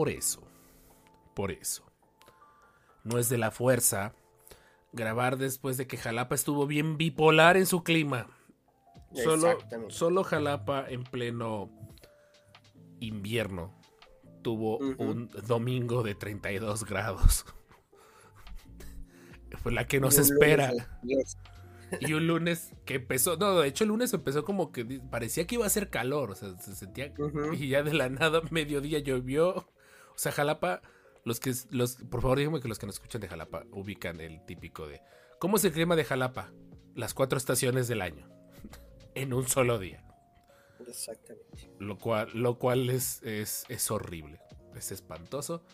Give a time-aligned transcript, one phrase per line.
[0.00, 0.40] Por eso,
[1.34, 1.84] por eso,
[3.04, 4.14] no es de la fuerza
[4.94, 8.26] grabar después de que Jalapa estuvo bien bipolar en su clima.
[9.12, 9.58] Solo,
[9.88, 11.68] solo Jalapa en pleno
[13.00, 13.74] invierno
[14.40, 17.44] tuvo un domingo de 32 grados.
[19.62, 20.70] Fue la que nos espera.
[20.70, 21.36] lunes, yes.
[22.00, 25.56] Y un lunes que empezó, no, de hecho el lunes empezó como que parecía que
[25.56, 27.12] iba a ser calor, o sea, se sentía
[27.52, 29.68] y ya de la nada mediodía llovió.
[30.20, 30.82] O sea, Jalapa,
[31.24, 34.44] los que los por favor díganme que los que nos escuchan de Jalapa ubican el
[34.44, 35.00] típico de
[35.38, 36.52] ¿Cómo es el clima de Jalapa?
[36.94, 38.28] Las cuatro estaciones del año
[39.14, 40.04] en un solo día,
[40.86, 41.72] Exactamente.
[41.78, 44.42] lo cual lo cual es es, es horrible,
[44.76, 45.64] es espantoso,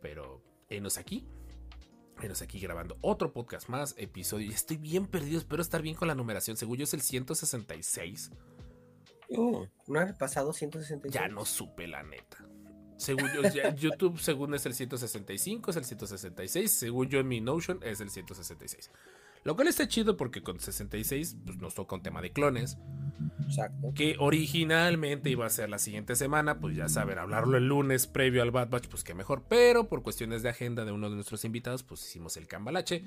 [0.00, 1.26] pero enos aquí
[2.22, 4.46] Enos aquí grabando otro podcast más, episodio.
[4.46, 6.56] Y estoy bien perdido, espero estar bien con la numeración.
[6.56, 8.30] Según yo es el 166.
[9.30, 11.12] Uh, ¿No ha pasado 166?
[11.12, 12.46] Ya no supe la neta.
[13.02, 16.70] Según yo, ya- YouTube, según es el 165, es el 166.
[16.70, 18.90] Según yo en mi Notion, es el 166.
[19.44, 22.78] Lo cual está chido porque con 66 pues, nos toca un tema de clones.
[23.44, 23.92] Exacto.
[23.92, 26.60] Que originalmente iba a ser la siguiente semana.
[26.60, 29.42] Pues ya saben, hablarlo el lunes previo al Bad Batch, pues qué mejor.
[29.48, 33.04] Pero por cuestiones de agenda de uno de nuestros invitados, pues hicimos el cambalache.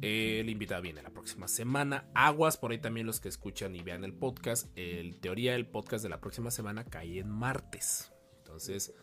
[0.00, 2.06] El invitado viene la próxima semana.
[2.14, 4.68] Aguas, por ahí también los que escuchan y vean el podcast.
[4.76, 8.10] En teoría, el podcast de la próxima semana cae en martes.
[8.38, 8.94] Entonces,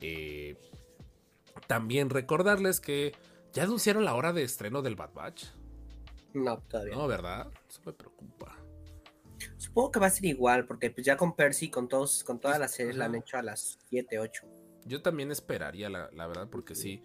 [0.00, 0.56] eh,
[1.66, 3.14] también recordarles que
[3.52, 5.44] ya anunciaron la hora de estreno del Bad Batch.
[6.34, 6.94] No, todavía.
[6.94, 7.50] No, ¿verdad?
[7.68, 8.56] Eso me preocupa.
[9.56, 12.58] Supongo que va a ser igual, porque pues ya con Percy, con todos, con todas
[12.58, 14.46] las series la han hecho a las 7, 8.
[14.84, 17.02] Yo también esperaría, la, la verdad, porque sí.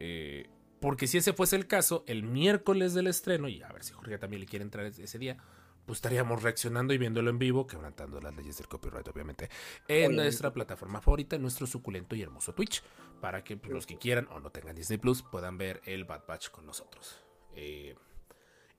[0.00, 0.48] eh,
[0.80, 4.18] porque si ese fuese el caso, el miércoles del estreno, y a ver si Jorge
[4.18, 5.38] también le quiere entrar ese día,
[5.86, 9.50] pues estaríamos reaccionando y viéndolo en vivo, quebrantando las leyes del copyright, obviamente,
[9.88, 12.82] en nuestra plataforma favorita, en nuestro suculento y hermoso Twitch,
[13.20, 16.22] para que pues, los que quieran o no tengan Disney Plus puedan ver el Bad
[16.26, 17.20] Batch con nosotros.
[17.54, 17.94] Eh,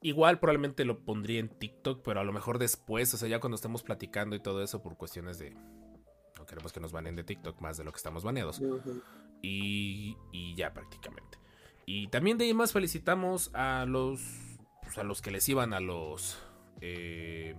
[0.02, 3.56] igual probablemente lo pondría en TikTok, pero a lo mejor después, o sea, ya cuando
[3.56, 5.56] estemos platicando y todo eso por cuestiones de...
[6.38, 8.62] No queremos que nos banen de TikTok más de lo que estamos baneados.
[9.42, 11.40] Y, y ya prácticamente.
[11.86, 14.22] Y también de ahí más felicitamos a los
[14.86, 16.38] pues, a los que les iban a los
[16.82, 17.56] eh,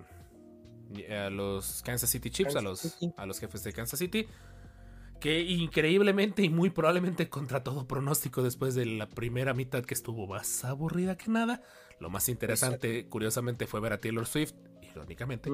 [1.11, 3.13] a los Kansas City Chiefs, a los, City.
[3.17, 4.27] a los jefes de Kansas City.
[5.21, 10.27] Que increíblemente y muy probablemente contra todo pronóstico después de la primera mitad que estuvo
[10.27, 11.63] más aburrida que nada.
[12.01, 15.51] Lo más interesante, curiosamente, fue ver a Taylor Swift, irónicamente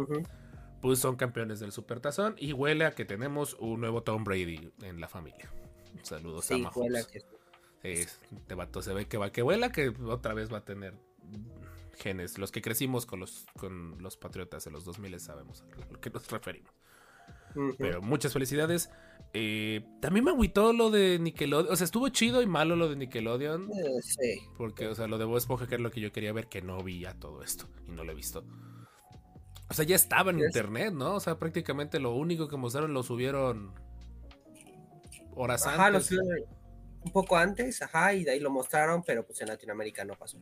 [0.82, 5.00] pues son campeones del Supertazón y huele a que tenemos un nuevo Tom Brady en
[5.00, 5.48] la familia.
[6.02, 7.06] Saludos a Sí, Mahomes.
[7.06, 7.18] que...
[7.84, 8.06] Eh,
[8.36, 10.94] este vato se ve que va que vuela, que otra vez va a tener
[12.38, 16.10] Los que crecimos con los, con los patriotas de los 2000 sabemos a lo que
[16.10, 16.72] nos referimos.
[17.78, 18.90] Pero muchas felicidades.
[19.34, 21.72] Eh, también me agüitó lo de Nickelodeon.
[21.72, 23.70] O sea, estuvo chido y malo lo de Nickelodeon.
[23.72, 24.40] Eh, sí.
[24.56, 26.62] Porque, o sea, lo de Bob Esponja, que era lo que yo quería ver, que
[26.62, 27.68] no vi ya todo esto.
[27.86, 28.42] Y no lo he visto.
[29.68, 30.46] O sea, ya estaba en Yes.
[30.46, 31.14] internet, ¿no?
[31.14, 33.72] O sea, prácticamente lo único que mostraron lo subieron
[35.34, 36.06] horas Ajá, lo antes.
[36.06, 36.44] subieron
[37.04, 40.38] un poco antes, ajá, y de ahí lo mostraron, pero pues en Latinoamérica no pasó.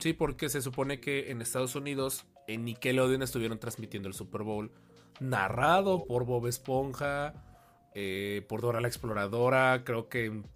[0.00, 4.70] Sí, porque se supone que en Estados Unidos, en Nickelodeon estuvieron transmitiendo el Super Bowl
[5.20, 7.34] narrado por Bob Esponja,
[7.94, 10.46] eh, por Dora la Exploradora, creo que en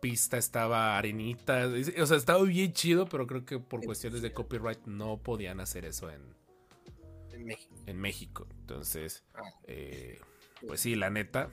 [0.00, 1.66] pista estaba Arenita,
[2.00, 5.84] o sea, estaba bien chido, pero creo que por cuestiones de copyright no podían hacer
[5.86, 6.20] eso en,
[7.32, 7.74] En México.
[7.86, 8.46] en México.
[8.60, 9.42] Entonces, Ah.
[9.66, 10.18] eh,
[10.66, 11.50] pues sí, la neta.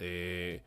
[0.00, 0.62] eh,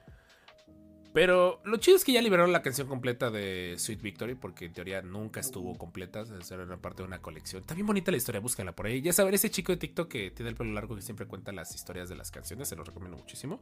[1.17, 4.73] pero lo chido es que ya liberaron la canción completa de Sweet Victory, porque en
[4.73, 6.23] teoría nunca estuvo completa.
[6.51, 7.61] Era parte de una colección.
[7.61, 9.01] Está bien bonita la historia, búsquenla por ahí.
[9.01, 11.73] Ya saben, ese chico de TikTok que tiene el pelo largo que siempre cuenta las
[11.73, 13.59] historias de las canciones, se lo recomiendo muchísimo.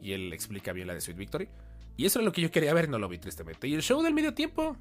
[0.00, 1.48] Y él explica bien la de Sweet Victory.
[1.96, 3.66] Y eso es lo que yo quería ver, no lo vi tristemente.
[3.66, 4.76] Y el show del medio tiempo.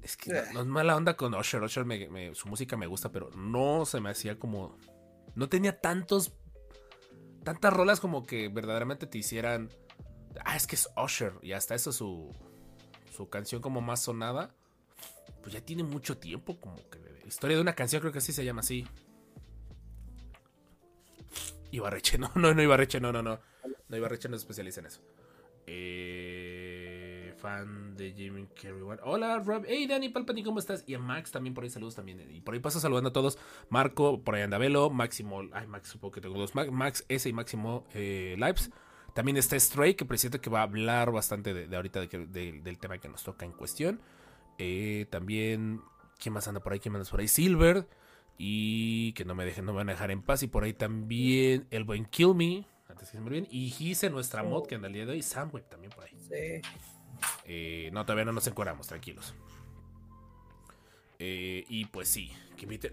[0.00, 1.62] Es que no, no es mala onda con Usher.
[1.62, 4.78] Usher, me- me- su música me gusta, pero no se me hacía como.
[5.34, 6.32] No tenía tantos.
[7.44, 9.68] Tantas rolas como que verdaderamente te hicieran.
[10.44, 11.34] Ah, es que es Usher.
[11.42, 12.32] Y hasta eso su.
[13.10, 14.54] Su canción como más sonada.
[15.42, 16.58] Pues ya tiene mucho tiempo.
[16.60, 16.98] Como que.
[17.26, 18.86] Historia de una canción, creo que así se llama así.
[21.70, 23.40] Ibarreche, no, no, no, Ibarreche, no, no, no.
[23.88, 25.00] No, Ibarreche no se especializa en eso.
[25.66, 28.80] Eh, fan de Jimmy Carrey.
[29.02, 29.64] Hola, Rob.
[29.66, 30.84] Hey, Dani Palpani, ¿cómo estás?
[30.86, 32.24] Y a Max también por ahí saludos también.
[32.32, 33.38] Y por ahí paso saludando a todos.
[33.68, 35.42] Marco, por ahí anda Velo, Máximo.
[35.52, 36.54] Ay, Max, supongo que tengo dos.
[36.54, 38.70] Ma- Max S y Máximo eh, Lives.
[39.16, 42.26] También está Stray, que presiento que va a hablar bastante de, de ahorita de que-
[42.26, 43.98] de- del tema que nos toca en cuestión.
[44.58, 45.80] Eh, también,
[46.18, 46.78] ¿quién más anda por ahí?
[46.80, 47.28] ¿Quién más anda por ahí?
[47.28, 47.88] Silver.
[48.38, 50.42] Y que no me dejen, no me van a dejar en paz.
[50.42, 52.66] Y por ahí también el buen Kill Me.
[52.88, 53.48] Antes que se me olviden.
[53.50, 55.22] Y Gise, nuestra mod que anda el día de hoy.
[55.22, 56.16] Samweb también por ahí.
[56.20, 56.60] Sí.
[57.46, 59.34] Eh, no, todavía no nos encuadramos, tranquilos.
[61.18, 62.92] Eh, y pues sí, que inviten-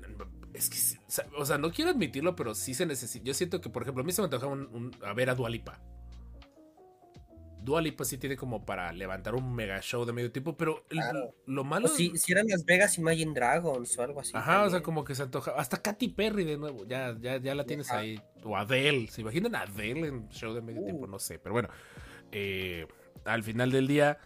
[0.54, 3.26] Es que, o sea, no quiero admitirlo, pero sí se necesita.
[3.26, 5.36] Yo siento que, por ejemplo, a mí se me antoja un- un- a ver a
[5.36, 5.82] Dualipa.
[7.64, 11.36] Dualipa sí tiene como para levantar un mega show de medio tipo, pero el- Claro.
[11.46, 11.86] lo malo.
[11.86, 14.32] O si, si eran Las Vegas Imagine Dragons o algo así.
[14.36, 15.52] Ajá, o sea, como que se antoja.
[15.58, 16.86] Hasta Katy Perry de nuevo.
[16.86, 18.00] Ya, ya, ya la tienes Ajá.
[18.00, 18.20] ahí.
[18.44, 19.08] O Adele.
[19.08, 20.86] ¿Se imaginan Adele en show de medio Uh.
[20.86, 21.08] tiempo?
[21.08, 21.40] No sé.
[21.40, 21.70] Pero bueno.
[22.32, 22.88] eh,
[23.26, 24.18] al final del día.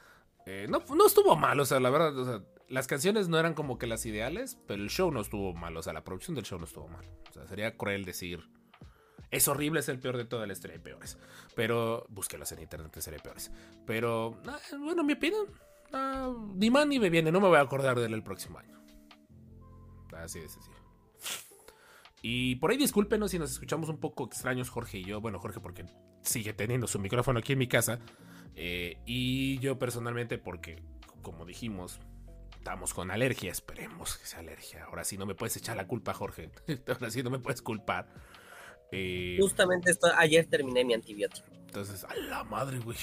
[0.46, 1.60] eh, no, no estuvo mal.
[1.60, 2.18] O sea, la verdad.
[2.18, 4.58] O sea, las canciones no eran como que las ideales.
[4.68, 5.76] Pero el show no estuvo mal.
[5.78, 7.06] O sea, la producción del show no estuvo mal.
[7.30, 8.48] O sea, sería cruel decir.
[9.30, 11.18] Es horrible, es el peor de toda la historia de peores.
[11.56, 12.06] Pero.
[12.10, 13.52] Búsquelos en internet, sería peores.
[13.86, 14.40] Pero.
[14.48, 15.48] ah, bueno, mi opinión.
[15.94, 17.32] ah, ni más ni me viene.
[17.32, 18.82] No me voy a acordar de él el próximo año.
[20.16, 20.78] Así de sencillo.
[22.22, 25.22] Y por ahí discúlpenos si nos escuchamos un poco extraños, Jorge y yo.
[25.22, 25.86] Bueno, Jorge, porque
[26.22, 28.00] sigue teniendo su micrófono aquí en mi casa.
[28.56, 30.82] Eh, y yo personalmente, porque,
[31.22, 32.00] como dijimos,
[32.58, 33.52] estamos con alergia.
[33.52, 34.86] Esperemos que sea alergia.
[34.86, 36.50] Ahora sí no me puedes echar la culpa, Jorge.
[36.88, 38.10] Ahora sí no me puedes culpar.
[38.92, 41.48] Eh, Justamente esto, ayer terminé mi antibiótico.
[41.52, 42.98] entonces, a la madre, güey.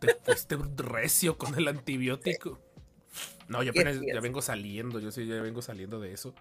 [0.00, 2.60] Te fuiste recio con el antibiótico.
[3.48, 6.34] No, yo ¿Qué apenas ya vengo saliendo, yo sí ya vengo saliendo de eso.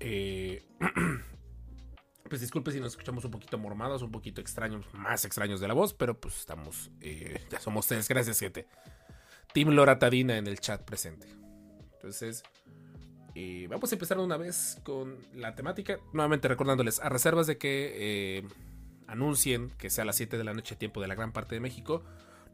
[0.00, 0.62] Eh,
[2.28, 5.74] pues disculpe si nos escuchamos un poquito mormados, un poquito extraños, más extraños de la
[5.74, 8.66] voz, pero pues estamos, eh, ya somos tres, gracias gente.
[9.52, 11.26] Team Loratadina en el chat presente.
[11.94, 12.42] Entonces,
[13.40, 16.00] eh, vamos a empezar una vez con la temática.
[16.12, 18.42] Nuevamente recordándoles, a reservas de que eh,
[19.06, 21.60] anuncien que sea a las 7 de la noche, tiempo de la gran parte de
[21.60, 22.02] México,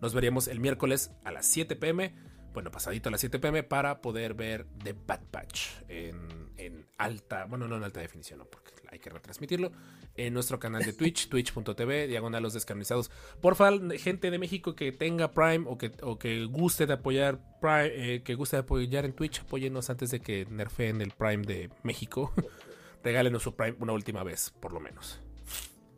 [0.03, 2.13] nos veríamos el miércoles a las 7 pm.
[2.55, 7.45] Bueno, pasadito a las 7 pm para poder ver The Bad Batch en, en alta,
[7.47, 9.73] bueno, no en alta definición, no, porque hay que retransmitirlo
[10.17, 13.11] en nuestro canal de Twitch, twitch.tv, diagonal los descanonizados.
[13.41, 17.91] Porfa, gente de México que tenga Prime o que, o que guste de apoyar Prime,
[18.15, 21.71] eh, que guste de apoyar en Twitch, apóyenos antes de que nerfeen el Prime de
[21.83, 22.33] México.
[23.03, 25.21] Regálenos su Prime una última vez, por lo menos.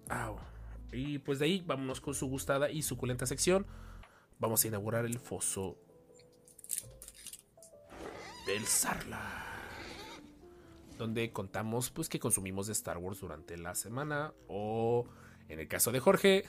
[0.09, 0.38] Au.
[0.93, 3.67] Y pues de ahí vámonos con su gustada y suculenta sección.
[4.38, 5.79] Vamos a inaugurar el foso
[8.46, 9.44] del Sarla.
[10.96, 14.32] Donde contamos pues que consumimos de Star Wars durante la semana.
[14.48, 15.06] O
[15.48, 16.44] en el caso de Jorge,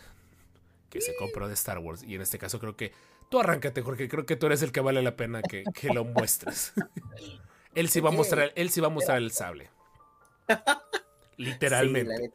[0.89, 2.03] que se compró de Star Wars.
[2.03, 2.93] Y en este caso creo que
[3.29, 4.07] tú arráncate, Jorge.
[4.07, 6.73] Creo que tú eres el que vale la pena que, que lo muestres.
[7.75, 9.69] él sí va a mostrar, él sí va a mostrar el sable.
[11.37, 12.31] Literalmente.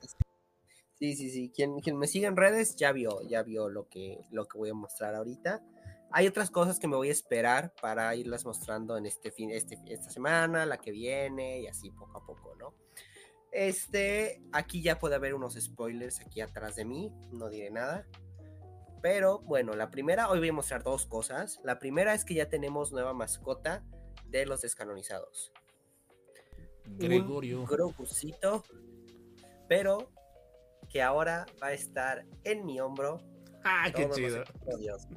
[0.99, 1.50] Sí, sí, sí.
[1.55, 4.70] Quien, quien me sigue en redes ya vio, ya vio lo que, lo que voy
[4.70, 5.61] a mostrar ahorita.
[6.12, 9.79] Hay otras cosas que me voy a esperar para irlas mostrando en este fin, este,
[9.87, 12.75] esta semana, la que viene y así poco a poco, ¿no?
[13.51, 18.06] Este, aquí ya puede haber unos spoilers aquí atrás de mí, no diré nada.
[19.03, 21.60] Pero bueno, la primera, hoy voy a mostrar dos cosas.
[21.65, 23.84] La primera es que ya tenemos nueva mascota
[24.27, 25.53] de los descanonizados.
[26.84, 27.60] Gregorio.
[27.60, 28.65] Un Grogucito,
[29.69, 30.10] pero
[30.89, 33.20] que ahora va a estar en mi hombro.
[33.65, 34.43] Ah, qué todos los chido.
[34.43, 35.08] episodios.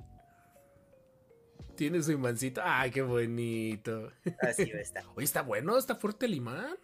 [1.76, 2.62] Tiene su imancito.
[2.64, 4.12] Ay, qué bonito.
[4.42, 5.04] Así va a estar.
[5.16, 6.76] Oye, está bueno, está fuerte el imán.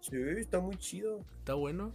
[0.00, 1.24] Sí, está muy chido.
[1.38, 1.94] Está bueno.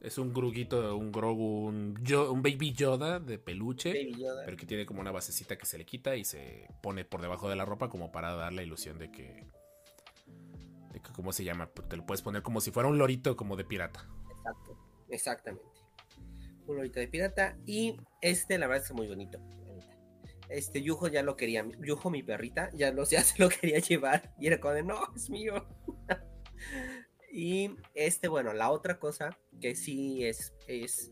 [0.00, 3.92] Es un gruguito, un Grogu, un, Yo- un Baby Yoda de peluche.
[3.94, 4.42] Baby Yoda.
[4.44, 7.48] Pero que tiene como una basecita que se le quita y se pone por debajo
[7.48, 9.46] de la ropa como para dar la ilusión de que...
[10.92, 11.66] De que ¿Cómo se llama?
[11.70, 14.06] Pues Te lo puedes poner como si fuera un lorito como de pirata.
[14.30, 14.78] Exacto,
[15.08, 15.66] exactamente.
[16.66, 17.56] Un lorito de pirata.
[17.64, 19.38] Y este, la verdad, es muy bonito.
[20.48, 21.66] Este Yujo ya lo quería.
[21.80, 24.34] Yujo, mi perrita, ya, lo, ya se lo quería llevar.
[24.38, 25.66] Y era como de, no, es mío.
[27.32, 31.10] y este, bueno, la otra cosa que sí es, es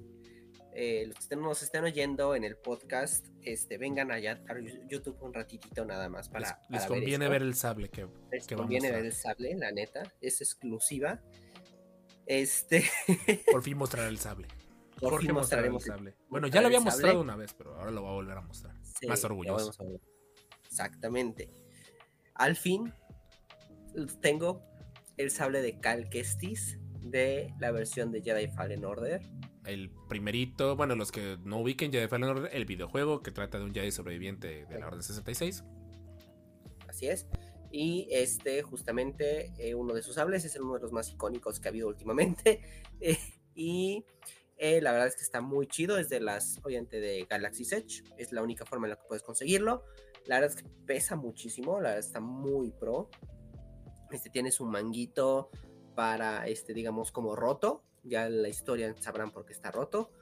[0.74, 4.54] eh, los que nos estén oyendo en el podcast, este, vengan allá a
[4.88, 6.60] YouTube un ratitito nada más para.
[6.70, 7.32] les conviene esto.
[7.32, 10.40] ver el sable que, Les que va a conviene ver el sable, la neta, es
[10.40, 11.20] exclusiva.
[12.26, 12.84] Este,
[13.52, 14.46] Por fin mostrar el sable.
[14.98, 16.14] por fin mostraremos el- sable.
[16.28, 18.74] Bueno, ya lo había mostrado una vez, pero ahora lo va a volver a mostrar.
[19.02, 19.72] Sí, Más orgulloso.
[20.64, 21.50] Exactamente.
[22.34, 22.94] Al fin
[24.20, 24.62] tengo
[25.16, 29.20] el sable de Cal Kestis de la versión de Jedi Fallen Order.
[29.66, 33.64] El primerito, bueno, los que no ubiquen Jedi Fallen Order, el videojuego que trata de
[33.64, 35.64] un Jedi sobreviviente de la Orden 66.
[36.86, 37.26] Así es.
[37.72, 41.66] Y este, justamente, eh, uno de sus sables es uno de los más icónicos que
[41.66, 42.60] ha habido últimamente.
[43.04, 43.18] Eh,
[43.56, 44.04] y
[44.64, 45.98] eh, la verdad es que está muy chido.
[45.98, 48.04] Es de las, obviamente, de Galaxy Edge.
[48.16, 49.82] Es la única forma en la que puedes conseguirlo.
[50.26, 51.80] La verdad es que pesa muchísimo.
[51.80, 53.10] La verdad está muy pro.
[54.12, 55.50] Este tiene su manguito
[55.96, 57.82] para, este, digamos, como roto.
[58.04, 60.12] Ya la historia sabrán por qué está roto.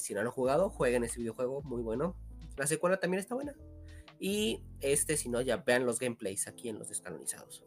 [0.00, 2.16] si no lo han jugado, jueguen ese videojuego, muy bueno.
[2.56, 3.54] La secuela también está buena.
[4.18, 7.64] Y este, si no, ya vean los gameplays aquí en los descanonizados.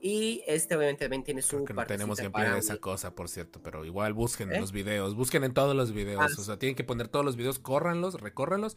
[0.00, 3.60] Y este obviamente también tiene su Creo no tenemos gameplay de esa cosa, por cierto,
[3.62, 4.60] pero igual busquen en ¿Eh?
[4.60, 7.34] los videos, busquen en todos los videos, ah, o sea, tienen que poner todos los
[7.36, 8.76] videos, córranlos, recórranlos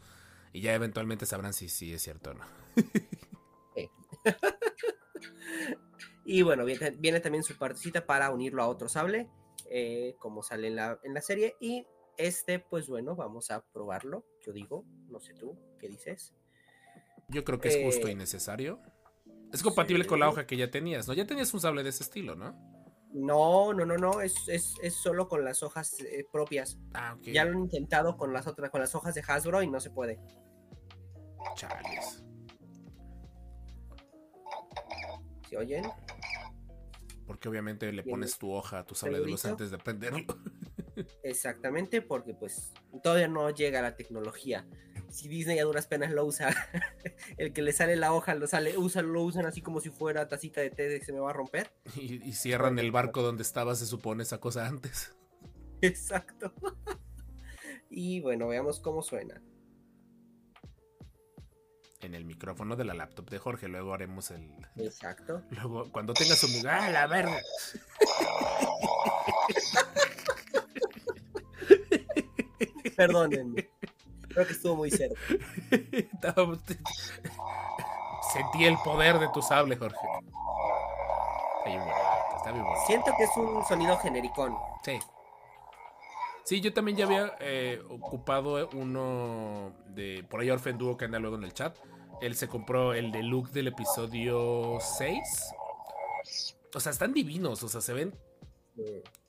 [0.52, 2.44] y ya eventualmente sabrán si sí es cierto o no.
[6.24, 9.28] y bueno, viene, también su partecita para unirlo a otro sable,
[9.70, 11.56] eh, como sale en la, en la serie.
[11.60, 11.86] Y
[12.16, 14.24] este, pues bueno, vamos a probarlo.
[14.44, 16.34] Yo digo, no sé tú, ¿qué dices?
[17.28, 18.80] Yo creo que es justo y eh, necesario.
[19.52, 21.14] Es compatible con la hoja que ya tenías, ¿no?
[21.14, 22.56] Ya tenías un sable de ese estilo, ¿no?
[23.12, 24.34] No, no, no, no, es,
[24.90, 26.78] solo con las hojas eh, propias.
[26.94, 27.24] Ah, ok.
[27.24, 29.90] Ya lo han intentado con las otras, con las hojas de Hasbro y no se
[29.90, 30.18] puede.
[31.54, 32.24] Chales.
[35.48, 35.84] ¿Se oyen?
[37.26, 40.24] Porque obviamente le pones tu hoja a tu sable de luz antes de prenderlo.
[41.22, 44.66] Exactamente, porque pues todavía no llega la tecnología
[45.12, 46.48] si Disney a duras penas lo usa,
[47.36, 50.26] el que le sale la hoja lo sale, usa, lo usan así como si fuera
[50.26, 51.70] tacita de té de se me va a romper.
[51.96, 55.14] Y, cierran el barco donde estaba, se supone, esa cosa antes.
[55.82, 56.52] Exacto.
[57.90, 59.42] y bueno, veamos cómo suena.
[62.00, 64.50] En el micrófono de la laptop de Jorge, luego haremos el.
[64.76, 65.44] Exacto.
[65.50, 66.48] Luego, cuando tenga su.
[66.66, 67.40] ¡Ah, la verga!
[72.96, 73.70] Perdónenme.
[74.32, 75.20] Creo que estuvo muy cerca.
[78.32, 79.98] Sentí el poder de tu sable, Jorge.
[82.36, 84.56] Está bien Siento que es un sonido genericón.
[84.84, 84.98] Sí.
[86.44, 90.24] Sí, yo también ya había eh, ocupado uno de.
[90.28, 91.76] Por ahí Orfen Duo que anda luego en el chat.
[92.20, 95.20] Él se compró el de look del episodio 6.
[96.74, 97.62] O sea, están divinos.
[97.62, 98.18] O sea, se ven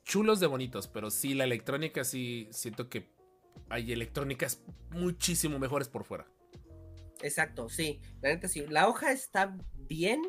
[0.04, 0.88] chulos de bonitos.
[0.88, 3.12] Pero sí, la electrónica sí siento que
[3.70, 6.28] hay electrónicas muchísimo mejores por fuera.
[7.22, 8.02] Exacto, sí.
[8.22, 8.66] La neta sí.
[8.68, 10.22] La hoja está bien,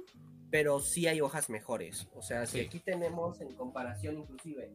[0.51, 2.09] pero sí hay hojas mejores.
[2.15, 4.73] O sea, si aquí tenemos en comparación inclusive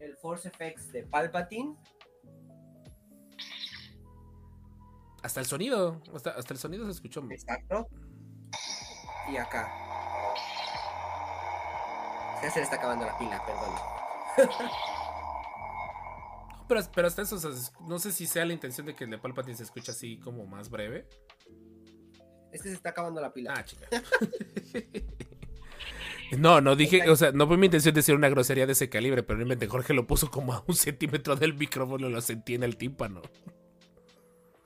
[0.00, 1.76] el Force FX de Palpatine.
[5.22, 7.22] Hasta el sonido, hasta, hasta el sonido se escuchó.
[7.30, 7.86] Exacto.
[9.30, 9.70] Y acá.
[12.42, 14.60] Ya se le está acabando la pila, perdón.
[16.94, 17.36] pero, hasta eso,
[17.86, 20.46] no sé si sea la intención de que el de Palpatine se escuche así como
[20.46, 21.08] más breve.
[22.52, 23.54] Es que se está acabando la pila.
[23.56, 23.86] Ah, chica.
[26.38, 29.24] no, no dije, o sea, no fue mi intención decir una grosería de ese calibre,
[29.24, 32.76] pero realmente Jorge lo puso como a un centímetro del micrófono, lo sentí en el
[32.76, 33.22] tímpano.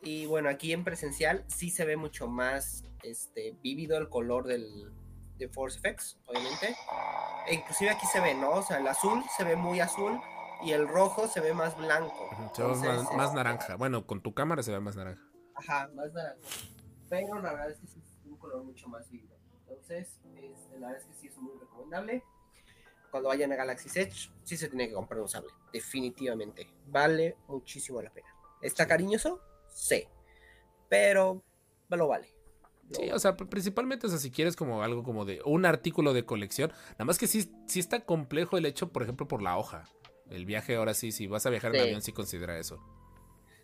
[0.03, 4.93] Y bueno, aquí en presencial sí se ve mucho más este, vívido el color del,
[5.39, 6.77] de Force Effects, obviamente.
[7.47, 8.51] E inclusive aquí se ve, ¿no?
[8.51, 10.21] O sea, el azul se ve muy azul
[10.65, 12.31] y el rojo se ve más blanco.
[12.55, 12.69] Se ve
[13.17, 13.77] más, naranja.
[13.77, 15.23] Bueno, con tu cámara se ve más naranja.
[15.55, 16.41] Ajá, más naranja.
[17.09, 19.37] Pero la verdad es que sí es un color mucho más vivo.
[19.61, 22.25] Entonces, este, la verdad es que sí es muy recomendable.
[23.11, 25.51] Cuando vayan a Galaxy Edge, sí se tiene que comprar un sable.
[25.73, 26.69] Definitivamente.
[26.87, 28.29] Vale muchísimo la pena.
[28.61, 29.41] ¿Está cariñoso?
[29.69, 30.09] Sí.
[30.89, 31.43] Pero
[31.91, 32.35] lo vale.
[32.91, 36.27] Sí, o sea, principalmente, o sea, si quieres como algo como de un artículo de
[36.27, 39.85] colección, nada más que sí, sí está complejo el hecho, por ejemplo, por la hoja.
[40.35, 42.83] El viaje ahora sí, si vas a viajar en avión, sí considera eso.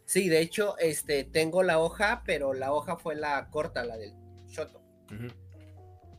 [0.04, 4.12] Sí, de hecho, este, tengo la hoja, pero la hoja fue la corta, la del
[4.48, 4.82] Shoto.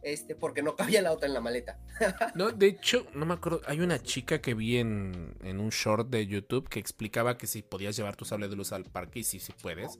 [0.01, 1.79] Este, porque no cabía la otra en la maleta.
[2.35, 3.61] no, de hecho, no me acuerdo.
[3.67, 7.61] Hay una chica que vi en, en, un short de YouTube que explicaba que si
[7.61, 9.99] podías llevar tu sable de luz al parque y sí, sí puedes.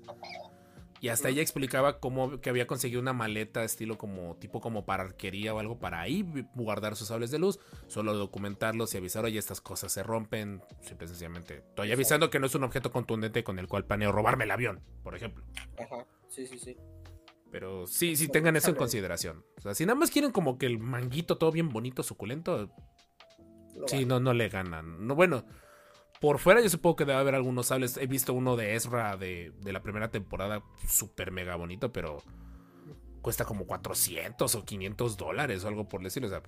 [1.02, 5.02] Y hasta ella explicaba cómo que había conseguido una maleta estilo como tipo como para
[5.02, 9.40] arquería o algo para ahí guardar sus sables de luz, solo documentarlos y avisar, oye,
[9.40, 11.64] estas cosas se rompen, simple sencillamente.
[11.70, 14.80] Estoy avisando que no es un objeto contundente con el cual planeo robarme el avión,
[15.02, 15.44] por ejemplo.
[15.80, 16.78] Ajá, sí, sí, sí.
[17.50, 19.44] Pero sí, sí, tengan eso en consideración.
[19.58, 22.72] O sea, si nada más quieren como que el manguito todo bien bonito, suculento,
[23.88, 25.08] sí, no, no le ganan.
[25.08, 25.46] No, bueno,
[26.22, 27.98] por fuera yo supongo que debe haber algunos sables.
[27.98, 32.20] He visto uno de Ezra de, la primera temporada, súper mega bonito, pero
[33.24, 36.28] cuesta como 400 o 500 dólares o algo por decirlo.
[36.28, 36.44] O sea,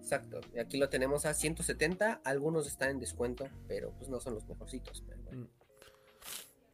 [0.00, 0.40] Exacto.
[0.54, 2.20] Y aquí lo tenemos a 170.
[2.24, 5.02] Algunos están en descuento, pero pues no son los mejorcitos.
[5.08, 5.48] Pero, bueno.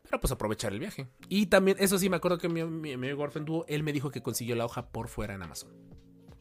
[0.02, 1.08] Pero pues aprovechar el viaje.
[1.30, 3.94] Y también, eso sí, me acuerdo que mi, mi, mi amigo Orphan Duo, él me
[3.94, 5.70] dijo que consiguió la hoja por fuera en Amazon.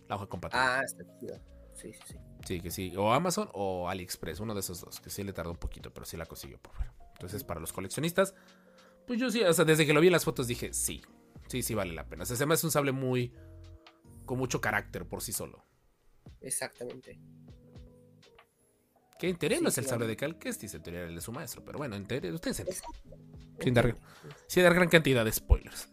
[0.10, 0.66] La hoja compatible.
[0.66, 1.40] Ah, está chido.
[1.76, 2.18] Sí, sí, sí.
[2.50, 2.92] Sí, que sí.
[2.98, 5.00] O Amazon o AliExpress, uno de esos dos.
[5.00, 6.92] Que sí le tardó un poquito, pero sí la consiguió por fuera.
[7.12, 8.34] Entonces, para los coleccionistas,
[9.06, 11.04] pues yo sí, o sea, desde que lo vi en las fotos dije, sí,
[11.48, 12.24] sí, sí vale la pena.
[12.24, 13.36] O sea, se me hace un sable muy.
[14.26, 15.64] con mucho carácter por sí solo.
[16.42, 17.20] Exactamente.
[19.20, 21.32] Que en teoría Sí, no es el sable de Calquestis, en teoría él es su
[21.32, 21.64] maestro.
[21.64, 23.60] Pero bueno, en teoría, ustedes entienden.
[23.62, 23.96] Sin dar,
[24.48, 25.88] sin dar gran cantidad de spoilers.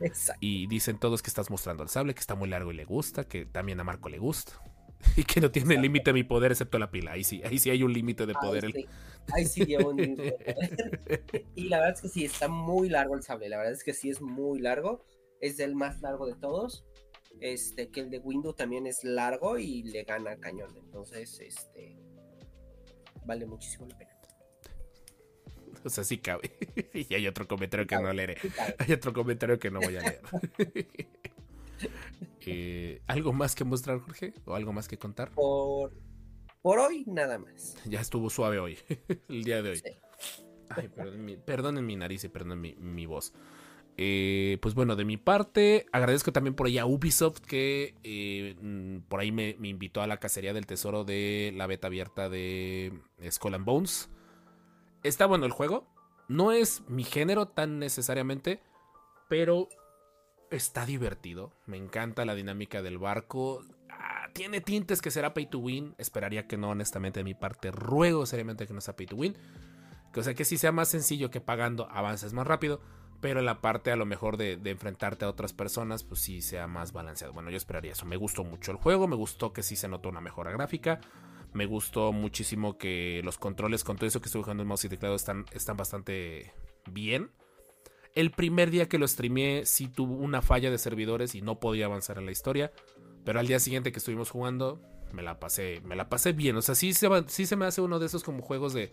[0.00, 0.38] Exacto.
[0.44, 3.24] Y dicen todos que estás mostrando el sable, que está muy largo y le gusta,
[3.24, 4.60] que también a Marco le gusta.
[5.16, 7.12] Y que no tiene límite mi poder excepto la pila.
[7.12, 8.64] Ahí sí, ahí sí hay un límite de poder.
[8.64, 8.88] Ahí el- sí,
[9.32, 9.98] ahí sí dio un
[11.54, 13.48] Y la verdad es que sí, está muy largo el sable.
[13.48, 15.04] La verdad es que sí es muy largo.
[15.40, 16.84] Es el más largo de todos.
[17.40, 20.76] Este, que el de Windows también es largo y le gana cañón.
[20.76, 21.96] Entonces, este.
[23.26, 24.10] Vale muchísimo la pena.
[25.84, 26.50] O sea, sí cabe.
[26.94, 28.38] Y hay otro comentario que no leeré.
[28.40, 28.48] Sí.
[28.78, 30.20] Hay otro comentario que no voy a leer.
[32.46, 34.34] Eh, ¿Algo más que mostrar, Jorge?
[34.44, 35.30] ¿O algo más que contar?
[35.30, 35.94] Por,
[36.60, 37.74] por hoy, nada más.
[37.86, 38.76] Ya estuvo suave hoy,
[39.30, 39.76] el día de hoy.
[39.78, 39.92] Sí.
[40.68, 43.32] Ay, perdonen mi, perdonen mi nariz y perdonen mi, mi voz.
[43.96, 49.08] Eh, pues bueno, de mi parte, agradezco también por ahí a Ubisoft que eh, mm,
[49.08, 52.92] por ahí me, me invitó a la cacería del tesoro de la beta abierta de
[53.30, 54.10] Skull and Bones.
[55.02, 55.86] Está bueno el juego.
[56.28, 58.60] No es mi género tan necesariamente,
[59.28, 59.68] pero
[60.56, 61.52] está divertido.
[61.66, 63.64] Me encanta la dinámica del barco.
[63.90, 65.94] Ah, tiene tintes que será pay to win.
[65.98, 67.70] Esperaría que no, honestamente, de mi parte.
[67.70, 69.36] Ruego seriamente que no sea pay to win.
[70.14, 72.80] O sea, que sí sea más sencillo que pagando avances más rápido.
[73.20, 76.42] Pero en la parte a lo mejor de, de enfrentarte a otras personas, pues sí
[76.42, 77.32] sea más balanceado.
[77.32, 78.06] Bueno, yo esperaría eso.
[78.06, 79.08] Me gustó mucho el juego.
[79.08, 81.00] Me gustó que sí se notó una mejora gráfica.
[81.54, 84.88] Me gustó muchísimo que los controles con todo eso que estoy jugando en mouse y
[84.88, 86.52] teclado están, están bastante
[86.90, 87.30] bien.
[88.14, 91.86] El primer día que lo streameé sí tuvo una falla de servidores y no podía
[91.86, 92.72] avanzar en la historia.
[93.24, 94.80] Pero al día siguiente que estuvimos jugando,
[95.12, 96.56] me la pasé, me la pasé bien.
[96.56, 98.92] O sea, sí se, sí se me hace uno de esos como juegos de.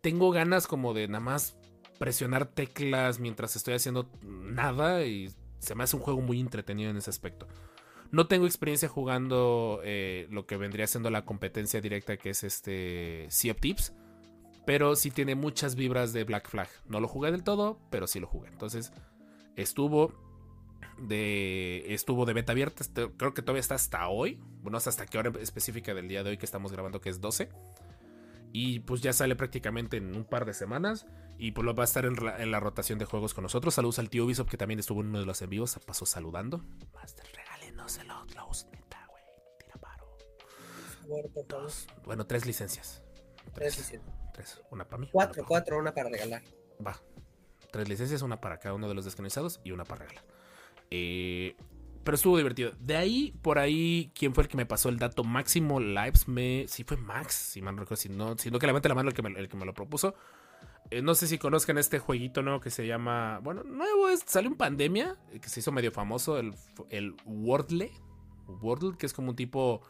[0.00, 1.56] Tengo ganas como de nada más
[1.98, 5.04] presionar teclas mientras estoy haciendo nada.
[5.04, 7.48] Y se me hace un juego muy entretenido en ese aspecto.
[8.12, 13.26] No tengo experiencia jugando eh, lo que vendría siendo la competencia directa que es este
[13.28, 13.92] Sea of Tips.
[14.70, 16.68] Pero sí tiene muchas vibras de Black Flag.
[16.86, 18.50] No lo jugué del todo, pero sí lo jugué.
[18.50, 18.92] Entonces,
[19.56, 20.12] estuvo
[20.98, 22.84] de estuvo de beta abierta.
[22.84, 24.38] este- Creo que todavía está hasta hoy.
[24.62, 27.48] Bueno, hasta qué hora específica del día de hoy que estamos grabando, que es 12.
[28.52, 31.04] Y pues ya sale prácticamente en un par de semanas.
[31.36, 33.74] Y pues lo va a estar en, la- en la rotación de juegos con nosotros.
[33.74, 35.80] Saludos al tío Ubisoft que también estuvo en uno de los envíos.
[35.84, 36.64] Pasó saludando.
[36.94, 39.24] Master, regálenos el Outlaws, neta, güey.
[39.58, 40.16] Tira paro.
[41.48, 41.88] Dos.
[42.04, 43.02] Bueno, tres licencias.
[43.52, 43.78] Tres Tres.
[43.78, 44.19] licencias.
[44.32, 44.60] Tres.
[44.70, 45.06] Una para mí.
[45.06, 46.42] una Cuatro, para cuatro, una para regalar.
[46.84, 47.00] Va.
[47.70, 50.24] Tres licencias, una para cada uno de los descanonizados y una para regalar.
[50.90, 51.56] Eh,
[52.02, 52.72] pero estuvo divertido.
[52.80, 56.26] De ahí, por ahí, ¿quién fue el que me pasó el dato máximo lives?
[56.26, 58.00] Me, sí fue Max, si mal no recuerdo.
[58.00, 59.74] Si no, si no que levante la mano el que me, el que me lo
[59.74, 60.14] propuso.
[60.90, 63.38] Eh, no sé si conozcan este jueguito nuevo que se llama.
[63.42, 64.24] Bueno, nuevo es.
[64.26, 65.16] Salió en pandemia.
[65.30, 66.38] eh, Que se hizo medio famoso.
[66.38, 66.54] El,
[66.88, 67.92] el Wordle.
[68.48, 69.82] Wordle, que es como un tipo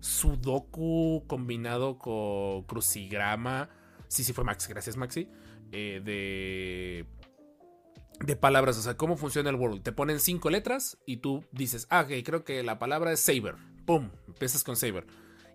[0.00, 3.68] Sudoku combinado con crucigrama.
[4.08, 5.28] Sí, sí fue Max, gracias Maxi.
[5.72, 7.06] Eh, de.
[8.26, 9.80] De palabras, o sea, cómo funciona el Wordle.
[9.80, 13.54] Te ponen cinco letras y tú dices, ah, ok, creo que la palabra es Saber.
[13.86, 15.06] Pum, empiezas con Saber.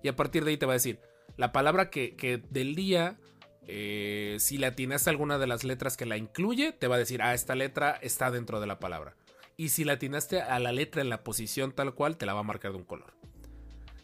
[0.02, 1.02] Y a partir de ahí te va a decir,
[1.36, 3.20] la palabra que, que del día,
[3.68, 7.00] eh, si le atinaste a alguna de las letras que la incluye, te va a
[7.00, 9.18] decir, ah, esta letra está dentro de la palabra.
[9.58, 12.42] Y si la atinaste a la letra en la posición tal cual, te la va
[12.42, 13.14] a marcar de un color.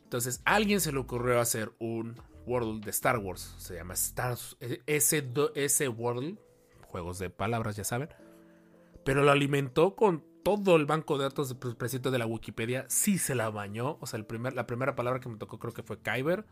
[0.03, 2.15] Entonces, a alguien se le ocurrió hacer un
[2.49, 3.53] Wordle de Star Wars.
[3.59, 4.35] Se llama Star
[5.21, 6.37] do- ese Wordle,
[6.87, 8.09] juegos de palabras, ya saben.
[9.05, 11.55] Pero lo alimentó con todo el banco de datos de
[12.11, 12.85] de la Wikipedia.
[12.89, 13.97] Sí se la bañó.
[14.01, 16.45] O sea, el primer, la primera palabra que me tocó creo que fue Kyber.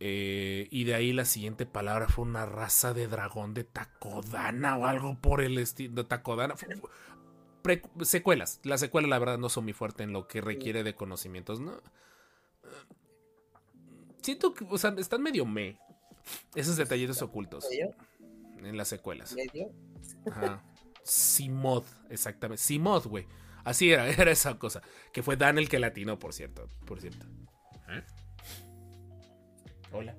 [0.00, 4.86] Eh, y de ahí la siguiente palabra fue una raza de dragón de Takodana o
[4.86, 6.06] algo por el estilo.
[6.06, 6.56] Takodana.
[6.56, 6.66] Fu-
[7.62, 8.60] pre- secuelas.
[8.62, 11.72] Las secuelas, la verdad, no son muy fuerte en lo que requiere de conocimientos, ¿no?
[14.28, 15.78] Siento que, o sea, están medio me.
[16.54, 17.94] Esos detallitos ocultos ¿Medio?
[18.58, 19.34] en las secuelas.
[19.34, 19.72] ¿Medio?
[20.30, 20.62] Ajá.
[21.02, 22.62] Simod, exactamente.
[22.62, 23.24] Simod, güey.
[23.64, 24.82] Así era, era esa cosa.
[25.14, 26.68] Que fue Dan el que latinó, por cierto.
[26.84, 27.24] Por cierto.
[27.88, 28.02] ¿Eh?
[29.92, 30.14] Hola.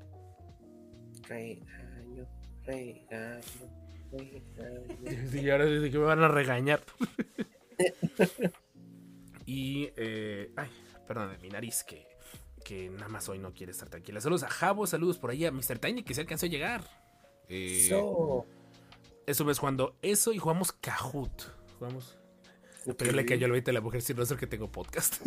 [1.28, 2.26] Regaño,
[2.65, 3.41] regaño,
[4.12, 5.39] regaño.
[5.39, 6.82] Y ahora dice que me van a regañar.
[9.45, 10.72] y, eh, ay,
[11.06, 12.10] perdón, mi nariz que
[12.63, 14.22] que nada más hoy no quiere estar tranquila.
[14.22, 15.80] Saludos a Jabo, saludos por ahí a Mr.
[15.80, 16.84] Tiny que se alcanzó a llegar.
[17.48, 18.45] Eh, So,
[19.26, 21.43] Eso ves cuando eso y jugamos Kahoot.
[21.78, 22.17] Jugamos.
[22.98, 25.15] Pero le cayó el 20 a la mujer, si no es el que tengo podcast.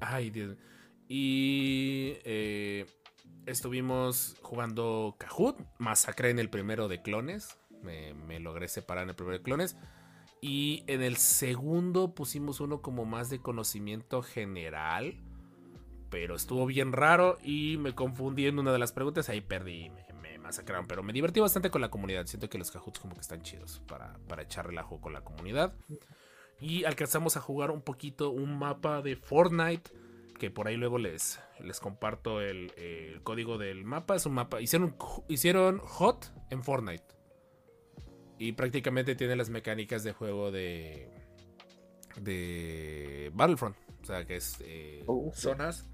[0.00, 0.56] Ay, Dios.
[1.08, 2.86] Y eh,
[3.46, 5.58] estuvimos jugando Kahoot.
[5.78, 7.56] Masacré en el primero de clones.
[7.82, 9.76] Me, me logré separar en el primero de clones.
[10.40, 15.16] Y en el segundo pusimos uno como más de conocimiento general.
[16.10, 19.28] Pero estuvo bien raro y me confundí en una de las preguntas.
[19.28, 20.86] Ahí perdí, me, me masacraron.
[20.86, 22.26] Pero me divertí bastante con la comunidad.
[22.26, 25.74] Siento que los Kahoots como que están chidos para, para echar relajo con la comunidad.
[26.60, 29.90] Y alcanzamos a jugar un poquito un mapa de Fortnite.
[30.38, 34.14] Que por ahí luego les, les comparto el, el código del mapa.
[34.14, 34.60] Es un mapa.
[34.60, 34.96] Hicieron,
[35.28, 37.17] hicieron hot en Fortnite.
[38.38, 41.10] Y prácticamente tiene las mecánicas de juego de.
[42.20, 43.76] de Battlefront.
[44.02, 45.86] O sea, que es eh, Uh, zonas.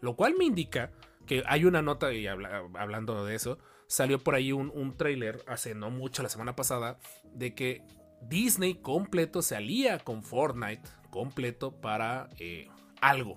[0.00, 0.90] Lo cual me indica
[1.26, 5.42] que hay una nota, y habla- hablando de eso, salió por ahí un, un trailer
[5.46, 6.98] hace no mucho, la semana pasada,
[7.34, 7.82] de que
[8.22, 12.68] Disney completo se alía con Fortnite completo para eh,
[13.00, 13.36] algo.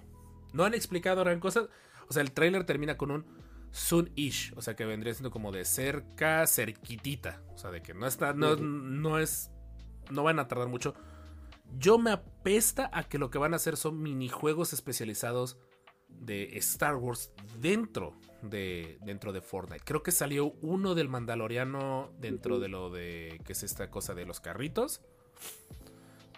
[0.54, 1.68] No han explicado gran cosa.
[2.08, 3.26] O sea, el trailer termina con un
[3.72, 4.54] soon-ish.
[4.56, 7.42] O sea, que vendría siendo como de cerca, cerquitita.
[7.54, 9.52] O sea, de que no está, no, no es,
[10.10, 10.94] no van a tardar mucho.
[11.78, 15.58] Yo me apesta a que lo que van a hacer son minijuegos especializados
[16.10, 19.84] de Star Wars dentro de, dentro de Fortnite.
[19.86, 24.26] Creo que salió uno del Mandaloriano dentro de lo de que es esta cosa de
[24.26, 25.02] los carritos.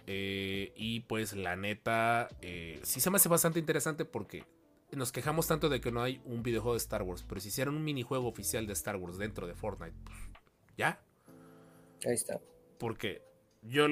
[0.06, 4.46] Eh, y pues la neta, eh, sí se me hace bastante interesante porque
[4.96, 7.76] nos quejamos tanto de que no hay un videojuego de Star Wars, pero si hicieran
[7.76, 10.18] un minijuego oficial de Star Wars dentro de Fortnite, pues,
[10.78, 11.02] ya,
[12.06, 12.40] ahí está.
[12.78, 13.22] porque
[13.62, 13.88] yo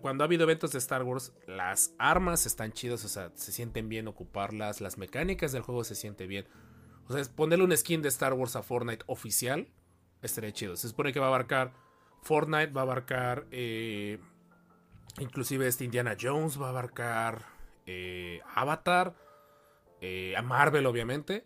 [0.00, 3.88] cuando ha habido eventos de Star Wars, las armas están chidas, o sea, se sienten
[3.88, 6.46] bien ocuparlas, las mecánicas del juego se sienten bien.
[7.08, 9.68] O sea, ponerle un skin de Star Wars a Fortnite oficial
[10.22, 10.76] estaría chido.
[10.76, 11.72] Se supone que va a abarcar
[12.22, 14.18] Fortnite, va a abarcar eh,
[15.18, 17.46] inclusive este Indiana Jones, va a abarcar
[17.86, 19.14] eh, Avatar,
[20.00, 21.44] eh, a Marvel obviamente.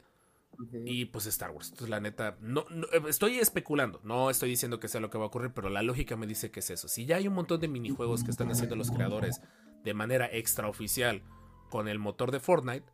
[0.85, 1.69] Y pues Star Wars.
[1.69, 4.01] Entonces, la neta, no, no, eh, estoy especulando.
[4.05, 6.51] No estoy diciendo que sea lo que va a ocurrir, pero la lógica me dice
[6.51, 6.87] que es eso.
[6.87, 9.41] Si ya hay un montón de minijuegos que están haciendo los creadores
[9.85, 11.23] de manera extraoficial
[11.71, 12.85] con el motor de Fortnite,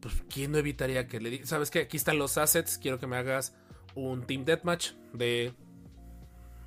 [0.00, 1.80] pues ¿quién no evitaría que le diga, sabes qué?
[1.80, 3.56] Aquí están los assets, quiero que me hagas
[3.94, 5.54] un Team Deathmatch de,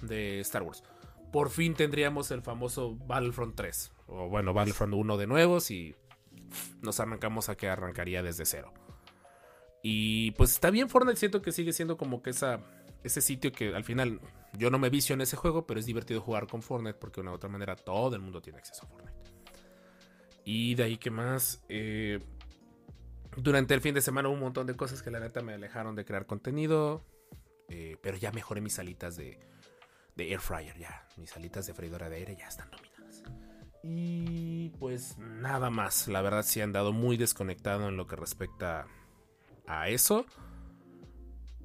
[0.02, 0.84] de Star Wars.
[1.32, 3.94] Por fin tendríamos el famoso Battlefront 3.
[4.08, 5.96] O bueno, Battlefront 1 de nuevo, si
[6.82, 8.74] nos arrancamos a que arrancaría desde cero.
[9.82, 12.60] Y pues está bien Fortnite, siento que sigue siendo como que esa,
[13.04, 14.20] ese sitio que al final
[14.58, 17.22] yo no me vicio en ese juego, pero es divertido jugar con Fortnite porque de
[17.22, 19.15] una u otra manera todo el mundo tiene acceso a Fortnite.
[20.44, 22.20] Y de ahí que más, eh,
[23.36, 25.96] durante el fin de semana hubo un montón de cosas que la neta me alejaron
[25.96, 27.04] de crear contenido,
[27.70, 29.39] eh, pero ya mejoré mis alitas de,
[30.18, 32.94] air fryer, ya, mis alitas de freidora de aire ya están dominadas.
[33.88, 38.88] Y pues nada más, la verdad sí he andado muy desconectado en lo que respecta
[39.67, 40.26] a eso.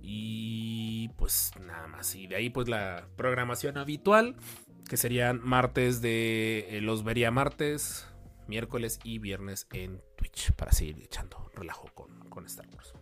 [0.02, 2.14] Y pues nada más.
[2.14, 4.36] Y de ahí pues la programación habitual.
[4.86, 6.66] Que serían martes de...
[6.76, 8.06] eh, los vería martes,
[8.48, 10.52] miércoles y viernes en Twitch.
[10.52, 12.92] Para seguir echando relajo con, con Star Wars.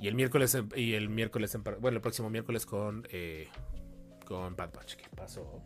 [0.00, 0.58] Y el miércoles...
[0.74, 1.54] Y el miércoles...
[1.54, 3.06] en- bueno, el próximo miércoles con...
[3.10, 3.48] eh,
[4.26, 4.96] con Bad Batch.
[4.96, 5.62] ¿Qué pasó?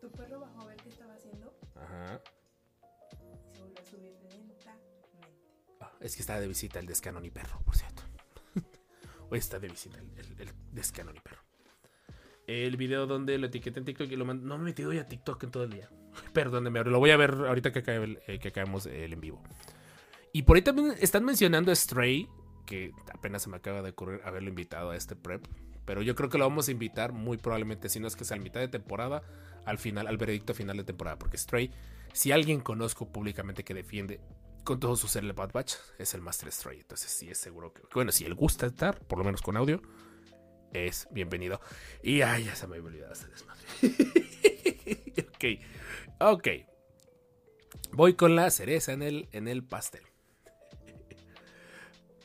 [0.00, 0.38] Tu perro
[2.04, 2.20] Ajá.
[3.12, 4.68] y se volvió a subir lentamente.
[5.80, 8.02] Ah, Es que está de visita el Descanon y Perro, por cierto.
[9.30, 11.42] Hoy está de visita el, el, el Descanon y Perro.
[12.46, 14.44] El video donde lo etiqueté en TikTok y lo mandé.
[14.46, 15.88] No me he metido ya a TikTok en todo el día.
[16.34, 19.42] Perdóneme, lo voy a ver ahorita que, acabe el- eh, que acabemos el en vivo.
[20.32, 22.28] Y por ahí también están mencionando a Stray,
[22.66, 25.46] que apenas se me acaba de ocurrir haberlo invitado a este prep.
[25.86, 28.36] Pero yo creo que lo vamos a invitar muy probablemente, si no es que sea
[28.36, 29.22] a mitad de temporada,
[29.64, 31.18] al final, al veredicto final de temporada.
[31.18, 31.70] Porque Stray,
[32.12, 34.20] si alguien conozco públicamente que defiende
[34.64, 36.80] con todo su ser el Bad Batch, es el Master Stray.
[36.80, 39.82] Entonces sí es seguro que, bueno, si él gusta estar, por lo menos con audio,
[40.72, 41.60] es bienvenido.
[42.02, 43.64] Y ay, ya se me había olvidado ese desmadre.
[45.34, 45.60] ok,
[46.20, 46.48] ok.
[47.92, 50.02] Voy con la cereza en el, en el pastel.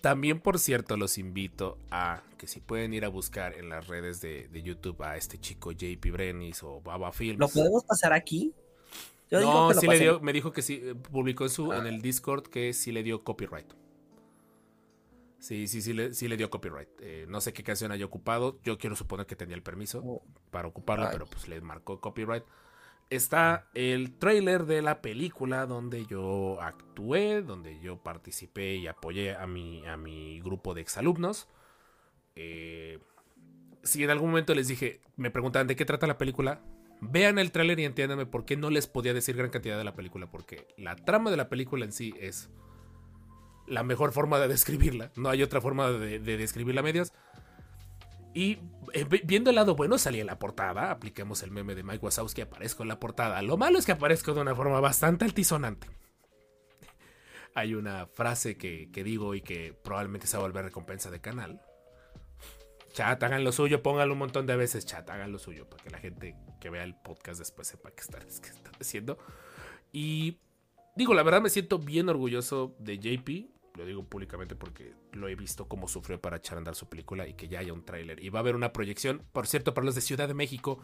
[0.01, 4.21] También, por cierto, los invito a que si pueden ir a buscar en las redes
[4.21, 7.39] de, de YouTube a este chico JP Brenis o Baba Films.
[7.39, 8.53] ¿Lo podemos pasar aquí?
[9.29, 11.77] Yo no, sí le dio, me dijo que sí, eh, publicó en, su, Ah.
[11.79, 13.67] en el Discord que sí le dio copyright.
[15.39, 16.89] Sí, sí, sí le, sí le dio copyright.
[17.01, 18.59] Eh, no sé qué canción haya ocupado.
[18.63, 20.23] Yo quiero suponer que tenía el permiso Oh.
[20.51, 21.11] para ocuparlo, Ay.
[21.13, 22.43] pero pues le marcó copyright.
[23.09, 29.47] Está el trailer de la película donde yo actué, donde yo participé y apoyé a
[29.47, 31.47] mi, a mi grupo de exalumnos.
[32.35, 32.99] Eh,
[33.83, 36.61] si en algún momento les dije, me preguntaban de qué trata la película,
[37.01, 39.95] vean el tráiler y entiéndanme por qué no les podía decir gran cantidad de la
[39.95, 42.49] película, porque la trama de la película en sí es
[43.67, 47.13] la mejor forma de describirla, no hay otra forma de, de describirla a medias.
[48.33, 48.59] Y
[48.93, 50.91] eh, viendo el lado bueno, salí en la portada.
[50.91, 53.41] Apliquemos el meme de Mike Wazowski, aparezco en la portada.
[53.41, 55.87] Lo malo es que aparezco de una forma bastante altisonante.
[57.55, 61.19] Hay una frase que, que digo y que probablemente se va a volver recompensa de
[61.19, 61.61] canal.
[62.93, 65.89] Chat, hagan lo suyo, pónganlo un montón de veces, chat, hagan lo suyo, para que
[65.89, 69.17] la gente que vea el podcast después sepa qué están, qué están haciendo.
[69.91, 70.39] Y
[70.95, 73.58] digo, la verdad me siento bien orgulloso de JP.
[73.79, 77.25] Lo digo públicamente porque lo he visto cómo sufrió para echar a andar su película
[77.29, 78.21] y que ya haya un tráiler.
[78.21, 80.83] Y va a haber una proyección, por cierto, para los de Ciudad de México.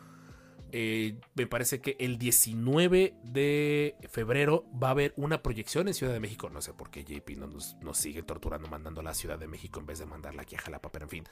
[0.72, 6.14] eh, me parece que el 19 de febrero va a haber una proyección en Ciudad
[6.14, 6.50] de México.
[6.50, 9.82] No sé por qué JP no nos, sigue torturando mandando a la Ciudad de México
[9.82, 11.24] en vez de mandarla aquí a Jalapa, pero en fin.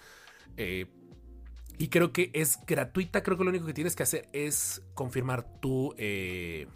[0.58, 0.88] Eh,
[1.78, 3.24] y creo que es gratuita.
[3.24, 6.68] Creo que lo único que tienes que hacer es confirmar tu, eh,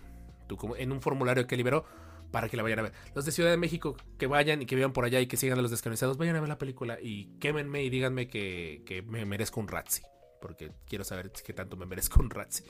[0.47, 1.83] tu en un formulario que liberó
[2.31, 2.93] para que la vayan a ver.
[3.15, 5.59] Los de Ciudad de México que vayan y que vean por allá y que sigan
[5.59, 9.25] a los descanonizados, vayan a ver la película y quémenme y díganme que, que me
[9.25, 10.03] merezco un Ratzi.
[10.41, 12.63] Porque quiero saber qué tanto me merezco un Ratzi.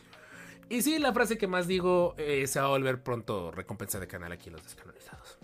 [0.70, 4.08] Y sí, la frase que más digo eh, se va a volver pronto recompensa de
[4.08, 5.38] canal aquí en los descanonizados.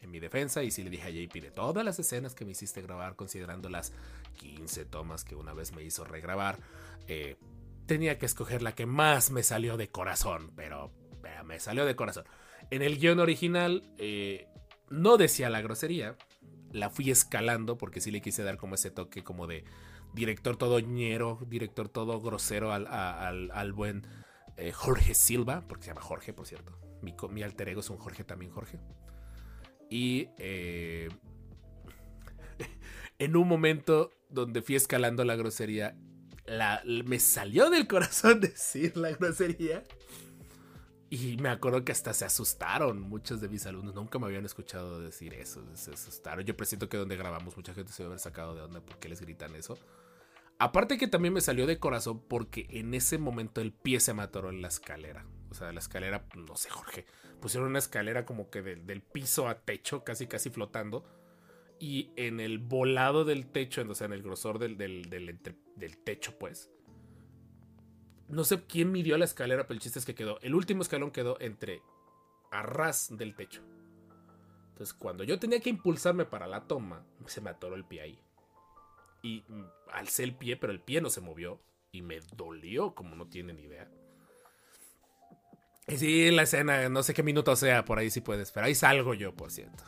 [0.00, 2.50] En mi defensa, y sí le dije a JP de todas las escenas que me
[2.50, 3.92] hiciste grabar, considerando las
[4.38, 6.58] 15 tomas que una vez me hizo regrabar,
[7.06, 7.36] eh,
[7.86, 10.90] tenía que escoger la que más me salió de corazón, pero
[11.22, 12.24] vea, me salió de corazón.
[12.70, 14.46] En el guion original eh,
[14.90, 16.16] no decía la grosería,
[16.70, 19.64] la fui escalando porque sí le quise dar como ese toque como de
[20.14, 24.06] director todo ñero, director todo grosero al, buen
[24.56, 26.78] eh, Jorge Silva, porque se llama Jorge, por cierto.
[27.30, 28.78] Mi alter ego es un Jorge también, Jorge.
[29.90, 31.08] Y eh,
[33.18, 35.96] en un momento donde fui escalando la grosería,
[36.46, 39.84] la, me salió del corazón decir la grosería.
[41.14, 43.94] Y me acuerdo que hasta se asustaron muchos de mis alumnos.
[43.94, 45.62] Nunca me habían escuchado decir eso.
[45.74, 46.42] Se asustaron.
[46.42, 49.20] Yo presiento que donde grabamos mucha gente se debe haber sacado de onda porque les
[49.20, 49.78] gritan eso.
[50.58, 54.22] Aparte que también me salió de corazón porque en ese momento el pie se me
[54.22, 55.26] atoró en la escalera.
[55.50, 57.04] O sea, la escalera, no sé, Jorge.
[57.42, 61.04] Pusieron una escalera como que del, piso a techo, casi casi flotando.
[61.78, 66.38] Y en el volado del techo, o sea, en el grosor del, del, del techo,
[66.38, 66.70] pues.
[68.32, 70.40] No sé quién midió la escalera, pero el chiste es que quedó.
[70.40, 71.82] El último escalón quedó entre
[72.50, 73.60] a ras del techo.
[74.70, 78.18] Entonces, cuando yo tenía que impulsarme para la toma, se me atoró el pie ahí.
[79.22, 81.60] Y mm, alcé el pie, pero el pie no se movió.
[81.92, 83.86] Y me dolió como no tienen idea.
[85.88, 88.50] Y sí, la escena, no sé qué minuto sea, por ahí sí puedes.
[88.50, 89.84] Pero ahí salgo yo, por cierto.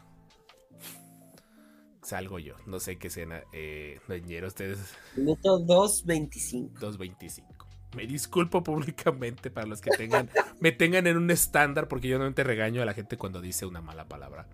[2.02, 3.42] Salgo yo, no sé qué escena.
[3.54, 4.00] Eh,
[4.46, 6.74] ustedes Minuto 2.25.
[6.74, 7.53] 2.25.
[7.94, 10.30] Me disculpo públicamente para los que tengan,
[10.60, 13.80] me tengan en un estándar, porque yo normalmente regaño a la gente cuando dice una
[13.80, 14.46] mala palabra.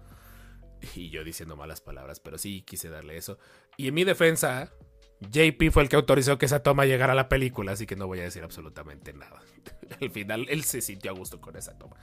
[0.94, 3.38] Y yo diciendo malas palabras, pero sí quise darle eso.
[3.76, 4.72] Y en mi defensa,
[5.20, 8.07] JP fue el que autorizó que esa toma llegara a la película, así que no
[8.07, 9.40] voy a decir absolutamente nada.
[10.00, 11.96] Al final, él se sintió a gusto con esa toma.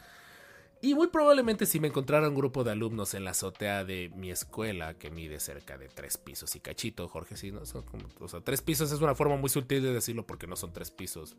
[0.82, 4.30] Y muy probablemente si me encontrara un grupo de alumnos en la azotea de mi
[4.30, 7.66] escuela, que mide cerca de tres pisos y cachito, Jorge, sí, ¿no?
[7.66, 10.56] Son como- o sea, tres pisos es una forma muy sutil de decirlo porque no
[10.56, 11.36] son tres pisos.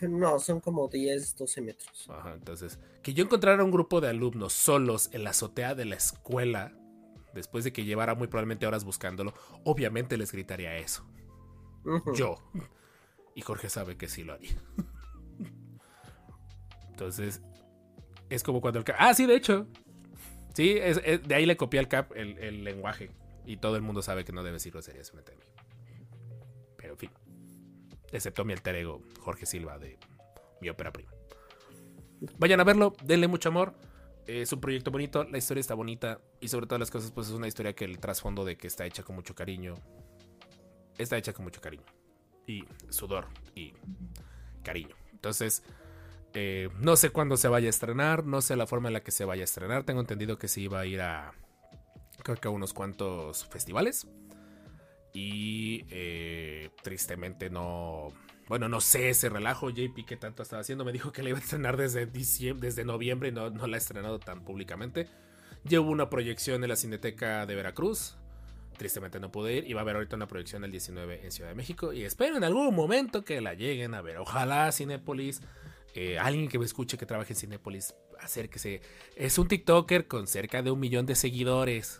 [0.00, 2.08] No, son como 10, 12 metros.
[2.08, 5.96] Ajá, entonces, que yo encontrara un grupo de alumnos solos en la azotea de la
[5.96, 6.72] escuela,
[7.34, 11.04] después de que llevara muy probablemente horas buscándolo, obviamente les gritaría eso.
[12.14, 12.38] Yo.
[13.34, 14.56] Y Jorge sabe que sí lo haría.
[16.90, 17.40] Entonces,
[18.34, 18.96] es como cuando el Cap.
[18.98, 19.66] Ah, sí, de hecho.
[20.54, 23.10] Sí, de ahí le copié al Cap el, el lenguaje.
[23.44, 25.34] Y todo el mundo sabe que no debe decir groserías frente a.
[26.76, 27.10] Pero en fin.
[28.10, 29.98] Excepto mi alter ego, Jorge Silva, de
[30.60, 31.10] mi ópera prima.
[32.38, 33.74] Vayan a verlo, denle mucho amor.
[34.26, 36.20] Es un proyecto bonito, la historia está bonita.
[36.40, 38.86] Y sobre todas las cosas, pues es una historia que el trasfondo de que está
[38.86, 39.74] hecha con mucho cariño.
[40.98, 41.84] Está hecha con mucho cariño
[42.46, 43.72] y sudor y
[44.62, 44.94] cariño.
[45.12, 45.62] Entonces,
[46.34, 49.10] eh, no sé cuándo se vaya a estrenar, no sé la forma en la que
[49.10, 49.84] se vaya a estrenar.
[49.84, 51.32] Tengo entendido que se iba a ir a,
[52.22, 54.06] creo que a unos cuantos festivales.
[55.14, 58.12] Y eh, tristemente no,
[58.48, 59.70] bueno, no sé ese relajo.
[59.70, 62.84] JP que tanto estaba haciendo me dijo que la iba a estrenar desde, diciembre, desde
[62.84, 65.08] noviembre y no, no la ha estrenado tan públicamente.
[65.68, 68.16] Llevo una proyección en la Cineteca de Veracruz.
[68.78, 69.70] Tristemente no pude ir.
[69.70, 71.92] Y a haber ahorita una proyección el 19 en Ciudad de México.
[71.92, 74.16] Y espero en algún momento que la lleguen a ver.
[74.16, 75.42] Ojalá Cinépolis
[75.94, 78.80] eh, alguien que me escuche que trabaje en Cinépolis, acérquese.
[79.16, 81.98] Es un TikToker con cerca de un millón de seguidores.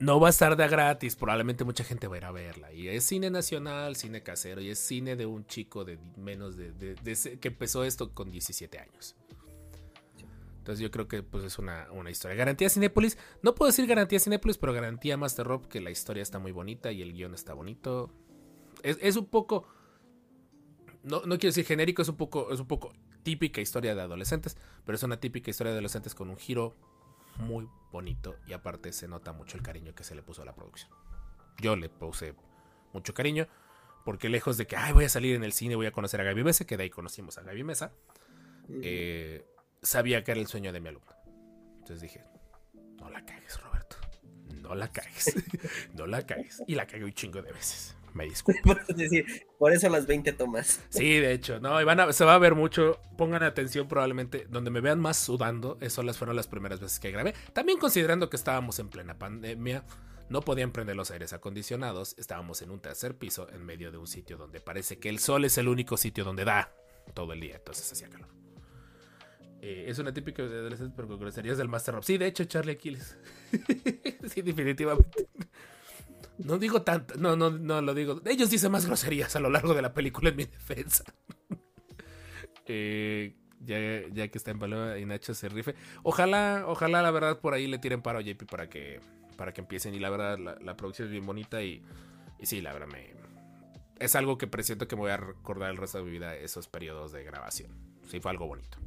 [0.00, 2.72] No va a estar de gratis, probablemente mucha gente va a ir a verla.
[2.72, 6.72] Y es cine nacional, cine casero, y es cine de un chico de menos de,
[6.72, 9.16] de- de ese- que empezó esto con 17 años.
[10.58, 12.36] Entonces yo creo que pues es una, una historia.
[12.36, 16.38] Garantía Cinépolis, no puedo decir garantía Cinépolis, pero garantía Master Rob que la historia está
[16.38, 18.10] muy bonita y el guion está bonito.
[18.82, 19.66] Es, es un poco,
[21.04, 24.56] no, no quiero decir genérico, es un poco, es un poco típica historia de adolescentes,
[24.84, 26.76] pero es una típica historia de adolescentes con un giro
[27.38, 30.54] muy bonito y aparte se nota mucho el cariño que se le puso a la
[30.54, 30.90] producción.
[31.60, 32.34] Yo le puse
[32.92, 33.46] mucho cariño
[34.04, 36.24] porque lejos de que Ay, voy a salir en el cine, voy a conocer a
[36.24, 37.92] Gaby Mesa, que de ahí conocimos a Gaby Mesa,
[38.68, 38.80] Ujú.
[38.82, 39.44] eh,
[39.82, 41.12] sabía que era el sueño de mi alumno.
[41.78, 42.24] Entonces dije,
[42.98, 43.96] no la cagues, Roberto.
[44.62, 45.34] No la cagues.
[45.94, 46.62] no la cagues.
[46.66, 47.94] Y la cagué un chingo de veces.
[48.14, 48.60] Me disculpo.
[48.62, 49.26] Por eso decir,
[49.58, 50.80] por eso las 20 tomas.
[50.88, 53.00] Sí, de hecho, no, y van a- se va a ver mucho.
[53.18, 57.10] Pongan atención, probablemente donde me vean más sudando, eso las fueron las primeras veces que
[57.10, 57.34] grabé.
[57.52, 59.84] También considerando que estábamos en plena pandemia,
[60.30, 64.06] no podían prender los aires acondicionados, estábamos en un tercer piso en medio de un
[64.06, 66.72] sitio donde parece que el sol es el único sitio donde da
[67.12, 68.28] todo el día, entonces hacía calor.
[69.60, 72.04] Eh, es una típica de adolescentes, pero con groserías del Master Rob.
[72.04, 73.16] Sí, de hecho, Charlie Aquiles.
[74.32, 75.28] sí, definitivamente.
[76.38, 78.20] No digo tanto, no, no, no lo digo.
[78.26, 81.04] Ellos dicen más groserías a lo largo de la película en mi defensa.
[82.66, 83.76] Eh, ya,
[84.10, 85.74] ya que está en Paloma y Nacho se rife.
[86.02, 89.00] Ojalá, ojalá la verdad por ahí le tiren paro a JP para que,
[89.36, 89.94] para que empiecen.
[89.94, 91.82] Y la verdad, la, producción es bien bonita y,
[92.38, 93.12] y sí, la verdad me...
[93.98, 96.66] Es algo que presiento que me voy a recordar el resto de mi vida esos
[96.68, 97.70] periodos de grabación.
[98.08, 98.78] Sí, fue algo bonito.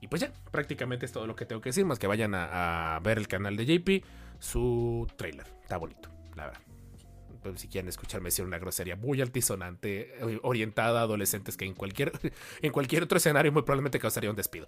[0.00, 2.96] Y pues ya, prácticamente es todo lo que tengo que decir, más que vayan a,
[2.96, 4.04] a ver el canal de JP,
[4.38, 5.46] su trailer.
[5.62, 6.60] Está bonito, la verdad.
[7.42, 11.74] Pues, si quieren escucharme decir una grosería muy altisonante, eh, orientada a adolescentes que en
[11.74, 12.12] cualquier,
[12.62, 14.66] en cualquier otro escenario muy probablemente causaría un despido.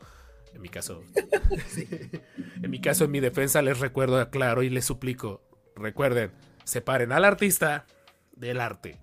[0.54, 1.02] En mi caso,
[2.62, 5.42] en mi caso, en mi defensa, les recuerdo, claro, y les suplico,
[5.76, 6.32] recuerden,
[6.64, 7.86] separen al artista
[8.32, 8.98] del arte.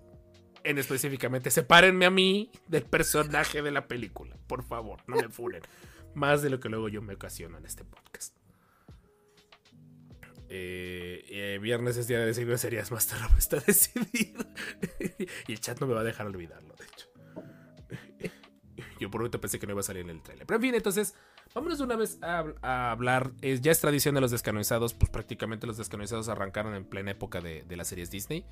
[0.64, 4.36] En específicamente, sepárenme a mí del personaje de la película.
[4.48, 5.62] Por favor, no me funen.
[6.14, 8.34] Más de lo que luego yo me ocasiono en este podcast.
[10.48, 14.44] Eh, eh, viernes es día de decir groserías, Master Rob está decidido.
[15.46, 17.06] y el chat no me va a dejar olvidarlo, de hecho.
[18.98, 20.46] Yo por momento pensé que no iba a salir en el trailer.
[20.46, 21.14] Pero en fin, entonces,
[21.54, 23.32] vámonos de una vez a, a hablar.
[23.42, 27.40] Es, ya es tradición de los descanonizados, pues prácticamente los descanonizados arrancaron en plena época
[27.40, 28.44] de, de las series Disney.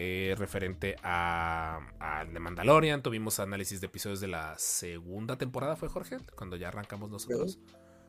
[0.00, 5.88] Eh, referente a, a The Mandalorian, tuvimos análisis de episodios de la segunda temporada, ¿fue
[5.88, 6.18] Jorge?
[6.36, 7.58] Cuando ya arrancamos nosotros.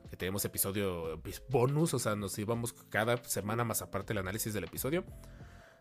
[0.10, 4.54] Que tenemos episodio pues, bonus, o sea, nos íbamos cada semana más aparte el análisis
[4.54, 5.04] del episodio.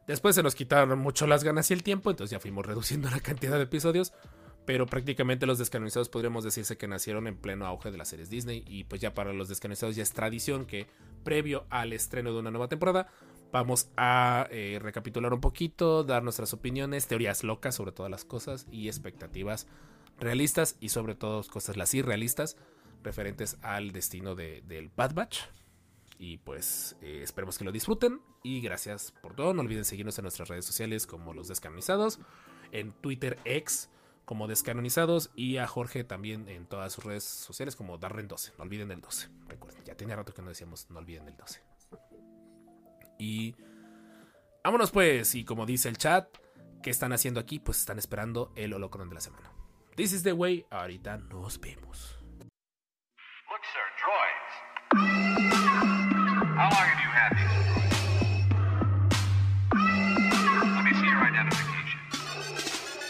[0.06, 3.20] Después se nos quitaron mucho las ganas y el tiempo, entonces ya fuimos reduciendo la
[3.20, 4.12] cantidad de episodios.
[4.64, 8.64] Pero prácticamente los descanonizados podríamos decirse que nacieron en pleno auge de las series Disney.
[8.66, 10.86] Y pues ya para los descanonizados ya es tradición que
[11.24, 13.08] previo al estreno de una nueva temporada
[13.52, 18.66] vamos a eh, recapitular un poquito, dar nuestras opiniones, teorías locas sobre todas las cosas
[18.70, 19.66] y expectativas
[20.18, 22.56] realistas y sobre todo cosas las irrealistas
[23.02, 25.40] referentes al destino de- del Bad Batch.
[26.18, 28.20] Y pues eh, esperemos que lo disfruten.
[28.42, 29.54] Y gracias por todo.
[29.54, 32.18] No olviden seguirnos en nuestras redes sociales como los descanonizados.
[32.72, 33.88] En Twitter X
[34.24, 35.30] como descanonizados.
[35.36, 38.52] Y a Jorge también en todas sus redes sociales como Darren 12.
[38.58, 39.28] No olviden el 12.
[39.46, 41.62] Recuerden, ya tiene rato que no decíamos no olviden el 12.
[43.18, 43.54] Y
[44.64, 45.34] vámonos pues.
[45.36, 46.28] Y como dice el chat,
[46.82, 47.58] ¿qué están haciendo aquí?
[47.60, 49.52] Pues están esperando el holocron de la semana.
[49.96, 50.66] This is the way.
[50.70, 52.17] Ahorita nos vemos.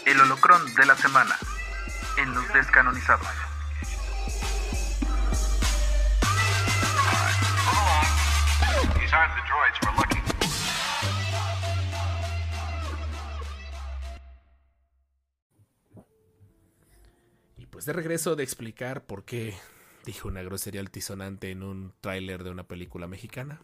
[0.05, 1.35] El holocrón de la semana
[2.17, 3.27] en los descanonizados.
[7.65, 8.99] Move along.
[8.99, 10.35] These aren't the droids we're looking for.
[17.57, 19.57] Y pues de regreso de explicar por qué
[20.05, 23.61] dije una grosería altisonante en un tráiler de una película mexicana.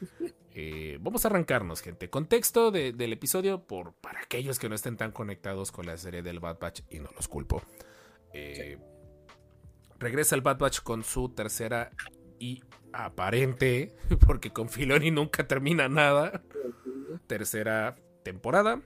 [0.56, 2.08] Eh, vamos a arrancarnos, gente.
[2.10, 6.22] Contexto de- del episodio por, para aquellos que no estén tan conectados con la serie
[6.22, 7.60] del Bad Batch y no los culpo.
[8.32, 8.78] Eh,
[9.98, 11.90] Regresa el Bad Batch con su tercera
[12.38, 12.62] y
[12.92, 13.96] aparente,
[14.28, 16.40] porque con Filoni nunca termina nada,
[17.26, 18.80] tercera temporada.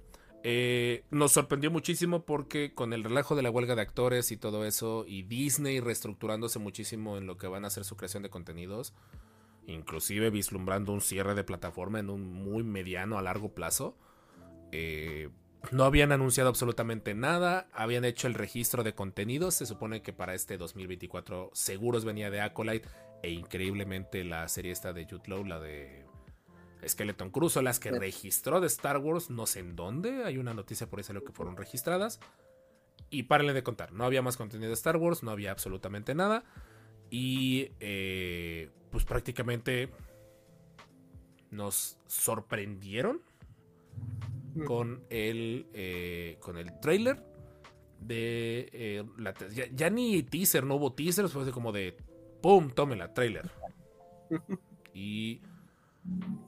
[0.44, 4.64] Eh, nos sorprendió muchísimo porque con el relajo de la huelga de actores y todo
[4.64, 8.94] eso, y Disney reestructurándose muchísimo en lo que van a ser su creación de contenidos,
[9.66, 13.96] inclusive vislumbrando un cierre de plataforma en un muy mediano a largo plazo,
[14.70, 15.30] eh,
[15.72, 20.34] no habían anunciado absolutamente nada, habían hecho el registro de contenidos, se supone que para
[20.34, 22.88] este 2024 seguros venía de Acolyte
[23.22, 26.06] e increíblemente la serie esta de Jude Law, la de
[26.86, 30.54] Skeleton Cruz, son las que registró de Star Wars, no sé en dónde, hay una
[30.54, 32.20] noticia por ahí salió que fueron registradas.
[33.10, 36.44] Y párenle de contar, no había más contenido de Star Wars, no había absolutamente nada.
[37.10, 39.90] Y eh, pues prácticamente
[41.50, 43.22] nos sorprendieron
[44.66, 47.24] con el, eh, con el trailer
[48.00, 51.96] de eh, la, ya, ya, ni teaser, no hubo teaser, fue como de
[52.42, 52.70] ¡pum!
[52.70, 53.50] Tómela, trailer.
[54.94, 55.40] y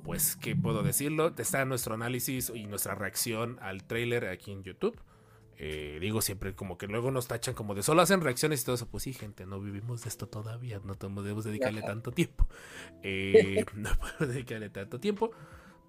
[0.04, 1.34] pues, ¿qué puedo decirlo?
[1.38, 5.00] Está nuestro análisis y nuestra reacción al trailer aquí en YouTube.
[5.62, 8.76] Eh, digo siempre como que luego nos tachan como de solo hacen reacciones y todo
[8.76, 8.88] eso.
[8.88, 12.48] Pues sí, gente, no vivimos de esto todavía, no podemos dedicarle tanto tiempo.
[13.02, 15.32] Eh, no podemos dedicarle tanto tiempo.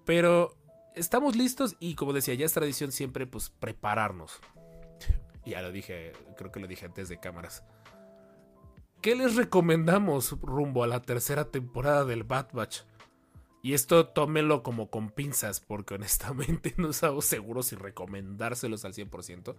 [0.04, 0.54] Pero
[0.94, 4.40] estamos listos y como decía, ya es tradición siempre pues prepararnos.
[5.46, 7.64] ya lo dije, creo que lo dije antes de cámaras.
[9.00, 12.82] ¿Qué les recomendamos rumbo a la tercera temporada del Bad Batch?
[13.62, 19.54] Y esto tómelo como con pinzas, porque honestamente no estamos seguros si recomendárselos al 100%.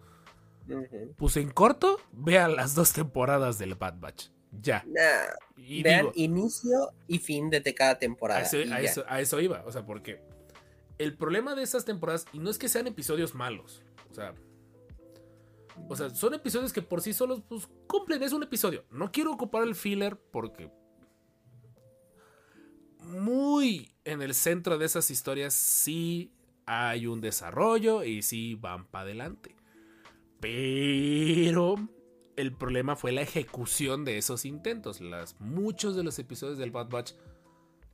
[1.17, 4.27] Pues en corto, vean las dos temporadas del Bad Batch.
[4.61, 4.85] Ya.
[4.85, 8.41] Nah, y vean digo, inicio y fin de cada temporada.
[8.41, 9.63] A eso, a, eso, a eso, iba.
[9.65, 10.21] O sea, porque
[10.99, 14.33] el problema de esas temporadas, y no es que sean episodios malos, o sea,
[15.89, 18.85] o sea, son episodios que por sí solos pues, cumplen, es un episodio.
[18.91, 20.69] No quiero ocupar el filler porque
[23.05, 26.31] muy en el centro de esas historias sí
[26.65, 29.55] hay un desarrollo y sí van para adelante.
[30.39, 31.75] Pero
[32.35, 35.01] el problema fue la ejecución de esos intentos.
[35.01, 37.13] Las, muchos de los episodios del Bad Batch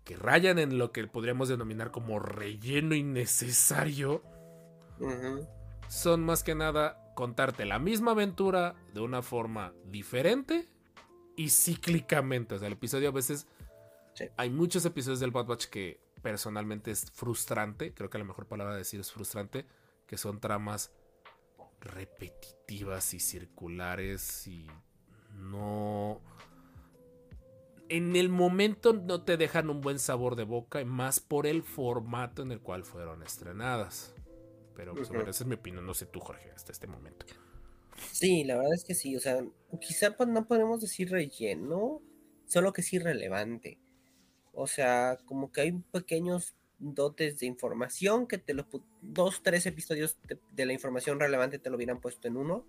[0.03, 4.23] que rayan en lo que podríamos denominar como relleno innecesario
[5.87, 10.67] son más que nada contarte la misma aventura de una forma diferente
[11.35, 12.55] y cíclicamente.
[12.55, 13.47] O sea, el episodio a veces
[14.37, 17.93] hay muchos episodios del Bad Batch que personalmente es frustrante.
[17.93, 19.65] Creo que la mejor palabra de decir es frustrante.
[20.07, 20.91] Que son tramas
[21.81, 24.67] repetitivas y circulares y
[25.35, 26.21] no...
[27.87, 32.43] En el momento no te dejan un buen sabor de boca, más por el formato
[32.43, 34.13] en el cual fueron estrenadas.
[34.75, 37.25] Pero pues, esa es mi opinión, no sé tú, Jorge, hasta este momento.
[38.11, 39.43] Sí, la verdad es que sí, o sea,
[39.81, 42.01] quizá pues, no podemos decir relleno,
[42.45, 43.79] solo que es irrelevante.
[44.61, 48.65] O sea, como que hay pequeños dotes de información que te los
[49.01, 50.17] dos, tres episodios
[50.51, 52.65] de, la información relevante te lo hubieran puesto en uno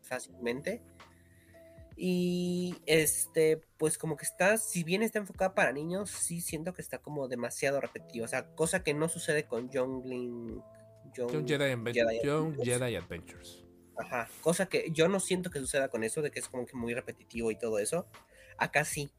[0.00, 0.80] fácilmente.
[1.98, 6.80] Y este, pues como que está, si bien está enfocada para niños, sí siento que
[6.80, 8.24] está como demasiado repetido.
[8.24, 10.62] O sea, cosa que no sucede con Young
[11.12, 13.66] Young, Jedi, Adventures.
[13.98, 16.74] Ajá, cosa que yo no siento que suceda con eso, de que es como que
[16.74, 18.06] muy repetitivo y todo eso.
[18.56, 19.10] Acá sí,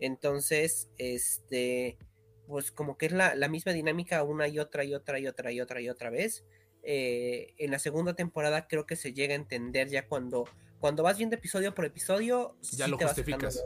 [0.00, 1.98] entonces, este,
[2.46, 5.60] pues como que es la, misma dinámica una y otra y otra y otra y
[5.60, 6.44] otra y otra vez.
[6.82, 10.48] Eh, en la segunda temporada creo que se llega a entender ya cuando,
[10.78, 13.62] cuando vas viendo episodio por episodio, ya lo justificas.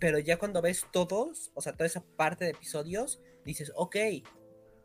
[0.00, 3.96] Pero ya cuando ves todos, o sea, toda esa parte de episodios, dices, ok,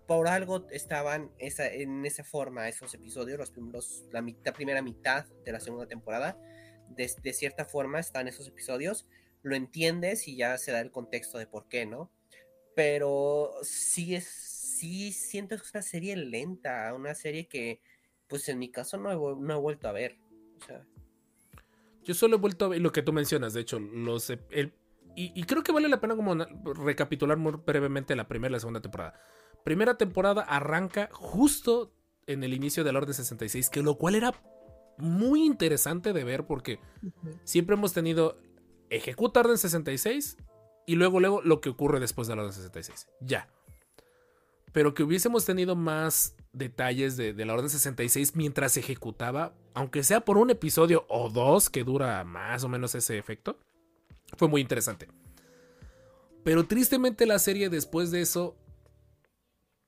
[0.06, 5.26] por algo estaban esa, en esa forma esos episodios, los primeros, la, mitad, primera mitad
[5.44, 6.40] de la segunda temporada,
[6.90, 9.08] de, de cierta forma están esos episodios
[9.48, 12.12] lo entiendes y ya se da el contexto de por qué, ¿no?
[12.76, 17.82] Pero sí es, sí siento que es una serie lenta, una serie que,
[18.28, 20.18] pues en mi caso no he, no he vuelto a ver.
[20.62, 20.86] O sea.
[22.04, 24.74] Yo solo he vuelto a ver lo que tú mencionas, de hecho, los, el,
[25.20, 28.82] y, creo que vale la pena como recapitular muy brevemente la primera y la segunda
[28.82, 29.20] temporada.
[29.64, 31.92] Primera temporada arranca justo
[32.28, 34.32] en el inicio de la Orden 66, que lo cual era
[35.00, 36.80] muy interesante de ver porque
[37.46, 38.40] siempre hemos tenido
[38.90, 40.38] ejecuta orden 66
[40.86, 43.08] y luego, luego lo que ocurre después de la orden 66.
[43.22, 43.50] Ya.
[44.72, 50.22] Pero que hubiésemos tenido más detalles de, la orden 66 mientras se ejecutaba, aunque sea
[50.22, 53.60] por un episodio o dos que dura más o menos ese efecto,
[54.38, 55.08] fue muy interesante.
[56.44, 58.56] Pero tristemente la serie después de eso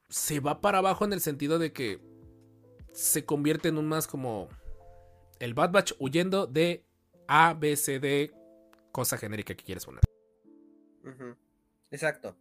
[0.10, 2.02] se va para abajo en el sentido de que
[2.92, 4.50] se convierte en un más como
[5.40, 6.84] el Bad Batch huyendo de
[7.28, 8.34] A, B, C, D,
[9.00, 10.02] cosa genérica que quieres poner.
[11.90, 12.36] Exacto.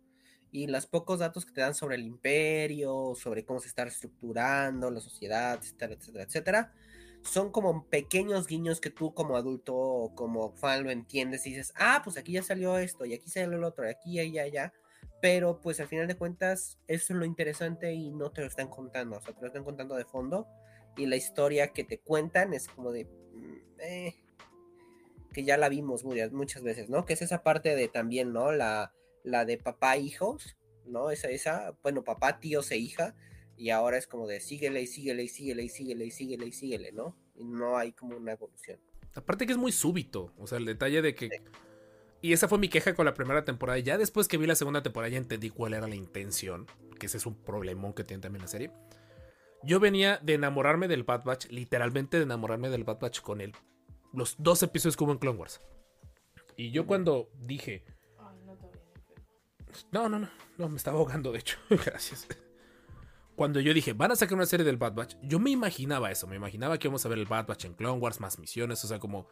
[0.51, 4.91] Y los pocos datos que te dan sobre el imperio, sobre cómo se está estructurando
[4.91, 6.75] la sociedad, etcétera, etcétera, etcétera,
[7.23, 11.73] son como pequeños guiños que tú como adulto o como fan lo entiendes y dices,
[11.77, 14.43] ah, pues aquí ya salió esto, y aquí salió el otro, y aquí, y allá,
[14.43, 14.73] allá.
[15.21, 18.69] pero pues al final de cuentas eso es lo interesante y no te lo están
[18.69, 20.49] contando, o sea, te lo están contando de fondo
[20.97, 23.05] y la historia que te cuentan es como de...
[23.05, 24.28] mm, eh,
[25.39, 27.05] que ya la vimos muchas, muchas veces, ¿no?
[27.07, 28.51] Que es esa parte de también, ¿no?
[28.51, 31.13] La, la de papá hijos, ¿no?
[31.13, 33.15] Esa, esa, bueno, papá, tíos e hija,
[33.57, 36.53] y ahora es como de síguele y síguele y síguele y síguele y síguele y
[36.53, 37.17] síguele, ¿no?
[37.37, 38.81] Y no hay como una evolución.
[39.15, 40.33] Aparte que es muy súbito.
[40.39, 41.29] O sea, el detalle de que.
[42.21, 43.79] Y esa fue mi queja con la primera temporada.
[43.79, 46.67] Ya después que vi la segunda temporada ya entendí cuál era la intención.
[46.99, 48.73] Que ese es un problemón que tiene también la serie.
[49.63, 51.47] Yo venía de enamorarme del Bad Batch.
[51.51, 53.55] Literalmente de enamorarme del Bad Batch con él.
[54.19, 55.61] Los dos episodios que hubo en Clone Wars.
[56.57, 57.85] Y yo cuando dije.
[58.19, 58.59] Ay, no.
[59.93, 60.29] No, no, no.
[60.59, 61.57] No, me estaba ahogando, de hecho.
[61.71, 62.27] Gracias.
[63.37, 66.27] Cuando yo dije, van a sacar una serie del Bad Batch, yo me imaginaba eso.
[66.27, 68.85] Me imaginaba que íbamos a ver el Bad Batch en Clone Wars, más misiones.
[68.85, 69.29] O sea, como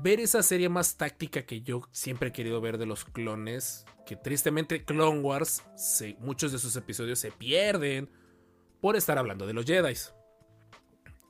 [0.00, 3.86] ver esa serie más táctica que yo siempre he querido ver de los clones.
[4.04, 8.10] Que tristemente Clone Wars, se- muchos de sus episodios se pierden
[8.80, 9.94] por estar hablando de los Jedi.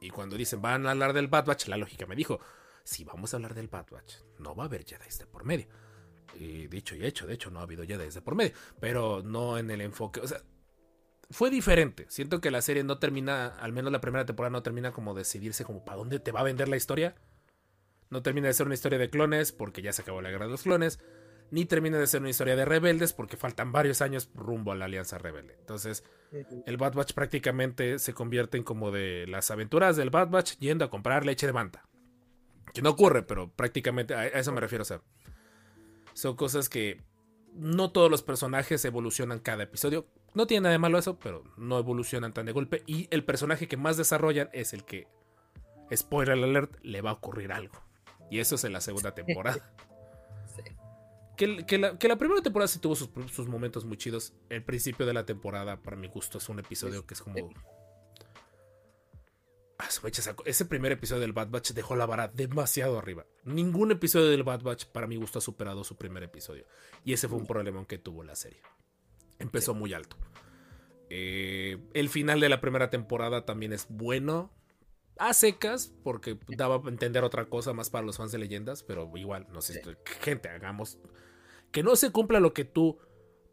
[0.04, 2.38] Y cuando dicen van a hablar del Bad Batch, la lógica me dijo:
[2.84, 5.66] si vamos a hablar del Bad Batch, no va a haber Jedi de por medio.
[6.34, 9.56] Y dicho y hecho, de hecho, no ha habido Jedi de por medio, pero no
[9.56, 10.20] en el enfoque.
[10.20, 10.42] O sea,
[11.30, 12.04] fue diferente.
[12.10, 15.64] Siento que la serie no termina, al menos la primera temporada no termina como decidirse
[15.64, 17.14] como para dónde te va a vender la historia.
[18.10, 20.50] No termina de ser una historia de clones porque ya se acabó la guerra de
[20.50, 21.00] los clones.
[21.54, 24.86] Ni termina de ser una historia de rebeldes porque faltan varios años rumbo a la
[24.86, 25.54] alianza rebelde.
[25.60, 26.02] Entonces,
[26.66, 30.84] el Bad Batch prácticamente se convierte en como de las aventuras del Bad Batch yendo
[30.84, 31.86] a comprar leche de manta.
[32.72, 34.82] Que no ocurre, pero prácticamente a eso me refiero.
[34.82, 35.00] O sea,
[36.12, 37.00] son cosas que
[37.52, 40.08] no todos los personajes evolucionan cada episodio.
[40.34, 42.82] No tiene nada de malo eso, pero no evolucionan tan de golpe.
[42.88, 45.06] Y el personaje que más desarrollan es el que,
[45.94, 47.80] spoiler alert, le va a ocurrir algo.
[48.28, 49.72] Y eso es en la segunda temporada.
[51.36, 54.34] Que, que la, que la primera temporada sí tuvo sus, sus momentos muy chidos.
[54.48, 57.50] El principio de la temporada, para mi gusto, es un episodio que es como.
[59.78, 59.88] Ah.
[60.44, 63.26] Ese primer episodio del Bad Batch dejó la vara demasiado arriba.
[63.44, 66.64] Ningún episodio del Bad Batch, para mi gusto, ha superado su primer episodio.
[67.04, 68.60] Y ese fue un problemón que tuvo la serie.
[69.38, 70.16] Empezó muy alto.
[71.10, 74.52] Eh, el final de la primera temporada también es bueno.
[75.18, 79.10] A secas, porque daba a entender otra cosa más para los fans de leyendas, pero
[79.16, 79.80] igual, no sé,
[80.20, 80.98] gente, hagamos.
[81.70, 82.98] Que no se cumpla lo que tú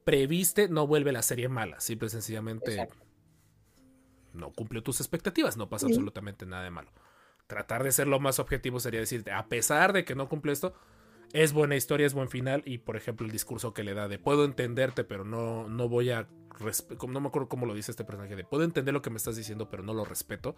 [0.03, 1.79] previste, no vuelve la serie mala.
[1.79, 2.97] Simple y sencillamente Exacto.
[4.33, 6.91] no cumplió tus expectativas, no pasa absolutamente nada de malo.
[7.47, 10.73] Tratar de ser lo más objetivo sería decir, a pesar de que no cumple esto,
[11.33, 12.63] es buena historia, es buen final.
[12.65, 16.11] Y por ejemplo, el discurso que le da de puedo entenderte, pero no, no voy
[16.11, 16.27] a.
[17.07, 19.35] No me acuerdo cómo lo dice este personaje, de puedo entender lo que me estás
[19.35, 20.55] diciendo, pero no lo respeto.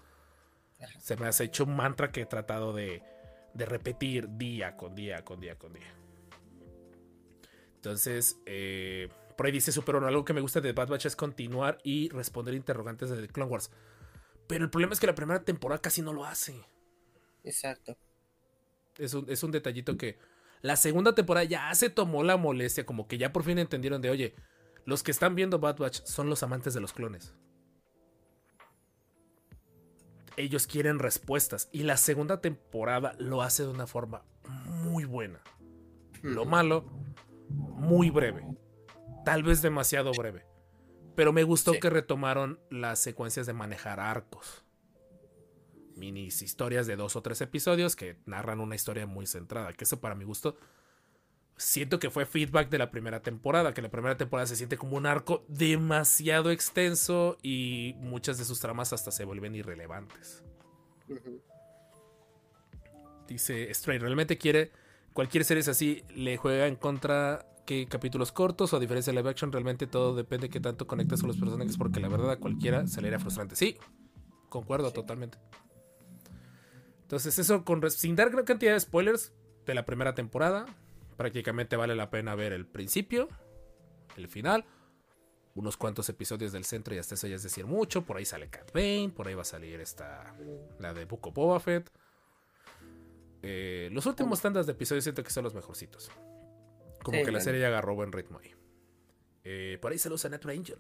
[1.00, 3.04] Se me hace hecho un mantra que he tratado de,
[3.54, 5.94] de repetir día con día, con día, con día.
[7.76, 11.78] Entonces, eh, por ahí dice Super algo que me gusta de Bad Batch es continuar
[11.84, 13.72] y responder interrogantes de The Clone Wars.
[14.48, 16.56] Pero el problema es que la primera temporada casi no lo hace.
[17.44, 17.98] Exacto.
[18.98, 20.18] Es un, es un detallito que
[20.62, 24.10] la segunda temporada ya se tomó la molestia, como que ya por fin entendieron de,
[24.10, 24.36] oye,
[24.86, 27.34] los que están viendo Bad Batch son los amantes de los clones.
[30.38, 34.24] Ellos quieren respuestas y la segunda temporada lo hace de una forma
[34.66, 35.42] muy buena.
[36.22, 36.86] Lo malo,
[37.50, 38.46] muy breve.
[39.26, 40.46] Tal vez demasiado breve.
[41.16, 41.80] Pero me gustó Sí.
[41.80, 44.66] que retomaron las secuencias de manejar arcos.
[45.96, 49.74] Minis historias de dos o tres episodios que narran una historia muy centrada.
[49.74, 50.58] Que eso para mi gusto
[51.58, 53.74] siento que fue feedback de la primera temporada.
[53.74, 58.60] Que la primera temporada se siente como un arco demasiado extenso y muchas de sus
[58.60, 60.44] tramas hasta se vuelven irrelevantes.
[63.28, 64.72] Dice Stray, realmente quiere
[65.14, 69.20] cualquier serie es así, le juega en contra que capítulos cortos o a diferencia de
[69.20, 72.32] live action, realmente todo depende de qué tanto conectas con los personajes porque la verdad
[72.32, 73.56] a cualquiera se le era frustrante.
[73.56, 73.78] Sí,
[74.50, 75.38] concuerdo totalmente.
[77.04, 79.32] Entonces eso con sin dar gran cantidad de spoilers
[79.66, 80.66] de la primera temporada,
[81.16, 83.28] prácticamente vale la pena ver el principio,
[84.18, 84.66] el final,
[85.56, 88.50] unos cuantos episodios del centro y hasta eso ya es decir mucho, por ahí sale
[88.50, 90.36] Cat Bane, por ahí va a salir esta
[90.80, 91.92] la de Buco Boba Fett.
[93.42, 96.10] Eh, los últimos tandas de episodios siento que son los mejorcitos.
[97.04, 98.52] Como Sí, que la serie ya agarró buen ritmo ahí.
[99.44, 100.78] Eh, por ahí se los a Natural Angel.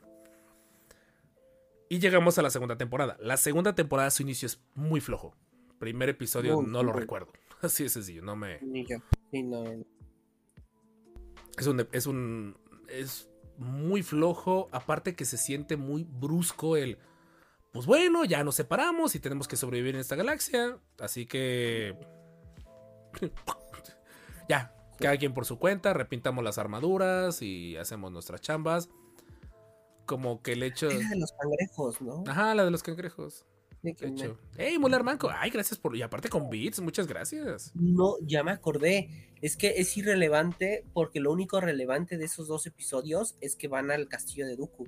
[1.89, 3.17] Y llegamos a la segunda temporada.
[3.19, 5.35] La segunda temporada, su inicio es muy flojo.
[5.79, 7.01] Primer episodio Muy, no lo muy.
[7.01, 7.33] recuerdo.
[7.61, 8.59] Así de sencillo, no me.
[8.61, 8.97] Ni yo.
[9.33, 9.63] No.
[11.57, 11.87] Es un.
[11.91, 12.57] Es un.
[12.87, 14.69] Es muy flojo.
[14.71, 16.97] Aparte que se siente muy brusco el.
[17.71, 20.77] Pues bueno, ya nos separamos y tenemos que sobrevivir en esta galaxia.
[20.99, 21.95] Así que.
[24.49, 28.89] ya, Cada quien por su cuenta, repintamos las armaduras y hacemos nuestras chambas.
[30.05, 30.89] Como que el hecho.
[30.89, 32.23] Era de los cangrejos, ¿no?
[32.27, 33.45] Ajá, la de los cangrejos.
[33.83, 34.39] De hecho.
[34.57, 35.29] ¡Ey, Mular Manco!
[35.29, 35.95] Ay, gracias por.
[35.95, 37.73] Y aparte con Beats, muchas gracias.
[37.75, 39.35] No, ya me acordé.
[39.41, 43.91] Es que es irrelevante porque lo único relevante de esos dos episodios es que van
[43.91, 44.87] al castillo de Dooku.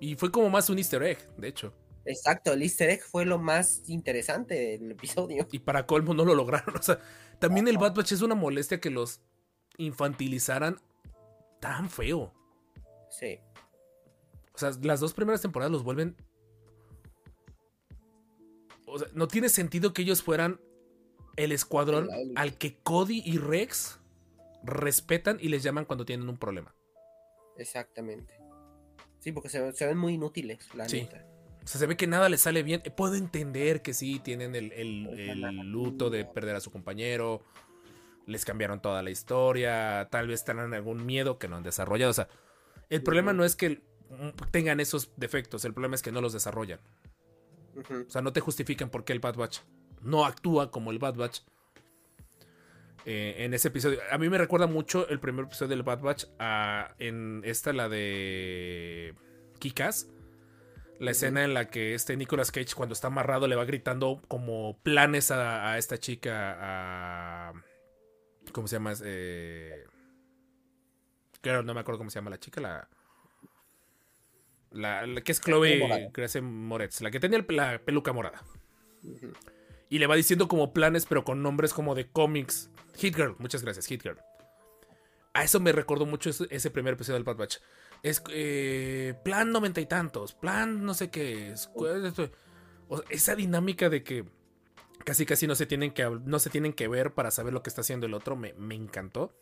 [0.00, 1.72] Y fue como más un easter egg, de hecho.
[2.04, 5.46] Exacto, el easter egg fue lo más interesante del episodio.
[5.52, 6.74] Y para colmo no lo lograron.
[6.78, 6.98] O sea,
[7.38, 9.20] también el Bad Batch es una molestia que los
[9.78, 10.80] infantilizaran
[11.60, 12.34] tan feo.
[13.10, 13.38] Sí.
[14.52, 16.16] O sea, las dos primeras temporadas los vuelven.
[18.92, 20.60] O sea, no tiene sentido que ellos fueran
[21.36, 23.98] el escuadrón al que Cody y Rex
[24.64, 26.74] respetan y les llaman cuando tienen un problema.
[27.56, 28.34] Exactamente.
[29.18, 31.02] Sí, porque se, se ven muy inútiles, la Sí.
[31.02, 31.24] neta.
[31.64, 32.82] O sea, se ve que nada les sale bien.
[32.96, 37.42] Puedo entender que sí, tienen el, el- el luto de perder a su compañero.
[38.26, 40.08] Les cambiaron toda la historia.
[40.10, 42.10] Tal vez tengan algún miedo que no han desarrollado.
[42.10, 42.28] O sea,
[42.88, 43.80] el problema no es que
[44.50, 45.64] tengan esos defectos.
[45.64, 46.80] El problema es que no los desarrollan.
[47.76, 49.60] O sea, no te justifican por qué el Bad Batch
[50.02, 51.40] no actúa como el Bad Batch.
[53.04, 54.00] eh, en ese episodio.
[54.10, 57.88] A mí me recuerda mucho el primer episodio del Bad Batch a, en esta, la
[57.88, 59.14] de
[59.58, 60.08] Kikas.
[60.98, 64.78] La escena en la que este Nicolas Cage, cuando está amarrado, le va gritando como
[64.84, 66.56] planes a, a esta chica.
[66.60, 67.52] A,
[68.52, 68.92] ¿Cómo se llama?
[69.04, 69.84] Eh,
[71.40, 72.60] claro, no me acuerdo cómo se llama la chica.
[72.60, 72.88] La,
[74.72, 76.10] la, la que es Chloe.
[76.12, 77.00] Grace Moretz.
[77.00, 78.42] La que tenía el- la peluca morada.
[79.88, 82.70] Y le va diciendo como planes, pero con nombres como de cómics.
[82.96, 84.18] Hit Girl, muchas gracias, Hit Girl.
[85.34, 87.56] A eso me recordó mucho ese, ese primer episodio del Bad Batch.
[88.02, 91.52] Es eh, plan noventa y tantos, plan no sé qué.
[91.52, 91.70] es-
[92.04, 92.30] esto-
[92.88, 94.24] o sea, esa dinámica de que
[95.04, 97.70] casi casi no se tienen que, no se tienen que ver para saber lo que
[97.70, 99.34] está haciendo el otro me, me encantó.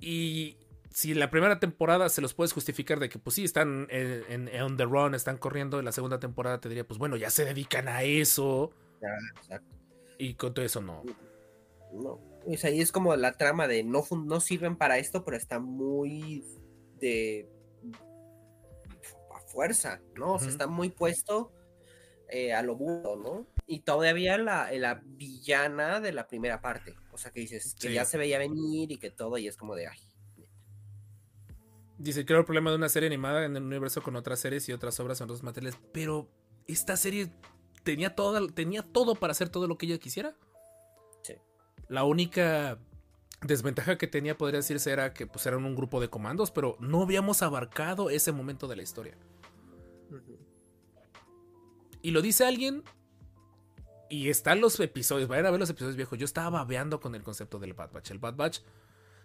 [0.00, 0.56] Y
[0.90, 4.62] si la primera temporada se los puedes justificar de que pues sí, están en, en-
[4.62, 7.44] on the run, están corriendo, en la segunda temporada te diría pues bueno, ya se
[7.44, 8.72] dedican a eso.
[10.18, 11.02] Y con todo eso no.
[11.92, 12.20] No.
[12.44, 16.44] Pues ahí es como la trama de no, no sirven para esto, pero está muy
[17.00, 17.48] de
[19.34, 20.34] a fuerza, ¿no?
[20.34, 21.52] O sea, está muy puesto
[22.28, 23.46] eh, a lo burdo, ¿no?
[23.66, 26.94] Y todavía la, la villana de la primera parte.
[27.12, 29.74] O sea, que dices que ya se veía venir y que todo, y es como
[29.76, 29.98] de ay.
[31.98, 34.72] Dice, creo el problema de una serie animada en el universo con otras series y
[34.72, 35.78] otras obras en otros materiales.
[35.92, 36.28] Pero
[36.66, 37.32] esta serie
[37.82, 40.34] tenía todo, tenía todo para hacer todo lo que ella quisiera.
[41.22, 41.34] Sí.
[41.88, 42.78] La única
[43.42, 47.02] desventaja que tenía, podría decirse, era que pues eran un grupo de comandos, pero no
[47.02, 49.16] habíamos abarcado ese momento de la historia.
[52.02, 52.84] Y lo dice alguien.
[54.10, 55.28] Y están los episodios.
[55.28, 56.18] Vayan a ver los episodios viejos.
[56.18, 58.10] Yo estaba babeando con el concepto del Bad Batch.
[58.10, 58.60] El Bad Batch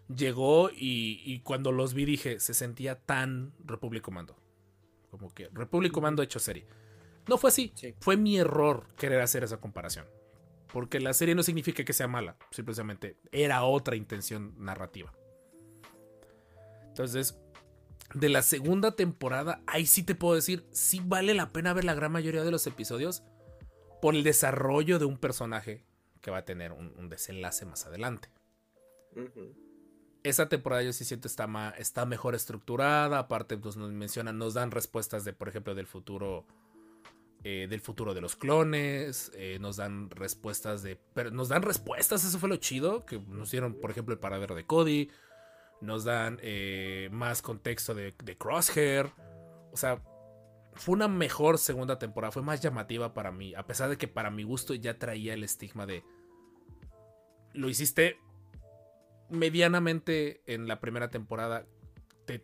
[0.08, 4.36] llegó y, y cuando los vi dije, se sentía tan Republic Commando.
[5.10, 6.66] Como que Republic Commando hecho serie.
[7.28, 7.72] No fue así.
[7.76, 7.96] Sí.
[8.00, 10.06] Fue mi error querer hacer esa comparación.
[10.72, 12.36] Porque la serie no significa que sea mala.
[12.52, 15.14] Simplemente era otra intención narrativa.
[16.88, 17.40] Entonces,
[18.14, 21.94] de la segunda temporada, ahí sí te puedo decir, sí vale la pena ver la
[21.94, 23.24] gran mayoría de los episodios
[24.02, 25.86] por el desarrollo de un personaje
[26.22, 28.30] que va a tener un, un desenlace más adelante.
[30.24, 34.54] Esa temporada yo sí siento está, ma- está mejor estructurada, aparte pues, nos mencionan, nos
[34.54, 36.46] dan respuestas de, por ejemplo, del futuro,
[37.44, 42.24] eh, del futuro de los clones, eh, nos dan respuestas de, pero nos dan respuestas,
[42.24, 45.12] eso fue lo chido, que nos dieron, por ejemplo, el paradero de Cody,
[45.82, 49.12] nos dan eh, más contexto de, de Crosshair,
[49.74, 50.02] o sea,
[50.76, 54.32] fue una mejor segunda temporada, fue más llamativa para mí, a pesar de que para
[54.32, 56.06] mi gusto ya traía el estigma de,
[57.52, 58.18] lo hiciste
[59.34, 61.66] medianamente en la primera temporada.
[62.26, 62.44] Te-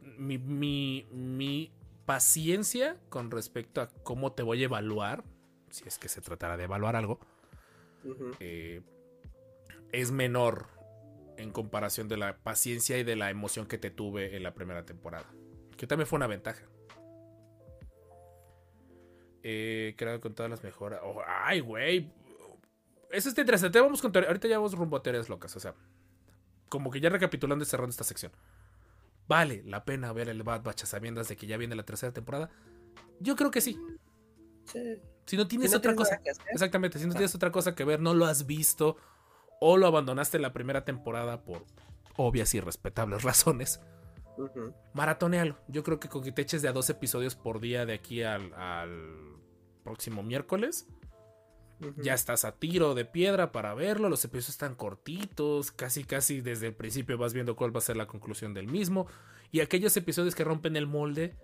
[0.00, 1.72] mi, mi- mi
[2.06, 5.24] paciencia con respecto a cómo te voy a evaluar,
[5.70, 7.20] si es que se tratara de evaluar algo,
[8.40, 8.82] eh,
[9.92, 10.66] es menor
[11.36, 14.84] en comparación de la paciencia y de la emoción que te tuve en la primera
[14.84, 15.26] temporada.
[15.76, 16.66] Que también fue una ventaja.
[19.42, 21.00] Eh, creo con todas las mejoras.
[21.02, 22.12] Oh, ay, güey.
[23.10, 23.80] Eso está interesante.
[23.80, 25.54] Vamos con teoría- Ahorita ya vamos rumbo a teorías locas.
[25.56, 25.74] O sea,
[26.72, 28.32] como que ya recapitulando y cerrando esta sección.
[29.28, 32.12] ¿Vale la pena ver el Bad Batch a sabiendas de que ya viene la tercera
[32.12, 32.48] temporada?
[33.20, 33.78] Yo creo que sí.
[34.64, 34.96] Sí.
[35.26, 36.18] Si no Si tienes no otra cosa.
[36.50, 37.16] Exactamente, si no Ah.
[37.16, 38.96] tienes otra cosa que ver, no lo has visto
[39.60, 41.64] o lo abandonaste en la primera temporada por
[42.16, 43.80] obvias y respetables razones,
[44.38, 44.74] ujú.
[44.94, 45.58] maratonealo.
[45.68, 48.22] Yo creo que con que te eches de a dos episodios por día de aquí
[48.22, 49.36] al, al
[49.84, 50.86] próximo miércoles,
[51.96, 56.68] Ya estás a tiro de piedra para verlo, los episodios están cortitos, casi casi desde
[56.68, 59.06] el principio vas viendo cuál va a ser la conclusión del mismo,
[59.50, 61.34] y aquellos episodios que rompen el molde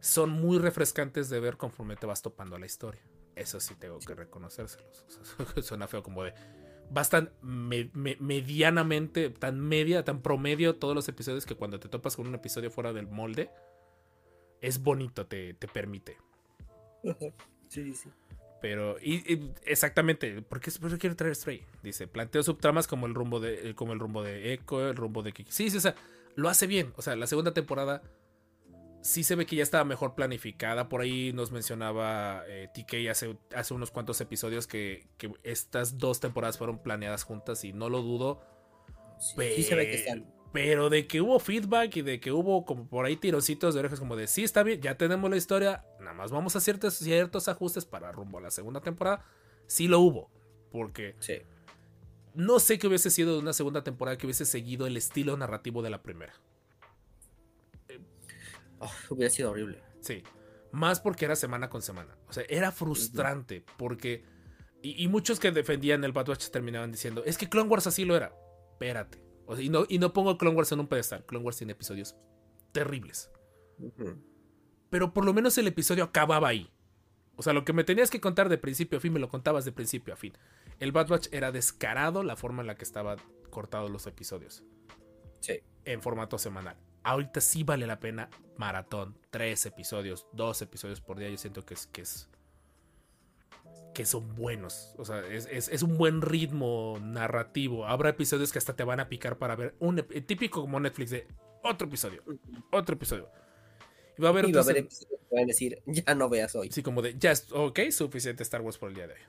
[0.00, 3.00] son muy refrescantes de ver conforme te vas topando la historia.
[3.34, 5.04] Eso sí tengo que reconocérselos.
[5.08, 6.32] O sea, suena feo como de...
[6.90, 12.14] Bastan me- me- medianamente, tan media, tan promedio todos los episodios que cuando te topas
[12.14, 13.50] con un episodio fuera del molde,
[14.60, 16.16] es bonito, te, te permite.
[17.68, 18.08] Sí, sí.
[18.60, 21.62] Pero, y, y exactamente, ¿por qué, por qué quiere traer Stray?
[21.82, 25.22] Dice, planteo subtramas como el rumbo de, eh, como el rumbo de Echo, el rumbo
[25.22, 25.52] de Kiki.
[25.52, 25.94] Sí, sí, o sea,
[26.34, 26.92] lo hace bien.
[26.96, 28.02] O sea, la segunda temporada
[29.02, 30.88] sí se ve que ya estaba mejor planificada.
[30.88, 36.20] Por ahí nos mencionaba eh, TK hace, hace unos cuantos episodios que, que estas dos
[36.20, 38.42] temporadas fueron planeadas juntas y no lo dudo.
[39.18, 40.35] Sí, sí se ve que están.
[40.56, 43.98] Pero de que hubo feedback y de que hubo como por ahí tirocitos de orejas
[44.00, 47.46] como de sí está bien, ya tenemos la historia, nada más vamos a ciertos, ciertos
[47.48, 49.22] ajustes para rumbo a la segunda temporada.
[49.66, 50.30] Sí lo hubo,
[50.72, 51.42] porque Sí.
[52.32, 55.82] no sé qué hubiese sido de una segunda temporada que hubiese seguido el estilo narrativo
[55.82, 56.32] de la primera.
[58.78, 59.82] Oh, hubiera sido horrible.
[60.00, 60.22] Sí,
[60.72, 62.16] más porque era semana con semana.
[62.28, 64.24] O sea, era frustrante porque...
[64.80, 68.06] Y, y muchos que defendían el Bad Batch terminaban diciendo, es que Clone Wars así
[68.06, 68.32] lo era.
[68.72, 69.25] Espérate.
[69.46, 71.24] O sea, y, no, y no pongo Clone Wars en un pedestal.
[71.24, 72.16] Clone Wars tiene episodios
[72.72, 73.30] terribles.
[74.90, 76.70] Pero por lo menos el episodio acababa ahí.
[77.36, 79.64] O sea, lo que me tenías que contar de principio a fin, me lo contabas
[79.64, 80.36] de principio a fin.
[80.80, 83.18] El Bad Batch era descarado la forma en la que estaban
[83.50, 84.64] cortados los episodios.
[85.40, 85.60] Sí.
[85.84, 86.76] En formato semanal.
[87.02, 89.16] Ahorita sí vale la pena maratón.
[89.30, 91.28] Tres episodios, dos episodios por día.
[91.28, 91.86] Yo siento que es.
[91.86, 92.28] que es.
[93.96, 94.94] Que son buenos.
[94.98, 97.86] O sea, es, es- es un buen ritmo narrativo.
[97.86, 99.74] Habrá episodios que hasta te van a picar para ver.
[99.78, 101.26] Un típico como Netflix de
[101.62, 102.22] otro episodio.
[102.70, 103.30] Otro episodio.
[104.18, 106.28] Y va a haber Y va a haber episodios que van a decir, ya no
[106.28, 106.70] veas hoy.
[106.70, 109.20] Sí, como de, ya, es- ok, suficiente Star Wars por el día de hoy.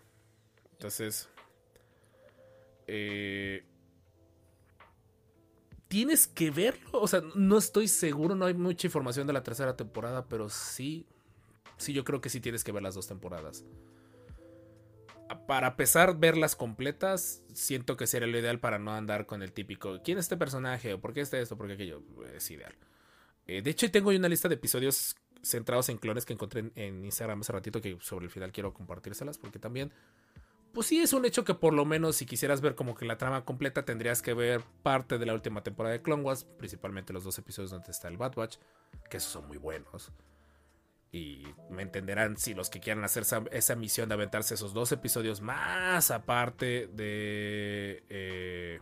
[0.73, 1.29] Entonces,
[2.87, 3.63] eh,
[5.87, 6.89] tienes que verlo.
[6.91, 11.07] O sea, no estoy seguro, no hay mucha información de la tercera temporada, pero sí,
[11.77, 13.63] sí, yo creo que sí tienes que ver las dos temporadas.
[15.45, 20.01] Para empezar, verlas completas, siento que sería lo ideal para no andar con el típico,
[20.03, 20.93] ¿quién es este personaje?
[20.93, 21.57] ¿O por qué este esto?
[21.57, 22.01] ¿Por qué aquello?
[22.33, 22.75] Es ideal.
[23.45, 27.05] Eh, de hecho, tengo una lista de episodios centrados en clones que encontré en, en
[27.05, 29.93] Instagram hace ratito que sobre el final quiero compartírselas porque también,
[30.73, 33.17] pues sí es un hecho que por lo menos si quisieras ver como que la
[33.17, 37.23] trama completa tendrías que ver parte de la última temporada de Clone Wars, principalmente los
[37.23, 38.57] dos episodios donde está el Bad Batch,
[39.09, 40.11] que esos son muy buenos.
[41.11, 45.41] Y me entenderán si los que quieran hacer esa, misión de aventarse esos dos episodios
[45.41, 48.03] más aparte de...
[48.09, 48.79] eh,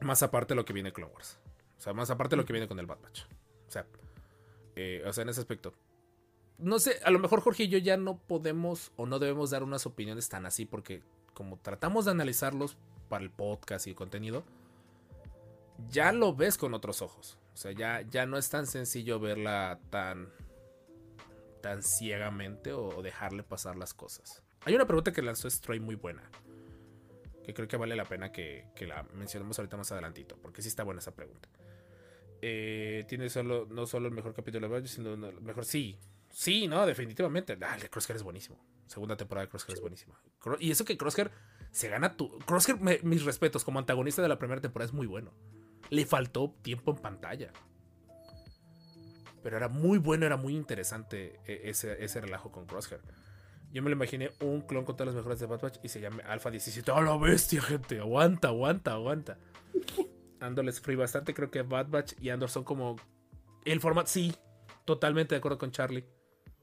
[0.00, 1.38] más aparte de lo que viene Clone Wars.
[1.78, 2.98] O sea, más aparte de lo que viene con el Bad.
[2.98, 3.86] O sea,
[4.76, 5.74] eh, o sea, en ese aspecto.
[6.58, 9.62] No sé, a lo mejor Jorge y yo ya no podemos o no debemos dar
[9.62, 11.02] unas opiniones tan así porque
[11.34, 12.76] como tratamos de analizarlos
[13.08, 14.44] para el podcast y el contenido,
[15.88, 17.38] ya lo ves con otros ojos.
[17.52, 20.28] O sea, ya, ya no es tan sencillo verla tan,
[21.60, 24.42] tan ciegamente o dejarle pasar las cosas.
[24.64, 26.22] Hay una pregunta que lanzó Stray muy buena.
[27.44, 30.36] Que creo que vale la pena que, que la mencionemos ahorita más adelantito.
[30.40, 31.48] Porque sí está buena esa pregunta.
[32.40, 35.64] Eh, tiene solo, no solo el mejor capítulo de Batch, sino el mejor.
[35.64, 35.98] Sí,
[36.30, 37.58] sí, no, definitivamente.
[37.62, 38.64] Ah, el de Crosshair es buenísimo.
[38.86, 40.20] Segunda temporada de Crosshair es buenísima.
[40.60, 41.30] Y eso que Crosshair
[41.70, 42.38] se gana tu.
[42.40, 45.32] Crosshair, me- mis respetos, como antagonista de la primera temporada es muy bueno.
[45.92, 47.52] Le faltó tiempo en pantalla.
[49.42, 53.00] Pero era muy bueno, era muy interesante eh, ese, ese relajo con Crosshair.
[53.72, 56.00] Yo me lo imaginé un clon con todas las mejoras de Bad Batch y se
[56.00, 56.90] llama Alpha 17.
[56.92, 57.98] ¡Oh, la bestia, gente!
[58.00, 59.38] Aguanta, aguanta, aguanta.
[60.40, 61.34] Andor les free bastante.
[61.34, 62.96] Creo que Bad Batch y Andor son como.
[63.64, 64.08] El formato.
[64.08, 64.34] Sí,
[64.84, 66.04] totalmente de acuerdo con Charlie.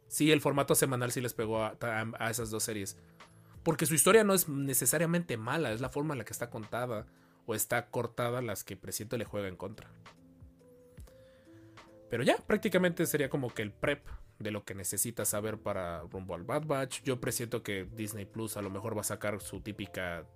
[0.07, 2.97] Sí, el formato semanal sí les pegó a, a- a esas dos series.
[3.63, 7.05] Porque su historia no es necesariamente mala, es la forma en la que está contada
[7.49, 9.89] o está cortada las que presiento le juega en contra.
[12.07, 14.05] Pero ya, prácticamente sería como que el prep
[14.37, 17.01] de lo que necesitas saber para rumbo al Bad Batch.
[17.01, 20.27] Yo presiento que Disney Plus a lo mejor va a sacar su típica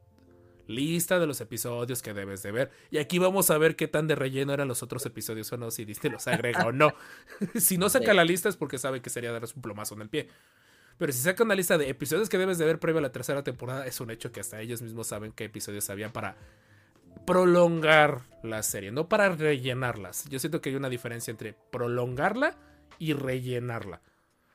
[0.65, 2.71] lista de los episodios que debes de ver.
[2.89, 5.69] Y aquí vamos a ver qué tan de relleno eran los otros episodios o no,
[5.69, 6.95] si Disney los agrega o no.
[7.55, 10.09] si no saca la lista es porque sabe que sería darles un plomazo en el
[10.09, 10.29] pie.
[10.97, 13.43] Pero si saca una lista de episodios que debes de ver previo a la tercera
[13.43, 16.37] temporada, es un hecho que hasta ellos mismos saben qué episodios había para
[17.25, 20.29] prolongar la serie, no para rellenarlas.
[20.29, 22.57] Yo siento que hay una diferencia entre prolongarla
[22.99, 24.01] y rellenarla.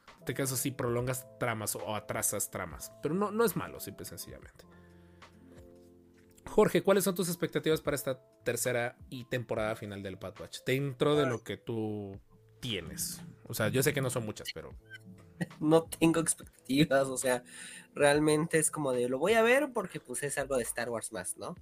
[0.08, 4.04] En este caso sí prolongas tramas o atrasas tramas, pero no, no es malo, simple
[4.04, 4.64] y sencillamente.
[6.46, 10.58] Jorge, ¿cuáles son tus expectativas para esta tercera y temporada final del Bad Batch?
[10.64, 12.18] Dentro de lo que tú
[12.60, 13.22] tienes.
[13.44, 14.74] O sea, yo sé que no son muchas, pero
[15.60, 17.42] no tengo expectativas, o sea,
[17.94, 21.12] realmente es como de lo voy a ver porque pues es algo de Star Wars
[21.12, 21.54] más, ¿no?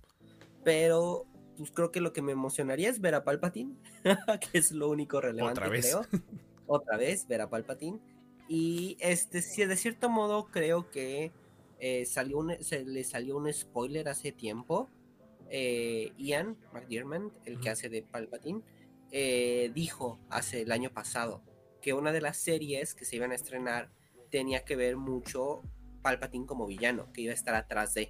[0.66, 3.76] Pero pues creo que lo que me emocionaría es ver a Palpatine,
[4.50, 5.86] que es lo único relevante, Otra vez.
[5.86, 6.22] creo.
[6.66, 8.00] Otra vez, ver a Palpatine.
[8.48, 11.30] Y este, sí, de cierto modo creo que
[11.78, 14.90] eh, salió un, se le salió un spoiler hace tiempo.
[15.50, 18.62] Eh, Ian McDiarmid, el que hace de Palpatine,
[19.12, 21.42] eh, dijo hace el año pasado
[21.80, 23.92] que una de las series que se iban a estrenar
[24.30, 25.62] tenía que ver mucho
[26.02, 28.08] Palpatine como villano, que iba a estar atrás de.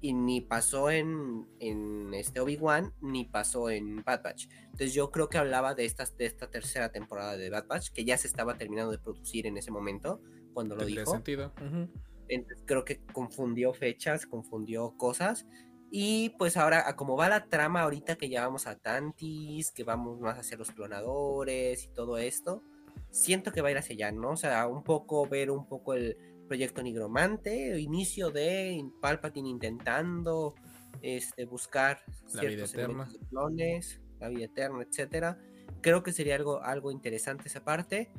[0.00, 4.48] Y ni pasó en, en este Obi-Wan, ni pasó en Bad Batch.
[4.64, 8.04] Entonces yo creo que hablaba de, estas, de esta tercera temporada de Bad Batch, que
[8.04, 10.20] ya se estaba terminando de producir en ese momento,
[10.54, 11.10] cuando lo dijo.
[11.10, 11.52] sentido.
[11.60, 11.88] Ujú.
[12.28, 15.46] Entonces creo que confundió fechas, confundió cosas.
[15.90, 19.84] Y pues ahora, a como va la trama ahorita que ya vamos a Tantis, que
[19.84, 22.62] vamos más hacia los clonadores y todo esto,
[23.10, 24.32] siento que va a ir hacia allá, ¿no?
[24.32, 26.16] O sea, un poco ver un poco el
[26.48, 30.54] proyecto nigromante, inicio de Palpatine intentando
[31.02, 32.02] este, buscar
[32.34, 32.84] La vida ciertos eterna.
[33.04, 35.38] elementos de clones, la vida eterna, etcétera.
[35.80, 38.10] Creo que sería algo, algo interesante esa parte.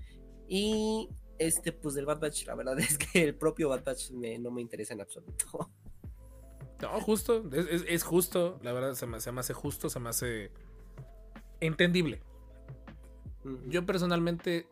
[0.48, 4.40] Y este, pues del Bad Batch, la verdad es que el propio Bad Batch me-
[4.40, 5.70] no me interesa en absoluto.
[6.82, 7.50] No, justo.
[7.52, 8.60] Es, es- es justo.
[8.64, 10.52] La verdad, se me, se me hace justo, se me hace
[11.60, 12.22] entendible.
[13.68, 14.68] Yo personalmente.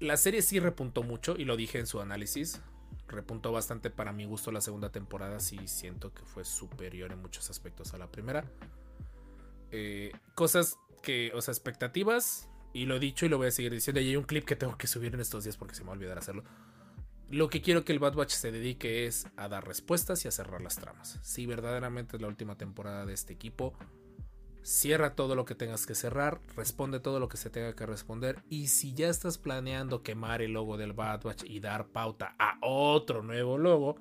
[0.00, 2.60] La serie sí repuntó mucho y lo dije en su análisis.
[3.08, 5.40] Repuntó bastante para mi gusto la segunda temporada.
[5.40, 8.44] Sí siento que fue superior en muchos aspectos a la primera.
[9.72, 12.48] Eh, cosas que, o sea, expectativas.
[12.72, 14.00] Y lo he dicho y lo voy a seguir diciendo.
[14.00, 15.94] Y hay un clip que tengo que subir en estos días porque se me va
[15.94, 16.44] a olvidar hacerlo.
[17.30, 20.30] Lo que quiero que el Bad Batch se dedique es a dar respuestas y a
[20.30, 21.18] cerrar las tramas.
[21.22, 23.74] Si verdaderamente es la última temporada de este equipo,
[24.68, 28.44] cierra todo lo que tengas que cerrar, responde todo lo que se tenga que responder.
[28.50, 32.58] Y si ya estás planeando quemar el logo del Bad Batch y dar pauta a
[32.60, 33.96] otro nuevo logo,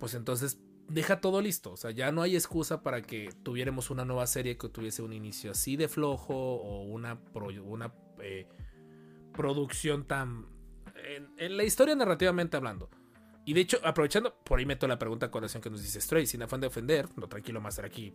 [0.00, 1.70] pues entonces deja todo listo.
[1.70, 5.12] O sea, ya no hay excusa para que tuviéramos una nueva serie que tuviese un
[5.12, 7.20] inicio así de flojo o una,
[8.20, 8.48] eh,
[9.32, 10.46] producción tan.
[11.36, 12.90] En, la historia narrativamente hablando.
[13.44, 16.26] Y de hecho, aprovechando, por ahí meto la pregunta a colación que nos dice Stray,
[16.26, 18.14] sin afán de ofender, no tranquilo, Master, aquí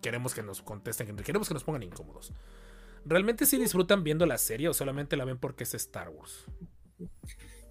[0.00, 2.32] queremos que nos contesten, que- queremos que nos pongan incómodos.
[3.04, 6.44] ¿Realmente sí disfrutan viendo la serie o solamente la ven porque es Star Wars?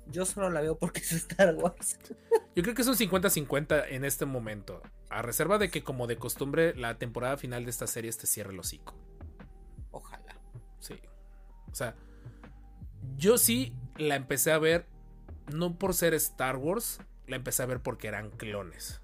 [0.08, 2.00] Yo solo la veo porque es Star Wars.
[2.56, 4.82] Yo creo que es un 50-50 en este momento.
[5.10, 8.54] A reserva de que, como de costumbre, la temporada final de esta serie te cierre
[8.54, 8.96] el hocico.
[9.92, 10.40] Ojalá.
[10.80, 11.00] Sí.
[11.72, 11.96] O sea,
[13.18, 14.86] yo sí la empecé a ver,
[15.52, 19.02] no por ser Star Wars, la empecé a ver porque eran clones.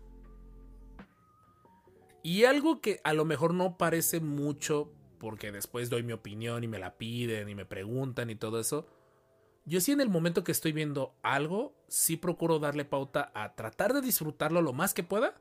[2.23, 6.67] Y algo que a lo mejor no parece mucho, porque después doy mi opinión y
[6.67, 8.87] me la piden y me preguntan y todo eso.
[9.65, 13.93] Yo sí en el momento que estoy viendo algo, sí procuro darle pauta a tratar
[13.93, 15.35] de disfrutarlo lo más que pueda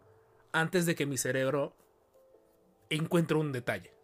[0.52, 1.74] antes de que mi cerebro
[2.90, 3.94] encuentre un detalle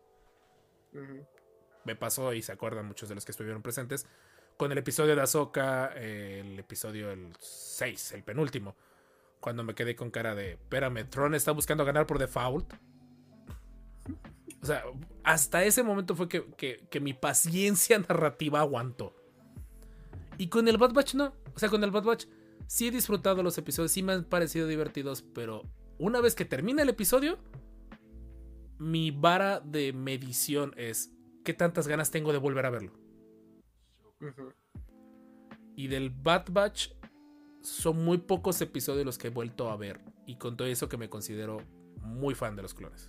[1.86, 4.06] me pasó y se acuerdan muchos de los que estuvieron presentes
[4.56, 8.74] con el episodio de Ahsoka, el episodio el 6, el penúltimo,
[9.46, 12.74] cuando me quedé con cara de, espérame, Tron está buscando ganar por default.
[14.60, 14.82] O sea,
[15.22, 19.14] hasta ese momento fue que, que- que mi paciencia narrativa aguantó.
[20.36, 21.32] Y con el Bad Batch no.
[21.54, 22.26] O sea, con el Bad Batch
[22.66, 25.62] sí he disfrutado los episodios, sí me han parecido divertidos, pero
[25.98, 27.38] una vez que termina el episodio,
[28.80, 31.12] mi vara de medición es
[31.44, 32.92] qué tantas ganas tengo de volver a verlo.
[35.76, 36.88] Y del Bad Batch
[37.66, 40.00] son muy pocos episodios los que he vuelto a ver.
[40.24, 41.58] Y con todo eso que me considero
[42.00, 43.08] muy fan de los clones.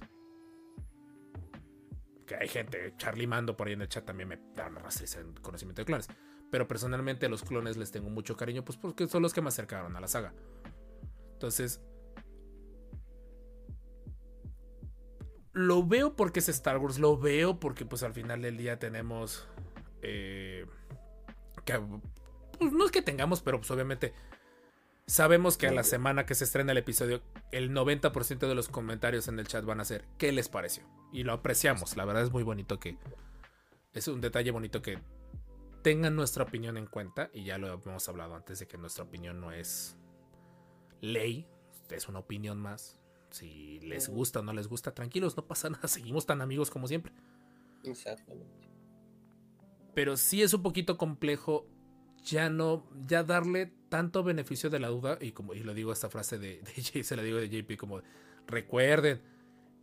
[2.25, 5.33] Que hay gente, Charlie Mando por ahí en el chat también me da una en
[5.43, 6.07] conocimiento de clones.
[6.49, 9.49] Pero personalmente a los clones les tengo mucho cariño, pues porque son los que me
[9.49, 10.33] acercaron a la saga.
[11.33, 11.79] Entonces,
[15.53, 19.47] lo veo porque es Star Wars, lo veo porque pues al final del día tenemos...
[20.01, 20.65] eh,
[21.63, 21.79] que,
[22.57, 24.13] pues, no es que tengamos, pero pues obviamente
[25.07, 29.27] sabemos que a la semana que se estrena el episodio, el 90% de los comentarios
[29.27, 30.83] en el chat van a ser ¿qué les pareció?
[31.11, 32.97] Y lo apreciamos, la verdad es muy bonito que...
[33.93, 34.99] Es un detalle bonito que
[35.81, 39.39] tengan nuestra opinión en cuenta y ya lo hemos hablado antes de que nuestra opinión
[39.39, 39.97] no es
[41.01, 41.47] ley,
[41.89, 42.99] es una opinión más.
[43.31, 46.87] Si les gusta o no les gusta, tranquilos, no pasa nada, seguimos tan amigos como
[46.87, 47.13] siempre.
[47.83, 48.69] Exactamente.
[49.95, 51.65] Pero sí es un poquito complejo
[52.23, 56.09] ya no, ya darle tanto beneficio de la duda, y como y lo digo esta
[56.09, 56.61] frase de,
[56.93, 58.01] de se la digo de JP, como
[58.47, 59.21] recuerden,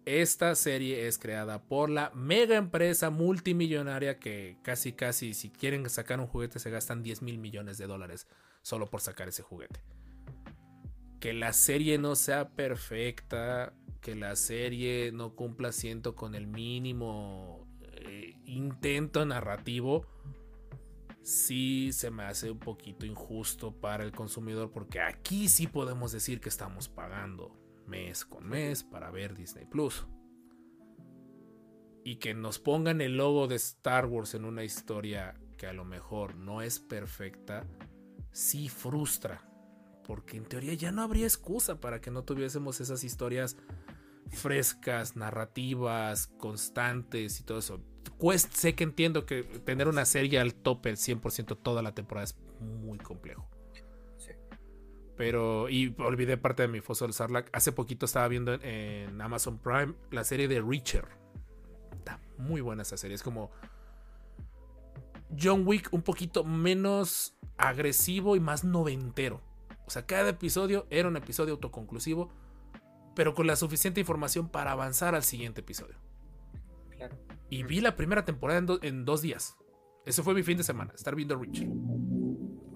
[0.04, 6.20] esta serie es creada por la mega empresa multimillonaria que casi casi si quieren sacar
[6.20, 8.26] un juguete se gastan 10 mil millones de dólares
[8.62, 9.80] solo por sacar ese juguete.
[11.20, 17.66] Que la serie no sea perfecta, que la serie no cumpla ciento con el mínimo
[17.92, 20.06] eh, intento narrativo,
[21.24, 26.40] sí se me hace un poquito injusto para el consumidor porque aquí sí podemos decir
[26.40, 30.06] que estamos pagando mes con mes para ver Disney Plus.
[32.04, 35.86] Y que nos pongan el logo de Star Wars en una historia que a lo
[35.86, 37.66] mejor no es perfecta,
[38.30, 39.48] sí frustra.
[40.04, 43.56] Porque en teoría ya no habría excusa para que no tuviésemos esas historias
[44.28, 47.80] frescas, narrativas, constantes y todo eso.
[48.50, 52.36] Sé que entiendo que tener una serie al tope el 100% toda la temporada es
[52.60, 53.48] muy complejo.
[55.16, 57.48] Pero, y olvidé parte de mi foso del Sarlacc.
[57.52, 61.06] Hace poquito estaba viendo en, Amazon Prime la serie de Reacher.
[61.98, 63.14] Está muy buena esa serie.
[63.14, 63.50] Es como
[65.40, 69.40] John Wick un poquito menos agresivo y más noventero.
[69.86, 72.30] O sea, cada episodio era un episodio autoconclusivo,
[73.14, 75.96] pero con la suficiente información para avanzar al siguiente episodio.
[77.54, 79.56] Y vi la primera temporada en, en dos días.
[80.04, 81.68] Ese fue mi fin de semana, estar viendo Reacher.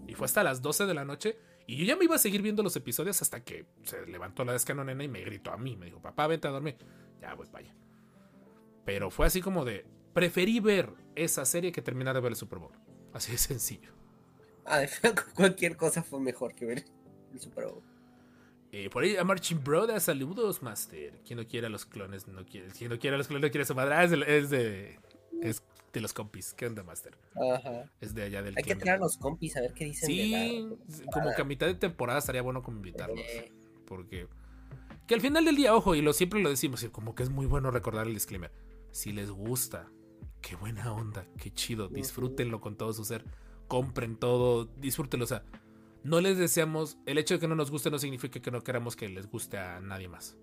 [0.07, 2.43] Y fue hasta las 12 de la noche y yo ya me iba a seguir
[2.43, 5.76] viendo los episodios hasta que se levantó la descanonena y me gritó a mí.
[5.76, 6.76] Me dijo, papá, vente a dormir.
[7.20, 7.74] Ya, pues vaya.
[8.85, 12.61] Pero fue así como de, preferí ver esa serie que terminar de ver el Super
[12.61, 12.79] Bowl.
[13.12, 13.91] Así de sencillo.
[14.64, 14.83] Ah,
[15.35, 16.85] cualquier cosa fue mejor que ver
[17.33, 17.83] el Super Bowl.
[18.71, 21.21] Eh, por ahí a Marching Brothers, saludos, Master.
[21.25, 22.69] Quien no quiera los clones, no quiere.
[22.69, 23.95] Quien no quiera los clones, no quiere su madre.
[23.95, 25.01] Ah, es, de, es de.
[25.43, 25.62] Es
[25.93, 26.53] de los compis.
[26.53, 27.16] ¿Qué onda, Master?
[27.35, 27.91] Ajá.
[28.01, 30.07] Es de allá del Hay que traer a los compis a ver qué dicen.
[30.07, 30.69] Sí,
[31.12, 33.21] como que a mitad de temporada estaría bueno como invitarlos.
[33.87, 34.29] Porque.
[35.07, 37.47] Que al final del día, ojo, y lo siempre lo decimos, como que es muy
[37.47, 38.53] bueno recordar el disclaimer.
[38.91, 39.89] Si les gusta,
[40.43, 43.25] qué buena onda, qué chido, disfrútenlo con todo su ser,
[43.69, 45.25] compren todo, disfrútenlo.
[45.25, 45.45] O sea,
[46.09, 48.97] no les deseamos, el hecho de que no nos guste no significa que no queramos
[48.97, 50.37] que les guste a nadie más.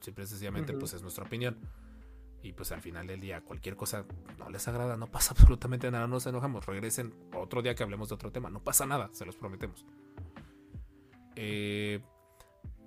[0.00, 1.58] Simple y sencillamente, pues es nuestra opinión.
[2.42, 4.06] Y pues al final del día, cualquier cosa
[4.38, 6.66] no les agrada, no pasa absolutamente nada, no nos enojamos.
[6.66, 9.84] Regresen otro día que hablemos de otro tema, no pasa nada, se los prometemos.
[11.36, 12.00] Eh,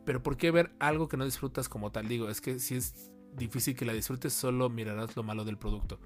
[0.05, 2.07] pero ¿por qué ver algo que no disfrutas como tal?
[2.07, 5.99] Digo, es que si es difícil que la disfrutes, solo mirarás lo malo del producto.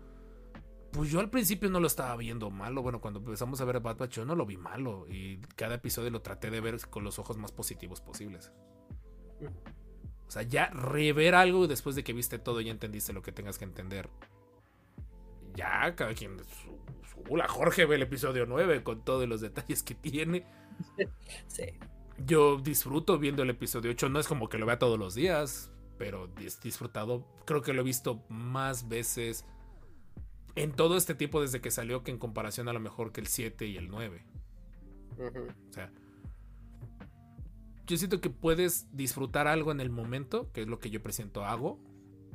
[0.98, 2.82] Pues yo al principio no lo estaba viendo malo.
[2.82, 5.06] Bueno, cuando empezamos a ver Bad Batch, yo no lo vi malo.
[5.08, 8.52] Y cada episodio lo traté de ver con los ojos más positivos posibles.
[10.28, 13.32] O sea, ya rever algo después de que viste todo y ya entendiste lo que
[13.32, 14.10] tengas que entender.
[15.54, 16.40] Ya, cada quien.
[16.40, 20.46] Su, la Jorge ve el episodio 9 con todos los detalles que tiene.
[21.46, 21.78] Sí.
[22.26, 24.10] Yo disfruto viendo el episodio 8.
[24.10, 27.24] No es como que lo vea todos los días, pero he disfrutado.
[27.46, 29.46] Creo que lo he visto más veces
[30.58, 33.28] en todo este tiempo desde que salió que en comparación a lo mejor que el
[33.28, 34.24] 7 y el 9.
[35.20, 35.92] O sea,
[37.86, 41.46] yo siento que puedes disfrutar algo en el momento, que es lo que yo presento
[41.46, 41.80] hago,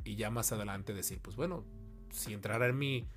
[0.03, 1.65] y ya más adelante decir, pues bueno,
[2.11, 3.07] si entrara en mí,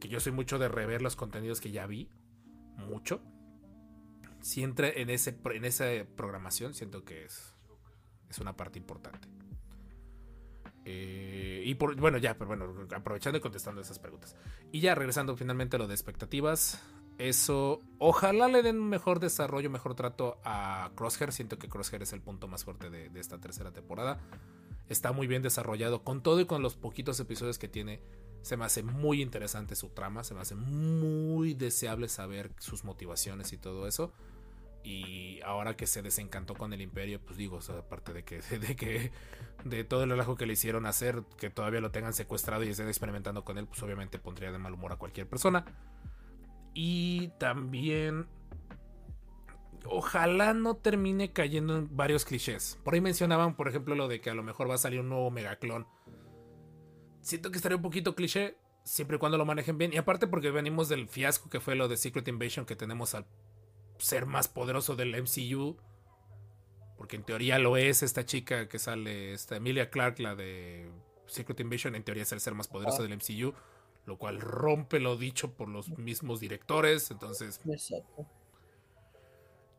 [0.00, 2.10] que yo soy mucho de rever los contenidos que ya vi,
[2.76, 3.22] mucho,
[4.42, 7.54] si entra en, ese, en esa programación, siento que es,
[8.28, 9.28] es una parte importante.
[10.88, 14.36] Eh, y bueno, ya, pero bueno, aprovechando y contestando esas preguntas.
[14.70, 16.80] Y ya regresando finalmente a lo de expectativas,
[17.18, 21.32] eso, ojalá le den mejor desarrollo, mejor trato a Crosshair.
[21.32, 24.20] Siento que Crosshair es el punto más fuerte de, esta tercera temporada.
[24.88, 26.04] Está muy bien desarrollado.
[26.04, 28.00] Con todo y con los poquitos episodios que tiene,
[28.42, 30.22] se me hace muy interesante su trama.
[30.22, 34.12] Se me hace muy deseable saber sus motivaciones y todo eso.
[34.86, 39.10] Y ahora que se desencantó con el Imperio, pues digo, aparte de que, de que
[39.64, 42.86] de todo el relajo que le hicieron hacer, que todavía lo tengan secuestrado y estén
[42.86, 45.64] experimentando con él, pues obviamente pondría de mal humor a cualquier persona.
[46.72, 48.28] Y también
[49.86, 52.78] ojalá no termine cayendo en varios clichés.
[52.84, 55.08] Por ahí mencionaban, por ejemplo, lo de que a lo mejor va a salir un
[55.08, 55.84] nuevo megaclon.
[57.22, 59.92] Siento que estaría un poquito cliché, siempre y cuando lo manejen bien.
[59.92, 63.26] Y aparte porque venimos del fiasco que fue lo de Secret Invasion, que tenemos al
[63.98, 65.76] ser más poderoso del MCU.
[66.96, 70.90] Porque en teoría lo es esta chica que sale, esta Emilia Clark, la de
[71.26, 73.06] Secret Invasion, en teoría es el ser más poderoso ah.
[73.06, 73.54] del MCU
[74.06, 77.60] lo cual rompe lo dicho por los mismos directores, entonces...
[77.68, 78.26] Exacto.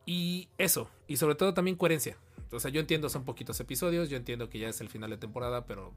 [0.06, 2.18] Y eso, y sobre todo también coherencia.
[2.52, 5.18] O sea, yo entiendo, son poquitos episodios, yo entiendo que ya es el final de
[5.18, 5.94] temporada, pero...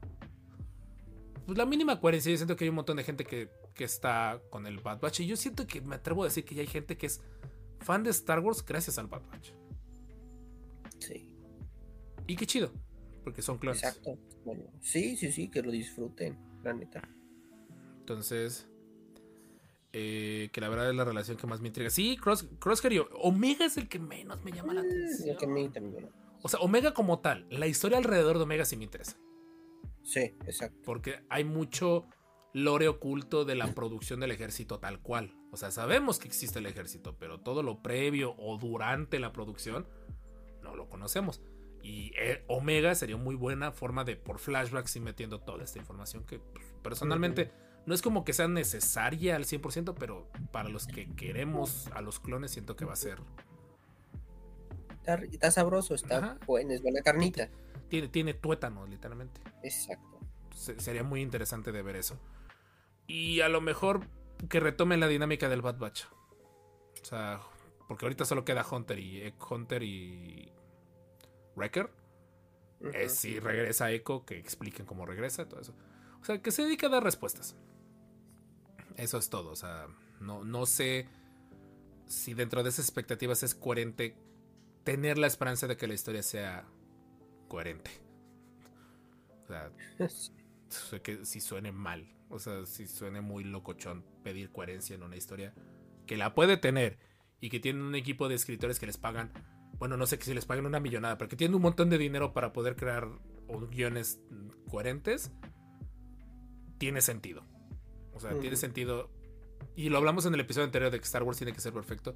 [1.45, 4.41] Pues la mínima coherencia, yo siento que hay un montón de gente que, que está
[4.49, 6.67] con el Bad Batch, y yo siento que me atrevo a decir que ya hay
[6.67, 7.21] gente que es
[7.81, 9.51] fan de Star Wars gracias al Bad Batch.
[10.99, 11.35] Sí.
[12.27, 12.71] Y qué chido.
[13.23, 13.83] porque son clones.
[13.83, 14.17] Exacto.
[14.45, 17.07] Bueno, sí, sí, sí, que lo disfruten, la neta.
[17.99, 18.67] Entonces,
[19.93, 21.89] eh, que la verdad es la relación que más me intriga.
[21.91, 25.29] Sí, Cross, Crosshair y Omega es el que menos me llama la Mm, atención.
[25.29, 26.09] lo que también.
[26.41, 29.17] O sea, Omega como tal, la historia alrededor de Omega sí me interesa.
[30.03, 30.79] Sí, exacto.
[30.83, 32.07] Porque hay mucho
[32.53, 35.35] lore oculto de la producción del ejército tal cual.
[35.51, 39.85] O sea, sabemos que existe el ejército, pero todo lo previo o durante la producción
[40.63, 41.41] no lo conocemos.
[41.83, 46.23] Y eh, Omega sería muy buena forma de por flashbacks ir metiendo toda esta información
[46.25, 47.51] que pues, personalmente
[47.85, 52.19] no es como que sea necesaria al 100%, pero para los que queremos a los
[52.19, 53.19] clones siento que va a ser...
[54.99, 56.37] Está, está sabroso, está Ajá.
[56.45, 57.49] bueno, es buena carnita.
[57.89, 59.41] Tiene, tiene tuétano, literalmente.
[59.63, 60.19] Exacto.
[60.55, 62.19] Se- sería muy interesante de ver eso.
[63.07, 64.01] Y a lo mejor
[64.49, 66.05] que retomen la dinámica del Bad Batch.
[67.01, 67.41] O sea,
[67.87, 70.51] porque ahorita solo queda Hunter y eh, Hunter y
[71.55, 71.89] Wrecker.
[72.93, 75.75] Eh, si regresa Echo, que expliquen cómo regresa, todo eso.
[76.21, 77.55] O sea, que se dedique a dar respuestas.
[78.97, 79.51] Eso es todo.
[79.51, 79.87] O sea,
[80.19, 81.07] no, no sé
[82.07, 84.15] si dentro de esas expectativas es coherente
[84.83, 86.65] tener la esperanza de que la historia sea
[87.47, 87.91] coherente.
[89.43, 89.71] O sea,
[91.01, 95.53] que si suene mal, o sea, si suene muy locochón pedir coherencia en una historia
[96.05, 96.97] que la puede tener
[97.39, 99.31] y que tiene un equipo de escritores que les pagan,
[99.77, 101.97] bueno, no sé que si les pagan una millonada, pero que tienen un montón de
[101.97, 103.07] dinero para poder crear
[103.71, 104.21] guiones
[104.69, 105.31] coherentes,
[106.77, 107.45] tiene sentido.
[108.13, 109.09] O sea, tiene sentido.
[109.75, 112.15] Y lo hablamos en el episodio anterior de que Star Wars tiene que ser perfecto.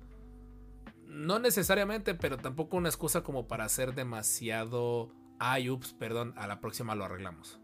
[1.06, 5.12] No necesariamente, pero tampoco una excusa como para hacer demasiado.
[5.40, 7.60] Ay, ups, perdón, a la próxima lo arreglamos.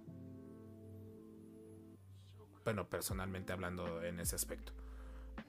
[2.64, 4.74] Bueno, personalmente hablando en ese aspecto.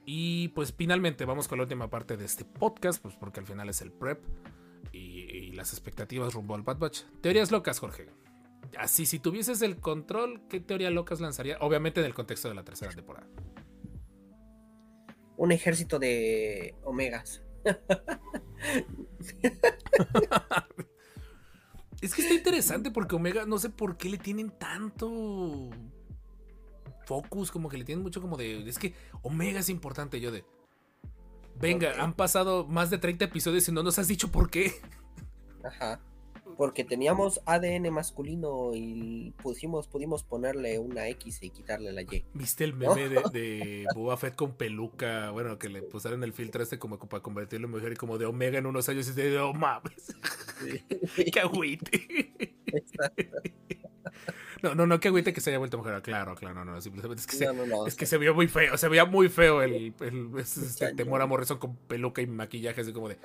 [0.05, 3.69] Y pues finalmente vamos con la última parte de este podcast, pues porque al final
[3.69, 4.21] es el prep
[4.91, 7.03] y, y las expectativas rumbo al Bad Batch.
[7.21, 8.09] Teorías locas, Jorge.
[8.77, 11.57] Así, si tuvieses el control, ¿qué teoría locas lanzaría?
[11.61, 13.27] Obviamente en el contexto de la tercera temporada.
[15.37, 17.43] Un ejército de omegas.
[22.01, 25.69] Es que está interesante porque Omega, no sé por qué le tienen tanto
[27.05, 28.67] focus, como que le tienen mucho como de.
[28.67, 30.43] Es que Omega es importante, yo de.
[31.59, 34.73] Venga, han pasado más de 30 episodios y no nos has dicho por qué.
[35.63, 35.99] Ajá.
[36.57, 42.25] Porque teníamos ADN masculino y pusimos, pudimos ponerle una X y quitarle la Y.
[42.33, 45.31] ¿Viste el meme de, de Boba Fett con peluca?
[45.31, 48.25] Bueno, que le pusieron el filtro este como para convertirlo en mujer y como de
[48.25, 50.15] Omega en unos años y de oh mames,
[51.33, 52.45] qué agüite.
[54.63, 56.01] No, no, no, qué agüite que se haya vuelto mujer.
[56.01, 57.85] Claro, claro, no, no, simplemente es que se, No, no.
[57.85, 60.95] Es que se vio muy feo, se veía muy feo el, el- es- este, Cañón.
[60.97, 63.17] Temor a Morrison con peluca y maquillaje, así como de.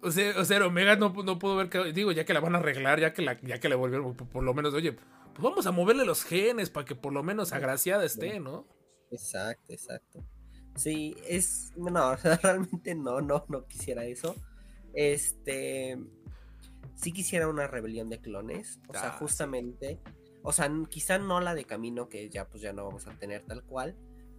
[0.00, 1.92] O sea, o sea Omega no, no pudo ver que.
[1.92, 4.28] Digo, ya que la van a arreglar, ya que la, ya que le volvieron, por,
[4.28, 7.52] por lo menos, oye, pues vamos a moverle los genes para que por lo menos
[7.52, 8.64] agraciada esté, ¿no?
[9.10, 10.24] Exacto, exacto.
[10.76, 11.72] Sí, es.
[11.76, 14.36] No, realmente no, no, no quisiera eso.
[14.94, 15.98] Este.
[16.94, 18.78] Sí quisiera una rebelión de clones.
[18.88, 20.00] O sea, Ah, justamente.
[20.42, 23.42] O sea, quizá no la de camino, que ya pues ya no vamos a tener
[23.44, 23.96] tal cual.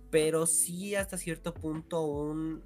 [0.09, 2.63] Pero sí hasta cierto punto un.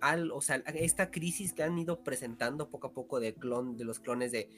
[0.00, 3.84] Al, o sea, esta crisis que han ido presentando poco a poco de clon, de
[3.84, 4.48] los clones de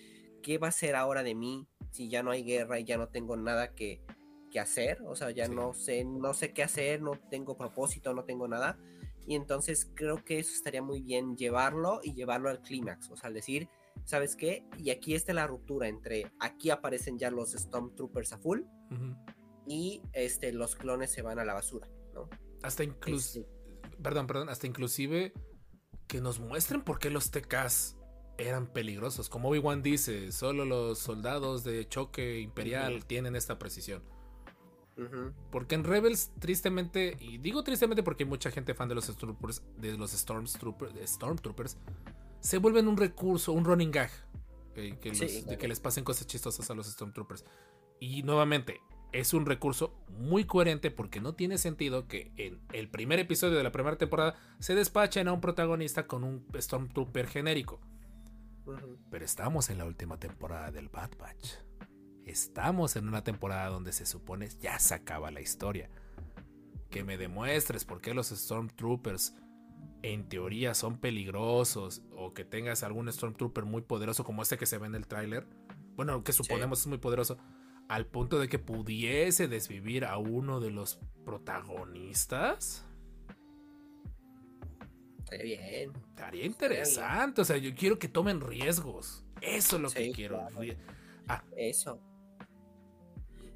[0.43, 3.09] qué va a ser ahora de mí si ya no hay guerra y ya no
[3.09, 4.03] tengo nada que,
[4.51, 5.55] que hacer, o sea, ya Sí.
[5.55, 8.79] no sé, no sé qué hacer, no tengo propósito, no tengo nada.
[9.27, 13.29] Y entonces creo que eso estaría muy bien llevarlo y llevarlo al clímax, o sea,
[13.29, 13.68] al decir,
[14.04, 14.64] ¿sabes qué?
[14.79, 18.61] Y aquí está la ruptura entre aquí aparecen ya los Stormtroopers a full
[19.67, 22.29] y este los clones se van a la basura, ¿no?
[22.62, 23.41] Hasta incluso.
[23.41, 23.61] Este,
[24.03, 25.33] Perdón, perdón, hasta inclusive
[26.07, 27.96] que nos muestren por qué los TKs
[28.38, 29.29] eran peligrosos.
[29.29, 34.03] Como Obi-Wan dice, solo los soldados de choque imperial tienen esta precisión.
[35.50, 39.62] Porque en Rebels, tristemente, y digo tristemente porque hay mucha gente fan de los Stormtroopers,
[39.79, 41.79] de los Stormtroopers, Stormtroopers
[42.41, 44.11] se vuelven un recurso, un running gag.
[44.76, 47.45] eh, que Sí, los- de que les pasen cosas chistosas a los Stormtroopers.
[47.99, 48.80] Y nuevamente,
[49.12, 53.64] es un recurso muy coherente porque no tiene sentido que en el primer episodio de
[53.64, 57.80] la primera temporada se despachen a un protagonista con un Stormtrooper genérico.
[59.11, 61.54] Pero estamos en la última temporada del Bad Batch.
[62.25, 65.91] Estamos en una temporada donde se supone ya se acaba la historia.
[66.91, 69.34] Que me demuestres por qué los Stormtroopers
[70.03, 74.79] en teoría son peligrosos o que tengas algún Stormtrooper muy poderoso como este que se
[74.79, 75.47] ve en el tráiler.
[75.97, 77.37] Bueno, que suponemos es muy poderoso.
[77.89, 82.87] Al punto de que pudiese desvivir a uno de los protagonistas.
[85.25, 85.93] Estaría bien.
[86.11, 87.41] Estaría interesante.
[87.43, 89.25] O sea, yo quiero que tomen riesgos.
[89.41, 90.37] Eso es lo que Sí, quiero.
[90.49, 90.61] claro.
[91.29, 92.01] Ah, Eso.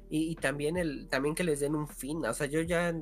[0.09, 2.25] Y, y también el, también que les den un fin.
[2.25, 2.93] O sea, yo ya,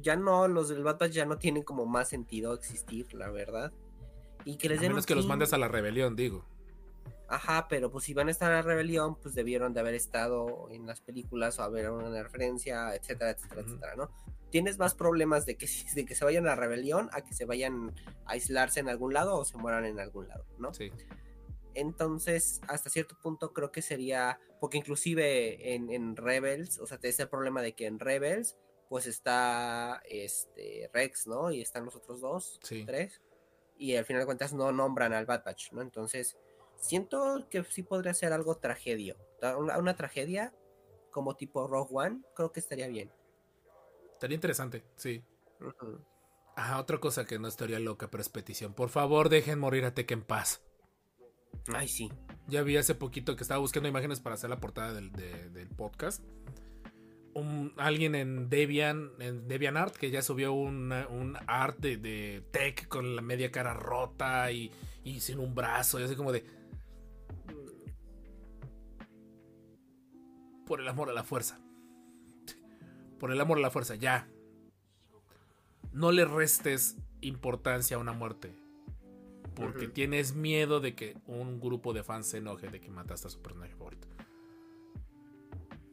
[0.00, 3.72] ya no, los del Bad Batch ya no tienen como más sentido existir, la verdad.
[4.44, 6.44] Y que les a den menos un que los mandes a la rebelión, digo.
[7.28, 10.68] Ajá, pero pues si van a estar en la rebelión, pues debieron de haber estado
[10.70, 14.10] en las películas o haber una referencia, etcétera, etcétera, etcétera, ¿no?
[14.50, 17.44] Tienes más problemas de que, de que se vayan a la rebelión a que se
[17.44, 17.94] vayan
[18.24, 20.72] a aislarse en algún lado o se mueran en algún lado, ¿no?
[20.72, 20.90] Sí.
[21.74, 27.08] Entonces, hasta cierto punto creo que sería, porque inclusive en, en Rebels, o sea, te
[27.10, 28.56] es el problema de que en Rebels,
[28.88, 31.50] pues está este Rex, ¿no?
[31.50, 32.84] Y están los otros dos, Sí.
[32.86, 33.20] tres,
[33.76, 35.82] y al final de cuentas no nombran al Bad Batch, ¿no?
[35.82, 36.36] Entonces,
[36.76, 40.54] siento que sí podría ser algo tragedio, ta- una, una tragedia
[41.10, 43.12] como tipo Rogue One, creo que estaría bien.
[44.14, 45.22] Estaría interesante, sí.
[45.60, 46.00] Ujú.
[46.56, 48.74] Ajá, otra cosa que no es teoría loca, pero es petición.
[48.74, 50.60] Por favor, dejen morir a Tech en paz.
[51.72, 52.10] Ay, sí.
[52.48, 55.68] Ya vi hace poquito que estaba buscando imágenes para hacer la portada del, de- del
[55.68, 56.22] podcast.
[57.38, 62.88] Un- alguien en Debian, en DeviantArt que ya subió una- un art de, de Tech
[62.88, 64.72] con la media cara rota y,
[65.04, 66.00] y sin un brazo.
[66.00, 66.44] Y así como de.
[70.66, 71.58] Por el amor a la fuerza.
[73.18, 74.28] Por el amor a la fuerza, ya.
[75.92, 78.54] No le restes importancia a una muerte.
[79.54, 83.30] Porque tienes miedo de que un grupo de fans se enoje de que mataste a
[83.30, 84.06] su personaje favorito.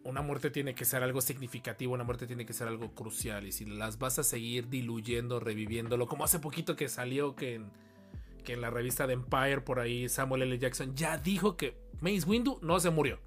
[0.05, 3.45] Una muerte tiene que ser algo significativo, una muerte tiene que ser algo crucial.
[3.45, 7.71] Y si las vas a seguir diluyendo, reviviéndolo, como hace poquito que salió que en,
[8.45, 10.57] que en la revista de Empire por ahí Samuel L.
[10.57, 13.19] Jackson ya dijo que Mace Windu no se murió.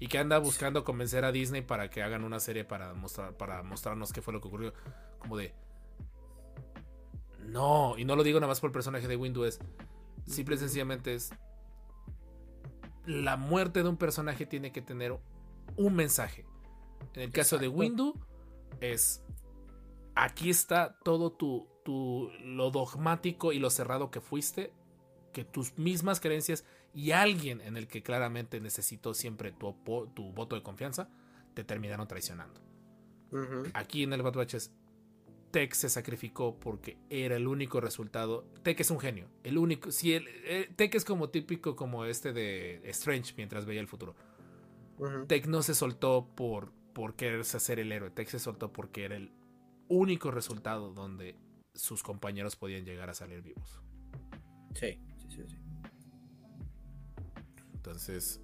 [0.00, 3.62] Y que anda buscando convencer a Disney para que hagan una serie para, mostrar, para
[3.62, 4.74] mostrarnos qué fue lo que ocurrió.
[5.18, 5.54] Como de,
[7.46, 9.60] no, y no lo digo nada más por el personaje de Windu, es
[10.26, 11.32] simple y sencillamente es
[13.06, 15.16] la muerte de un personaje tiene que tener
[15.76, 16.44] un mensaje.
[17.14, 17.68] En el caso de.
[17.68, 18.14] Windu
[18.80, 19.22] es
[20.14, 24.72] aquí está todo tu, tu lo dogmático y lo cerrado que fuiste,
[25.32, 29.74] que tus mismas creencias y alguien en el que claramente necesitó siempre tu,
[30.14, 31.08] tu voto de confianza
[31.54, 32.60] te terminaron traicionando.
[33.74, 34.72] Aquí en el Bad Batch es
[35.50, 38.46] Tech se sacrificó porque era el único resultado.
[38.62, 39.28] Tech es un genio.
[39.42, 39.90] El único.
[39.90, 44.14] Si el, eh, Tech es como típico como este de Strange mientras veía el futuro.
[45.26, 48.10] Tech no se soltó por, por quererse hacer el héroe.
[48.10, 49.32] Tech se soltó porque era el
[49.88, 51.36] único resultado donde
[51.74, 53.80] sus compañeros podían llegar a salir vivos.
[54.74, 55.56] Sí, sí, sí, sí.
[57.74, 58.40] Entonces.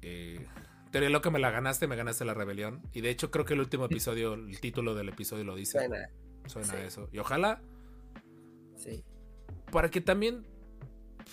[0.00, 0.46] Eh,
[0.90, 2.82] Teoría loca me la ganaste, me ganaste la rebelión.
[2.92, 5.78] Y de hecho creo que el último episodio, el título del episodio lo dice.
[5.78, 6.10] Suena,
[6.46, 6.76] Suena sí.
[6.76, 7.08] a eso.
[7.12, 7.62] Y ojalá
[8.76, 9.02] sí.
[9.70, 10.46] para que también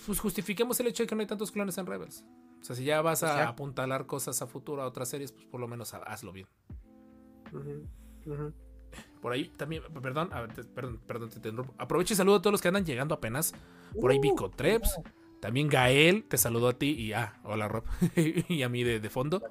[0.06, 2.24] pues, justifiquemos el hecho de que no hay tantos clones en Rebels.
[2.62, 5.60] O sea, si ya vas a apuntalar cosas a futuro, a otras series, pues por
[5.62, 6.48] lo menos ha- hazlo bien.
[9.22, 11.74] Por ahí también, perdón, a ver, te- perdón, perdón, te interrumpo.
[11.78, 13.54] Aprovecho y saludo a todos los que andan llegando apenas.
[14.00, 15.00] Por ahí Uh, Vico Treps,
[15.42, 17.84] también Gael, te saludo a ti y ah, hola Rob,
[18.50, 19.42] y a mí de, de fondo.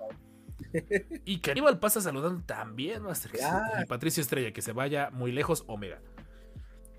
[1.25, 3.33] Y Caníbal pasa saludando también, Master.
[3.83, 6.01] Y Patricio Estrella, que se vaya muy lejos, Omega.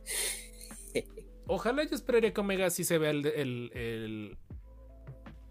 [1.47, 4.37] Ojalá yo esperaría que Omega sí se vea el, el- el-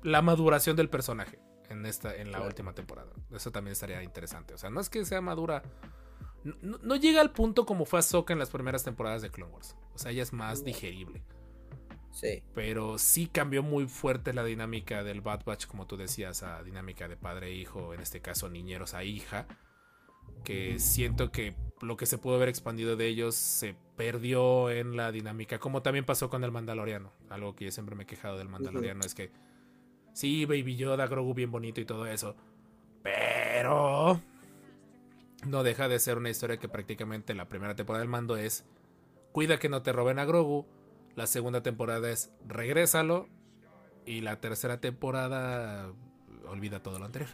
[0.03, 1.39] la maduración del personaje
[1.69, 2.47] en esta en la Claro.
[2.47, 3.11] última temporada.
[3.31, 4.55] Eso también estaría interesante.
[4.55, 5.63] O sea, no es que sea madura.
[6.63, 9.77] No, llega al punto como fue Ahsoka en las primeras temporadas de Clone Wars.
[9.95, 11.23] O sea, ella es más digerible.
[12.13, 12.43] Sí.
[12.55, 17.07] Pero sí cambió muy fuerte la dinámica del Bad Batch, como tú decías, a dinámica
[17.07, 19.47] de padre e hijo, en este caso niñeros a hija.
[20.45, 25.11] Que siento que lo que se pudo haber expandido de ellos se perdió en la
[25.13, 27.13] dinámica, como también pasó con el Mandaloriano.
[27.29, 29.31] Algo que yo siempre me he quejado del Mandaloriano es que
[30.19, 32.35] sí, Baby Yoda, Grogu bien bonito y todo eso,
[33.05, 34.21] pero
[35.47, 38.65] no deja de ser una historia que prácticamente la primera temporada del mando es
[39.31, 40.67] cuida que no te roben a Grogu,
[41.15, 43.29] la segunda temporada es regrésalo
[44.07, 45.93] y la tercera temporada
[46.49, 47.31] olvida todo lo anterior.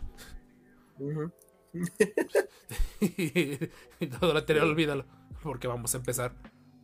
[3.01, 5.06] Y todo lo anterior olvídalo
[5.43, 6.35] porque vamos a empezar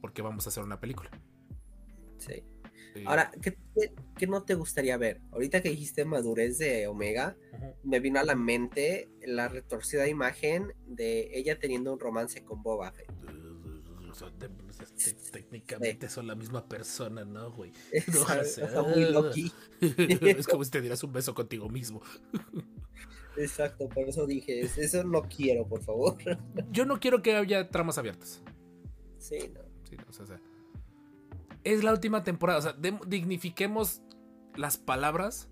[0.00, 1.10] porque vamos a hacer una película.
[2.16, 2.42] Sí.
[3.06, 5.20] Ahora, ¿qué, qué, qué no te gustaría ver?
[5.32, 7.36] Ahorita que dijiste madurez de Omega,
[7.82, 12.92] me vino a la mente la retorcida imagen de ella teniendo un romance con Boba
[12.92, 13.10] Fett.
[15.30, 17.72] Técnicamente son la misma persona, ¿no, güey?
[18.12, 19.52] No, o sea, muy
[20.36, 22.02] es como si te dieras un beso contigo mismo.
[23.36, 26.16] Exacto, por eso dije, es- eso no quiero, por favor.
[26.70, 28.42] Yo no quiero que haya tramas abiertas.
[29.18, 29.60] Sí, no.
[29.88, 30.40] Sí, o sea, o sea,
[31.64, 32.58] es la última temporada.
[32.58, 32.76] O sea,
[33.06, 34.02] dignifiquemos
[34.54, 35.48] las palabras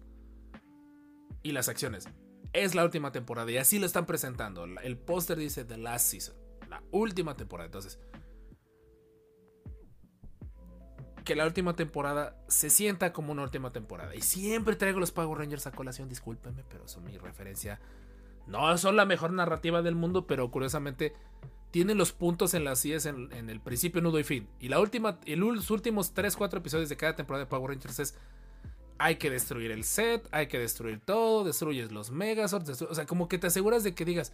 [1.42, 2.08] y las acciones.
[2.52, 4.64] Es la última temporada y así lo están presentando.
[4.64, 6.36] El póster dice The Last Season,
[6.68, 7.66] la última temporada.
[7.66, 7.98] Entonces,
[11.24, 14.14] que la última temporada se sienta como una última temporada.
[14.14, 17.80] Y siempre traigo los Power Rangers a colación, discúlpenme, pero son mi referencia.
[18.46, 21.12] No son la mejor narrativa del mundo, pero curiosamente
[21.70, 24.48] tienen los puntos en las sillas en, en el principio, nudo y fin.
[24.60, 28.18] Y la última, los últimos 3-4 episodios de cada temporada de Power Rangers es
[28.98, 33.28] hay que destruir el set, hay que destruir todo, destruyes los Megazords, o sea, como
[33.28, 34.32] que te aseguras de que digas,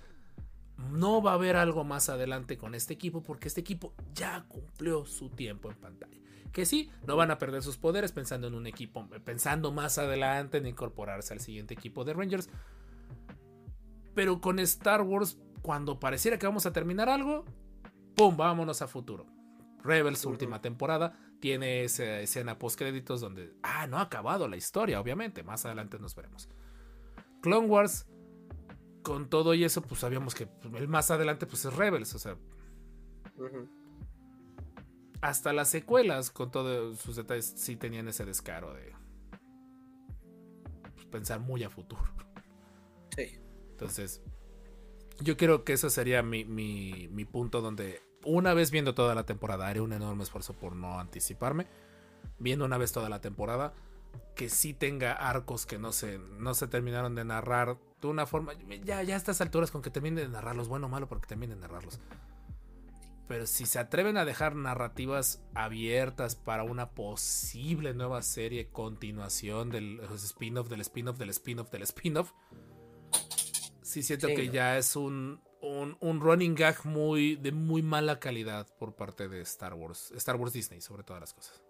[0.90, 5.04] no va a haber algo más adelante con este equipo porque este equipo ya cumplió
[5.04, 6.16] su tiempo en pantalla.
[6.52, 10.58] Que sí, no van a perder sus poderes pensando en un equipo, pensando más adelante
[10.58, 12.48] en incorporarse al siguiente equipo de Rangers.
[14.14, 17.46] Pero con Star Wars, cuando pareciera que vamos a terminar algo,
[18.14, 18.36] ¡pum!
[18.36, 19.24] Vámonos a futuro.
[19.82, 24.58] Rebels, su última temporada, tiene esa escena post créditos donde, ah, no ha acabado la
[24.58, 26.50] historia, obviamente, más adelante nos veremos.
[27.40, 28.06] Clone Wars,
[29.02, 32.36] con todo y eso, pues sabíamos que el más adelante pues es Rebels, o sea,
[35.22, 38.92] hasta las secuelas, con todos sus detalles, sí tenían ese descaro de
[40.92, 42.04] pues, pensar muy a futuro.
[43.16, 43.38] Sí.
[43.70, 44.22] Entonces,
[45.20, 49.26] yo creo que ese sería mi, mi- mi punto donde una vez viendo toda la
[49.26, 51.66] temporada, haré un enorme esfuerzo por no anticiparme.
[52.38, 53.74] Viendo una vez toda la temporada,
[54.34, 58.54] que sí tenga arcos que no se, no se terminaron de narrar de una forma.
[58.84, 61.60] Ya, ya a estas alturas con que terminen de narrarlos, bueno o malo, porque terminen
[61.60, 62.00] de narrarlos.
[63.28, 70.00] Pero si se atreven a dejar narrativas abiertas para una posible nueva serie, continuación del
[70.16, 72.32] spin-off, del spin-off, del spin-off, del spin-off,
[73.94, 74.52] sí siento Sí, que ¿no?
[74.52, 79.40] ya es un, un, un running gag muy, de muy mala calidad por parte de
[79.42, 80.10] Star Wars.
[80.16, 81.62] Star Wars Disney, sobre todas las cosas.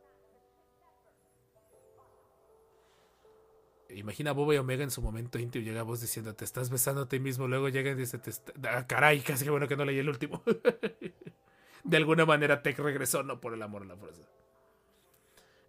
[3.91, 7.03] Imagina a Boba y Omega en su momento íntimo llega vos diciendo te estás besando
[7.03, 8.33] a ti mismo, luego llega y dice te
[8.67, 10.43] ah, caray, casi que bueno que no leí el último.
[11.85, 14.23] de alguna manera Tech regresó, no por el amor a la fuerza.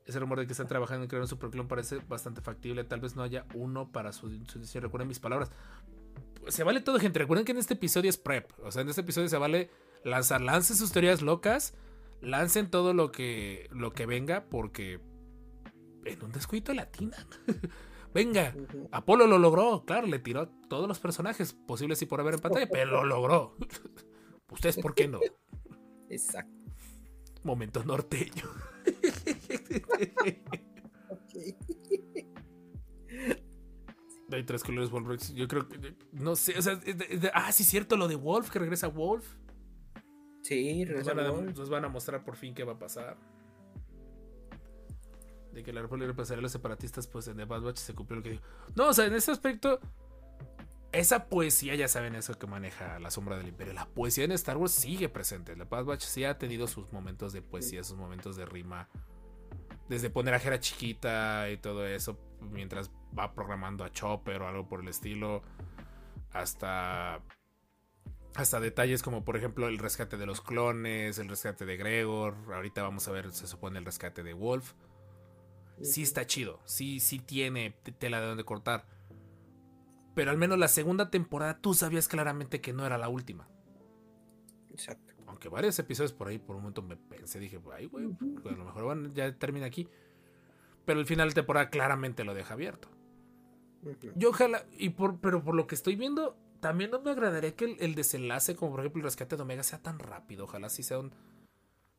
[0.06, 2.84] Ese rumor de que están trabajando en crear un superclon parece bastante factible.
[2.84, 4.80] Tal vez no haya uno para su, su.
[4.80, 5.52] Recuerden mis palabras.
[6.48, 7.20] Se vale todo, gente.
[7.20, 8.52] Recuerden que en este episodio es prep.
[8.64, 9.70] O sea, en este episodio se vale
[10.04, 10.42] lanzar.
[10.42, 11.74] Lancen sus teorías locas.
[12.22, 14.46] Lancen todo lo que, lo que venga.
[14.50, 15.00] Porque
[16.06, 17.18] en un descuito latina.
[18.14, 18.56] Venga.
[18.92, 22.40] Apolo lo logró, claro, le tiró a todos los personajes posibles y por haber en
[22.40, 23.58] pantalla, pero lo logró.
[24.52, 25.20] Ustedes, ¿por qué no?
[26.10, 26.54] Exacto.
[27.44, 28.46] Momento norteño.
[34.36, 35.24] Hay tres colores Wolverine.
[35.34, 35.96] Yo creo que.
[36.12, 36.76] No sé, o sea.
[36.76, 39.26] de- de- ah, sí, es cierto, lo de Wolf, que regresa Wolf.
[40.44, 41.58] Sí, Nos regresa van, a, Wolf.
[41.58, 43.18] nos van a mostrar por fin qué va a pasar.
[45.54, 48.18] De que la República reemplazaría a los separatistas, pues en The Bad Batch se cumplió
[48.18, 48.44] lo que dijo.
[48.76, 49.80] No, o sea, en ese aspecto,
[50.92, 53.74] esa poesía, ya saben eso que maneja la sombra del imperio.
[53.74, 55.56] La poesía en Star Wars sigue presente.
[55.56, 58.90] La Bad Batch sí ha tenido sus momentos de poesía, sus momentos de rima.
[59.88, 64.68] Desde poner a Jera chiquita y todo eso, mientras va programando a Chopper o algo
[64.68, 65.44] por el estilo.
[66.32, 67.22] Hasta
[68.36, 72.84] hasta detalles como por ejemplo el rescate de los clones, el rescate de Gregor, ahorita
[72.84, 74.74] vamos a ver, se supone el rescate de Wolf.
[75.82, 78.86] Sí está chido, sí, sí tiene tela de donde cortar.
[80.16, 83.50] Pero al menos la segunda temporada tú sabías claramente que no era la última.
[84.70, 85.14] Exacto.
[85.28, 88.08] Aunque varios episodios por ahí por un momento me pensé, dije, ay güey,
[88.42, 89.88] pues, a lo mejor bueno, ya termina aquí.
[90.86, 92.90] Pero el final de temporada claramente lo deja abierto.
[94.16, 97.66] Yo ojalá, y por, pero por lo que estoy viendo, también no me agradaría que
[97.66, 100.46] el, el desenlace, como por ejemplo el rescate de Omega, sea tan rápido.
[100.46, 101.14] Ojalá si sea un.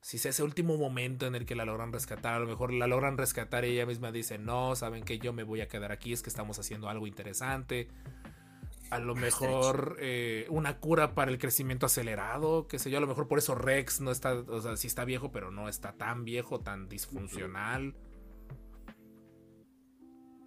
[0.01, 2.87] Si sea ese último momento en el que la logran rescatar, a lo mejor la
[2.87, 6.13] logran rescatar y ella misma dice, no, saben que yo me voy a quedar aquí,
[6.13, 7.89] es que estamos haciendo algo interesante.
[8.91, 13.09] A lo mejor eh, una cura para el crecimiento acelerado, qué sé yo, a lo
[13.09, 16.25] mejor por eso Rex no está, o sea, sí está viejo, pero no está tan
[16.25, 17.97] viejo, tan disfuncional.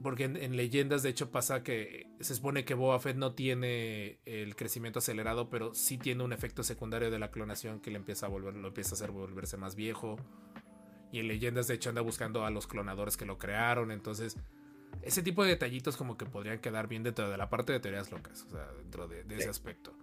[0.01, 4.19] Porque en, en leyendas, de hecho, pasa que se supone que Boba Fett no tiene
[4.25, 8.27] el crecimiento acelerado, pero sí tiene un efecto secundario de la clonación que le empieza
[8.27, 10.17] a volver, lo empieza a hacer volverse más viejo.
[11.11, 13.91] Y en leyendas, de hecho, anda buscando a los clonadores que lo crearon.
[13.91, 14.37] Entonces,
[15.01, 18.11] ese tipo de detallitos como que podrían quedar bien dentro de la parte de teorías
[18.11, 18.43] locas.
[18.43, 19.93] O sea, dentro de, de ese aspecto.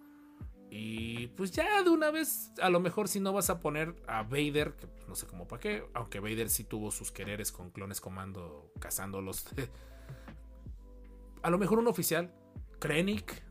[0.70, 4.22] Y pues ya de una vez, a lo mejor si no vas a poner a
[4.22, 7.70] Vader, que pues, no sé cómo para qué, aunque Vader sí tuvo sus quereres con
[7.70, 9.46] clones comando, cazándolos.
[11.42, 12.32] a lo mejor un oficial,
[12.78, 13.42] Krennic,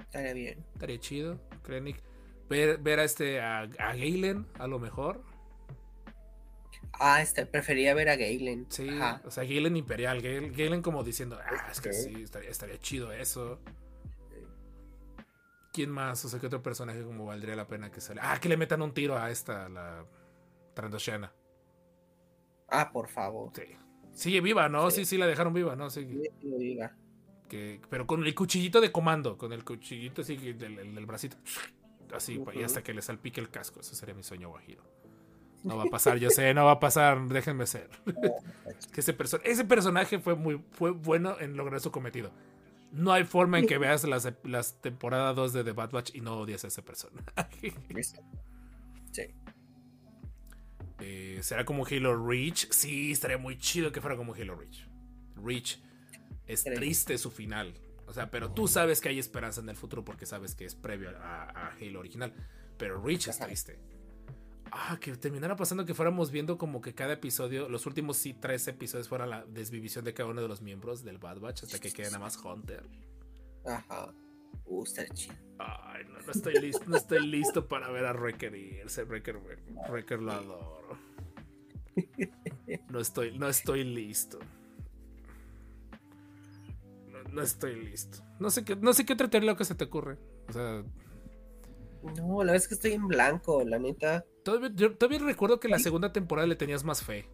[0.00, 0.64] Estaría bien.
[0.74, 2.02] estaría chido, Krennic.
[2.48, 5.24] Ver, ver a este, a, a Galen, a lo mejor.
[6.92, 8.66] Ah, este, prefería ver a Galen.
[8.68, 9.22] Sí, Ajá.
[9.24, 13.10] o sea, Galen Imperial, Galen, Galen como diciendo, ah, es que sí, estaría, estaría chido
[13.12, 13.58] eso.
[15.72, 16.24] ¿Quién más?
[16.24, 18.32] O sea, ¿qué otro personaje como valdría la pena que salga?
[18.32, 20.04] Ah, que le metan un tiro a esta, la
[20.74, 21.32] Trandoshana.
[22.68, 23.50] Ah, por favor.
[23.54, 23.62] Sí.
[24.12, 24.90] Sigue viva, ¿no?
[24.90, 24.98] Sí.
[24.98, 25.04] Sí.
[25.06, 25.88] sí, la dejaron viva, ¿no?
[25.90, 26.06] Sí,
[26.42, 26.94] lo diga.
[27.48, 31.36] que, pero con el cuchillito de comando, con el cuchillito así del, el- del bracito.
[32.14, 33.80] Así, y hasta que le salpique el casco.
[33.80, 34.82] Eso sería mi sueño guajiro.
[35.64, 37.88] No va a pasar, yo sé, no va a pasar, déjenme ser.
[38.92, 42.30] que ese, perso- ese personaje fue muy fue bueno en lograr su cometido.
[42.92, 46.20] No hay forma en que veas las, las temporadas 2 de The Bad Batch y
[46.20, 47.26] no odies a ese personaje.
[49.12, 49.24] Sí.
[51.00, 52.70] Eh, ¿Será como Halo Reach?
[52.70, 54.86] Sí, estaría muy chido que fuera como Halo Reach.
[55.36, 55.78] Reach
[56.46, 57.74] es triste su final.
[58.06, 60.74] O sea, pero tú sabes que hay esperanza en el futuro porque sabes que es
[60.74, 62.32] previo a, a Halo original.
[62.78, 63.78] Pero Reach es triste.
[64.74, 68.66] Ah, que terminara pasando que fuéramos viendo como que cada episodio, los últimos sí tres
[68.68, 71.92] episodios fuera la desvivisión de cada uno de los miembros del Bad Batch hasta que
[71.92, 72.82] quede nada más Hunter.
[73.66, 74.14] Ajá.
[74.64, 75.34] Uh, está chido.
[75.58, 79.04] Ay, no, no estoy listo, no estoy listo para ver a Wrecker irse.
[79.04, 79.38] Wrecker,
[79.90, 80.96] Wrecker lo adoro.
[82.88, 84.38] No estoy, no estoy listo.
[87.08, 88.24] No, no estoy listo.
[88.40, 90.16] No sé qué, no sé qué otra teoría que se te ocurre.
[90.48, 90.82] O sea,
[92.16, 94.24] No, la verdad es que estoy en blanco, la neta.
[94.42, 97.28] Todavía, yo todavía recuerdo que la segunda temporada le tenías más fe.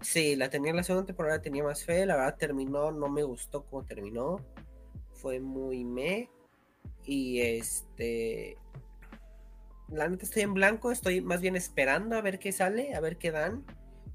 [0.00, 2.06] Sí, la tenía en la segunda temporada, tenía más fe.
[2.06, 4.36] La verdad terminó, no me gustó cómo terminó.
[5.12, 6.30] Fue muy me.
[7.04, 8.56] Y este.
[9.88, 13.16] La neta estoy en blanco, estoy más bien esperando a ver qué sale, a ver
[13.18, 13.64] qué dan.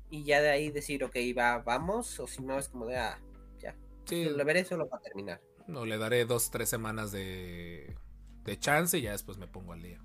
[0.10, 2.20] Y ya de ahí decir, ok, va, vamos.
[2.20, 3.20] O si no, es como de, ah,
[3.60, 3.76] ya.
[4.06, 5.42] Sí, Lo veré solo para terminar.
[5.68, 7.96] no, le daré dos, tres semanas de,
[8.44, 10.00] de chance y ya después me pongo al día.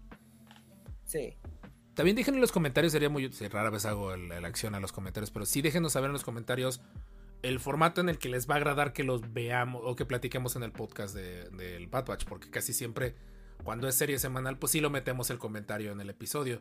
[1.05, 1.36] Sí.
[1.98, 3.30] También déjenos en los comentarios, sería muy...
[3.32, 6.22] sí, rara vez hago la acción a los comentarios, pero sí déjenos saber en los
[6.24, 6.80] comentarios
[7.42, 10.54] el formato en el que les va a agradar que los veamos o que platiquemos
[10.56, 13.14] en el podcast de- del Bad Batch, porque casi siempre
[13.64, 16.60] cuando es serie semanal, pues sí lo metemos el comentario en el episodio.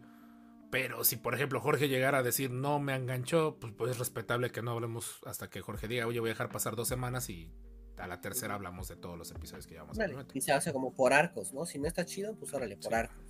[0.72, 4.50] Pero si, por ejemplo, Jorge llegara a decir no me enganchó, pues, pues es respetable
[4.52, 7.50] que no hablemos hasta que Jorge diga, oye, voy a dejar pasar dos semanas y
[7.98, 10.28] a la tercera hablamos de todos los episodios que llevamos al Vale.
[10.34, 11.66] Y se hace como por arcos, ¿no?
[11.66, 12.94] Si no está chido, pues órale, por Sí.
[12.96, 13.27] arcos.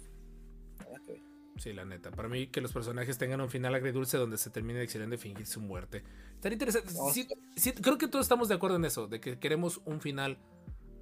[1.57, 2.11] Sí, la neta.
[2.11, 5.45] Para mí, que los personajes tengan un final agridulce donde se termine accidente de fingir
[5.45, 6.03] su muerte.
[6.35, 6.93] Estaría interesante.
[6.93, 9.99] No, Sí, sí, creo que todos estamos de acuerdo en eso, de que queremos un
[9.99, 10.38] final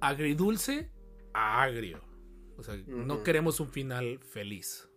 [0.00, 0.90] agridulce
[1.34, 2.02] a agrio.
[2.56, 4.88] O sea, no queremos un final feliz.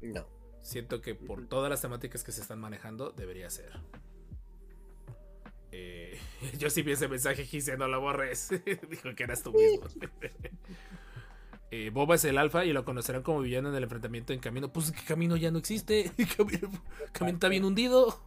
[0.00, 0.26] No.
[0.62, 3.72] Siento que por todas las temáticas que se están manejando, debería ser.
[5.72, 6.18] Eh,
[6.58, 8.48] yo sí vi ese mensaje, Gise, no lo borres.
[8.90, 9.86] Dijo que eras tú mismo.
[11.70, 14.72] Eh, Boba es el alfa y lo conocerán como villano en el enfrentamiento en camino.
[14.72, 16.12] Pues que camino ya no existe.
[16.36, 16.70] Camino,
[17.12, 18.20] camino está bien hundido.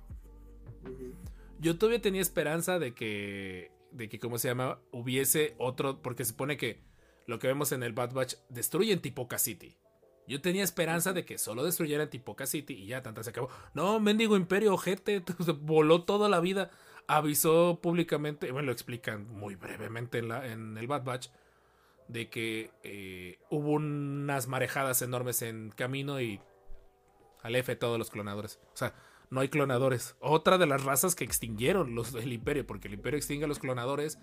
[1.60, 4.80] Yo todavía tenía esperanza de que, de que, ¿cómo se llama?
[4.92, 6.82] Hubiese otro, porque se supone que
[7.28, 9.78] lo que vemos en el Bad Batch destruyen Tipoca City.
[10.28, 13.50] Yo tenía esperanza de que solo destruyeran Tipoca City y ya, tanta se acabó.
[13.74, 15.24] No, mendigo imperio, ojete,
[15.62, 16.72] voló toda la vida.
[17.08, 21.30] Avisó públicamente, bueno, lo explican muy brevemente en, la, en el Bad Batch,
[22.10, 26.42] de que eh, hubo unas marejadas enormes en camino y
[27.42, 28.60] al F todos los clonadores.
[28.74, 28.94] O sea,
[29.30, 30.16] no hay clonadores.
[30.20, 33.60] Otra de las razas que extinguieron los, el imperio, porque el imperio extingue a los
[33.60, 34.20] clonadores,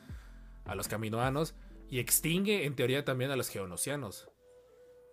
[0.65, 1.55] a los caminoanos,
[1.89, 4.29] y extingue en teoría también a los geonosianos.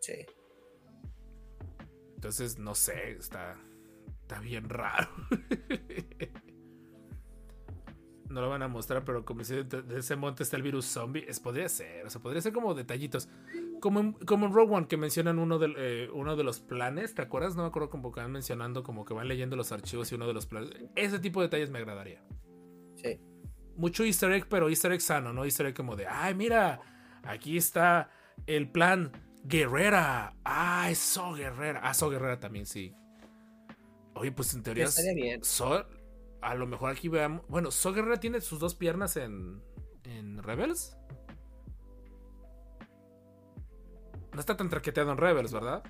[0.02, 0.26] Sí.
[2.16, 3.56] Entonces, no sé, está,
[4.22, 5.10] está bien raro.
[8.34, 11.24] no lo van a mostrar, pero como si de, ese monte está el virus zombie,
[11.28, 13.30] es, podría ser, o sea, podría ser como detallitos.
[13.80, 17.14] Como en, como en Rogue One, que mencionan uno de, eh, uno de los planes,
[17.14, 17.56] ¿te acuerdas?
[17.56, 20.28] No me acuerdo como que van mencionando, como que van leyendo los archivos y uno
[20.28, 20.72] de los planes.
[20.96, 22.24] Ese tipo de detalles me agradaría.
[22.96, 23.20] Sí.
[23.76, 25.46] Mucho easter egg, pero easter egg sano, ¿no?
[25.46, 26.82] Easter egg como de, ay, mira,
[27.24, 28.10] aquí está
[28.48, 29.12] el plan
[29.44, 30.36] Guerrera.
[30.44, 31.82] Ah, es So Guerrera.
[31.84, 32.96] Ah, So Guerrera también, sí.
[34.16, 34.86] Oye, pues en teoría.
[34.86, 35.44] Estaría bien.
[35.44, 35.86] So,
[36.44, 37.46] a lo mejor aquí veamos.
[37.48, 39.62] Bueno, So Guerrera tiene sus dos piernas en.
[40.04, 40.98] en Rebels.
[44.34, 45.84] No está tan traqueteado en Rebels, ¿verdad?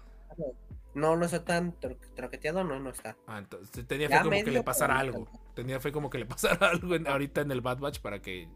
[0.94, 3.16] No, no está tan tro- troqueteado, no, no está.
[3.26, 5.28] Ah, entonces tenía Ya fe como que le pasara algo.
[5.56, 8.50] Tenía fe como que le pasara algo en- ahorita en el Bad Batch para que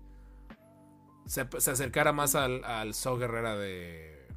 [1.26, 4.28] se, se acercara más al, al So Guerrera de,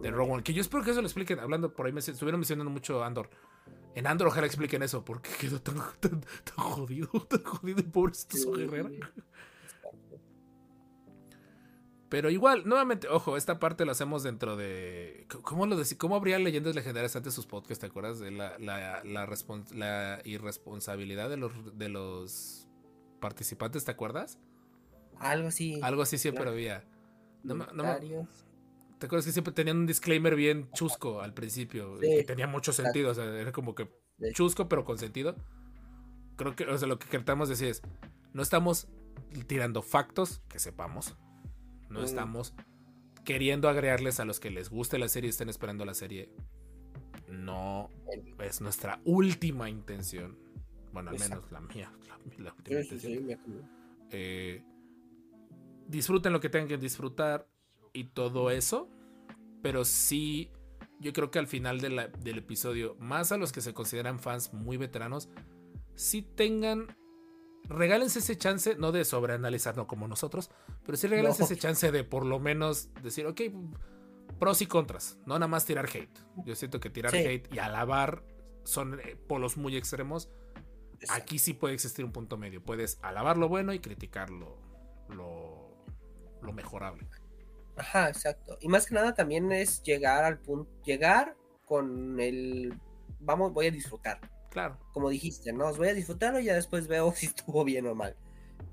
[0.00, 0.42] de Rogue One.
[0.44, 1.40] Que yo espero que eso lo expliquen.
[1.40, 3.28] Hablando por ahí, me estuvieron mencionando mucho Andor.
[3.96, 8.14] En Andor ojalá expliquen eso, porque quedó tan, tan, tan jodido, tan jodido el pobre
[8.14, 8.90] So Guerrera.
[12.08, 15.26] Pero igual, nuevamente, ojo, esta parte lo hacemos dentro de.
[15.42, 17.80] ¿Cómo lo decí- ¿Cómo habría leyendas legendarias antes de sus podcasts?
[17.80, 18.20] ¿Te acuerdas?
[18.20, 22.68] De la, la, la, respons- la irresponsabilidad de los, de los
[23.18, 24.38] participantes, ¿te acuerdas?
[25.18, 25.80] Algo así.
[25.82, 26.84] Algo así siempre había.
[27.42, 27.82] No no.
[28.98, 31.98] ¿Te acuerdas que siempre tenían un disclaimer bien chusco al principio?
[32.00, 32.06] Sí.
[32.08, 33.90] Que tenía mucho sentido, o sea, era como que
[34.32, 35.36] chusco, pero con sentido.
[36.36, 37.82] Creo que, o sea, lo que tratamos de decir es,
[38.32, 38.88] no estamos
[39.46, 41.16] tirando factos que sepamos.
[41.90, 42.04] No Mm.
[42.04, 42.54] estamos
[43.24, 46.30] queriendo agregarles a los que les guste la serie y estén esperando la serie.
[47.28, 47.90] No
[48.38, 50.38] es nuestra última intención.
[50.92, 51.92] Bueno, al menos la mía.
[52.08, 53.38] La, la última Sí, intención.
[53.44, 53.60] sí.
[54.10, 54.62] Eh,
[55.88, 57.48] disfruten lo que tengan que disfrutar
[57.96, 58.88] y todo eso.
[59.62, 60.50] Pero sí,
[61.00, 64.18] yo creo que al final de la- del episodio, más a los que se consideran
[64.20, 65.28] fans muy veteranos,
[65.94, 66.86] sí tengan.
[67.68, 70.50] Regálense ese chance, no de sobreanalizar, no como nosotros,
[70.84, 71.46] pero sí regálense No.
[71.46, 73.40] ese chance de por lo menos decir, ok,
[74.38, 76.16] pros y contras, no nada más tirar hate.
[76.44, 77.18] Yo siento que tirar Sí.
[77.18, 78.22] hate y alabar
[78.62, 80.28] son eh, polos muy extremos.
[81.00, 81.22] Exacto.
[81.22, 82.62] Aquí sí puede existir un punto medio.
[82.62, 84.58] Puedes alabar lo bueno y criticar lo,
[85.08, 85.84] lo,
[86.42, 87.06] lo mejorable.
[87.76, 88.56] Ajá, exacto.
[88.60, 92.74] Y más que nada también es llegar al punto, llegar con el,
[93.20, 94.20] vamos, voy a disfrutar.
[94.50, 94.78] Claro.
[94.92, 95.68] Como dijiste, ¿no?
[95.68, 98.16] Os voy a disfrutarlo y ya después veo si estuvo bien o mal.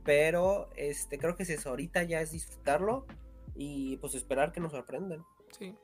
[0.05, 1.69] Pero, este, creo que es eso.
[1.69, 3.05] Ahorita ya es disfrutarlo
[3.55, 5.25] y pues esperar que nos sorprendan.
[5.57, 5.75] Sí.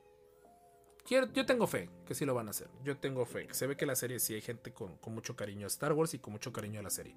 [1.06, 2.68] Quiero, yo tengo fe que sí lo van a hacer.
[2.84, 3.48] Yo tengo fe.
[3.52, 6.14] Se ve que la serie sí hay gente con, con mucho cariño a Star Wars
[6.14, 7.16] y con mucho cariño a la serie.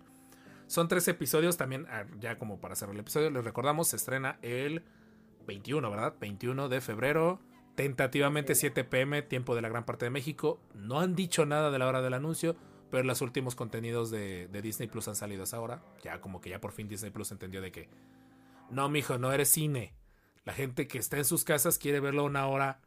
[0.67, 4.39] Son tres episodios también, ah, ya como para cerrar el episodio, les recordamos, se estrena
[4.41, 4.83] el
[5.47, 6.15] 21, ¿verdad?
[6.19, 7.39] 21 de febrero.
[7.75, 10.59] Tentativamente 7 pm, tiempo de la gran parte de México.
[10.75, 12.55] No han dicho nada de la hora del anuncio,
[12.91, 15.81] pero los últimos contenidos de, de Disney Plus han salido a esa hora.
[16.03, 17.89] Ya como que ya por fin Disney Plus entendió de que
[18.69, 19.93] no, mijo, no eres cine.
[20.45, 22.79] La gente que está en sus casas quiere verlo una hora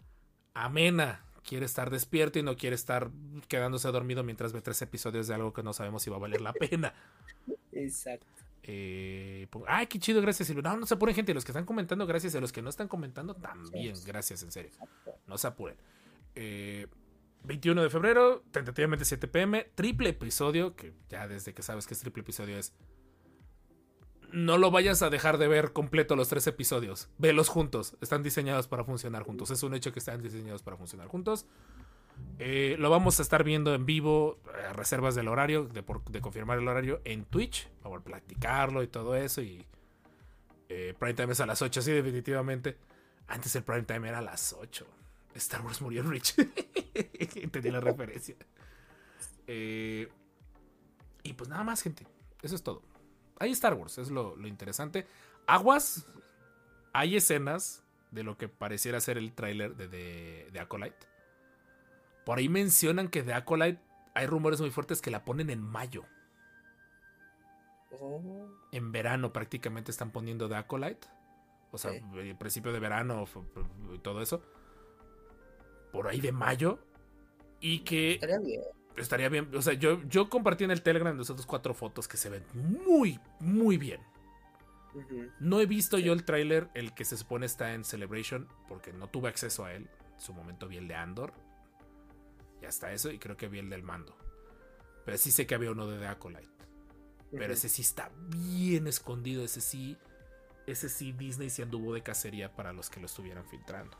[0.54, 1.24] amena.
[1.42, 3.10] Quiere estar despierto y no quiere estar
[3.48, 6.40] quedándose dormido mientras ve tres episodios de algo que no sabemos si va a valer
[6.40, 6.92] la pena.
[7.72, 8.26] Exacto.
[8.68, 10.50] Eh, Ay, qué chido, gracias.
[10.50, 11.32] No, no se apuren, gente.
[11.32, 12.34] Los que están comentando, gracias.
[12.34, 13.94] Y los que no están comentando, también.
[14.04, 14.72] Gracias, en serio.
[15.26, 15.76] No se apuren.
[16.34, 16.88] Eh,
[17.44, 19.70] 21 de febrero, tentativamente 7 pm.
[19.76, 22.74] Triple episodio, que ya desde que sabes que es triple episodio es.
[24.32, 27.08] No lo vayas a dejar de ver completo los tres episodios.
[27.16, 27.96] Velos juntos.
[28.00, 29.52] Están diseñados para funcionar juntos.
[29.52, 31.46] Es un hecho que están diseñados para funcionar juntos.
[32.38, 34.38] Eh, lo vamos a estar viendo en vivo,
[34.68, 35.82] a reservas del horario, de,
[36.20, 37.68] confirmar el horario en Twitch.
[37.82, 39.40] Vamos a platicarlo y todo eso.
[39.40, 39.64] Y
[40.68, 42.76] eh, Prime Time es a las 8, sí, definitivamente.
[43.28, 44.86] Antes el Prime Time era a las 8.
[45.34, 46.34] Star Wars murió en Rich.
[47.36, 48.36] Entendí la referencia.
[49.46, 50.08] Eh,
[51.22, 52.06] y pues nada más, gente.
[52.42, 52.82] Eso es todo.
[53.38, 55.06] Hay Star Wars, es lo, lo interesante.
[55.46, 56.06] Aguas,
[56.92, 61.15] hay escenas de lo que pareciera ser el tráiler de, de, de Acolyte.
[62.26, 63.80] Por ahí mencionan que de Acolyte
[64.14, 66.04] hay rumores muy fuertes que la ponen en mayo.
[67.92, 71.06] Oh, En verano prácticamente están poniendo de Acolyte.
[71.70, 72.00] O sea, Sí.
[72.18, 73.24] el principio de verano
[73.94, 74.42] y todo eso.
[75.92, 76.80] Por ahí de mayo.
[77.60, 78.62] Y que estaría bien.
[78.96, 79.54] estaría bien.
[79.54, 82.44] O sea, yo, yo compartí en el Telegram de nosotros cuatro fotos que se ven
[82.54, 84.00] muy, muy bien.
[85.38, 89.08] No he visto yo el tráiler, el que se supone está en Celebration, porque no
[89.08, 89.88] tuve acceso a él.
[90.14, 91.32] En su momento vi el de Andor.
[92.66, 94.16] Y hasta eso, y creo que vi el del mando.
[95.04, 96.48] Pero sí sé que había uno de The Acolyte.
[97.30, 99.44] Pero ese sí está bien escondido.
[99.44, 99.96] Ese sí.
[100.66, 103.96] Ese sí Disney sí anduvo de cacería para los que lo estuvieran filtrando.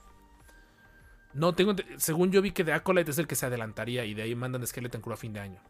[1.32, 1.76] No, tengo.
[1.97, 4.66] Según yo vi que The Acolyte es el que se adelantaría y de ahí mandan
[4.66, 5.60] Skeleton Crew a fin de año.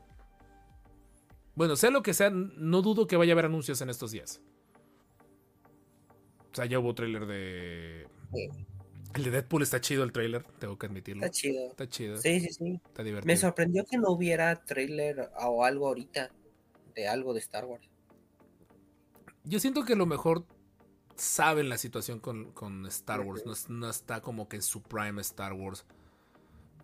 [1.54, 4.40] Bueno, sea lo que sea, no dudo que vaya a haber anuncios en estos días.
[6.50, 8.08] O sea, ya hubo trailer de.
[8.32, 8.48] Sí.
[9.16, 11.24] El de Deadpool está chido el trailer, tengo que admitirlo.
[11.24, 11.66] Está chido.
[11.70, 12.16] Está chido.
[12.18, 12.80] Sí, sí, sí.
[12.86, 13.26] Está divertido.
[13.26, 16.30] Me sorprendió que no hubiera trailer o algo ahorita
[16.94, 17.88] de algo de Star Wars.
[19.44, 20.44] Yo siento que a lo mejor
[21.16, 23.44] saben la situación con, con Star Wars.
[23.46, 25.84] No, es- no está como que en su prime Star Wars.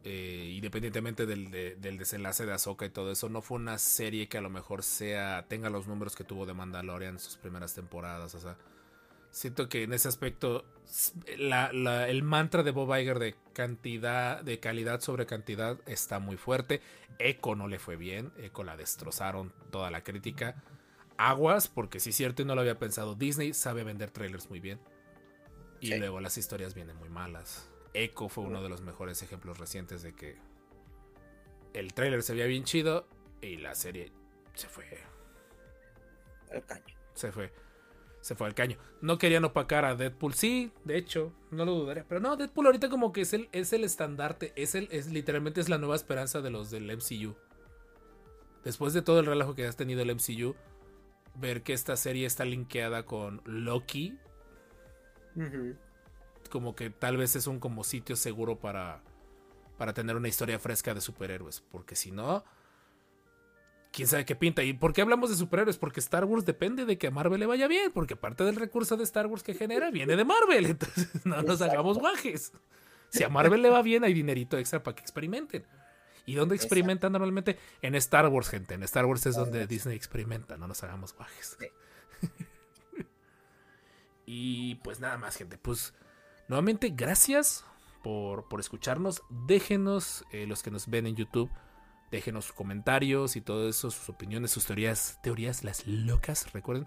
[0.05, 4.29] Eh, independientemente del, de- del desenlace de Ahsoka y todo eso, no fue una serie
[4.29, 7.75] que a lo mejor sea tenga los números que tuvo de Mandalorian en sus primeras
[7.75, 8.35] temporadas.
[8.35, 8.57] O sea,
[9.33, 14.43] siento que en ese aspecto s- la- la- el mantra de Bob Iger de cantidad,
[14.43, 16.81] de calidad sobre cantidad está muy fuerte.
[17.19, 20.63] Echo no le fue bien, Echo la destrozaron toda la crítica.
[21.19, 24.61] Aguas, porque sí es cierto y no lo había pensado, Disney sabe vender trailers muy
[24.61, 24.81] bien.
[25.81, 25.99] Y Sí.
[25.99, 27.69] luego las historias vienen muy malas.
[27.95, 30.37] Echo fue uno de los mejores ejemplos recientes de que
[31.75, 33.07] el trailer se veía bien chido
[33.41, 34.13] y la serie
[34.55, 34.87] se fue.
[36.67, 36.95] Caño.
[37.15, 37.53] Se fue.
[38.23, 38.79] Se fue al caño.
[39.03, 42.07] No querían opacar a Deadpool, sí, de hecho, no lo dudaría.
[42.09, 45.61] Pero no, Deadpool ahorita como que es el, es el estandarte, es el, es literalmente
[45.61, 47.35] es la nueva esperanza de los del MCU.
[48.65, 50.55] Después de todo el relajo que has tenido el MCU,
[51.35, 54.17] ver que esta serie está linkeada con Loki,
[56.49, 59.03] como que tal vez es un como sitio seguro para,
[59.79, 61.61] para tener una historia fresca de superhéroes.
[61.61, 62.45] Porque si no,
[63.93, 64.65] quién sabe qué pinta.
[64.65, 65.79] ¿Y por qué hablamos de superhéroes?
[65.79, 67.93] Porque Star Wars depende de que a Marvel le vaya bien.
[67.93, 70.67] Porque parte del recurso de Star Wars que genera viene de Marvel.
[70.71, 72.53] Entonces no nos hagamos guajes.
[73.11, 75.65] Si a Marvel le va bien, hay dinerito extra para que experimenten.
[76.25, 77.59] ¿Y dónde experimentan normalmente?
[77.83, 78.75] En Star Wars, gente.
[78.75, 80.57] En Star Wars es donde Disney experimenta.
[80.57, 81.59] No nos hagamos guajes.
[81.61, 81.67] Sí.
[84.27, 85.59] y pues nada más, gente.
[85.59, 85.93] Pues
[86.49, 87.65] nuevamente, gracias
[88.03, 89.23] por, por escucharnos.
[89.29, 91.51] Déjenos, eh, los que nos ven en YouTube,
[92.13, 96.87] déjenos sus comentarios y todo eso, sus opiniones, sus teorías, teorías, las locas, recuerden,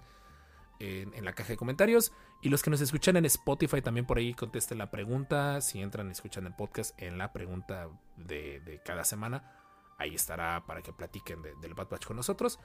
[0.79, 2.13] en, en la caja de comentarios.
[2.41, 5.59] Y los que nos escuchan en Spotify también por ahí contesten la pregunta.
[5.59, 9.51] Si entran y escuchan el podcast en la pregunta de, de cada semana,
[9.97, 12.59] ahí estará para que platiquen de- del Bad Batch con nosotros.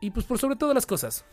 [0.00, 1.24] Y pues por sobre todas las cosas,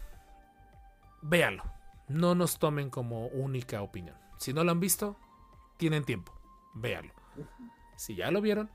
[1.22, 1.64] véanlo.
[2.08, 4.16] No nos tomen como única opinión.
[4.38, 5.18] Si no lo han visto,
[5.78, 6.34] tienen tiempo.
[6.74, 7.14] Véanlo.
[7.98, 8.72] Si ya lo vieron,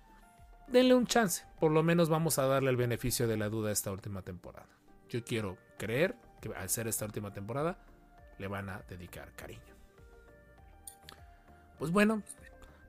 [0.67, 1.45] denle un chance.
[1.61, 4.69] Por lo menos vamos a darle el beneficio de la duda a esta última temporada.
[5.09, 7.79] Yo quiero creer que al ser esta última temporada,
[8.39, 9.75] le van a dedicar cariño.
[11.79, 12.23] Pues bueno,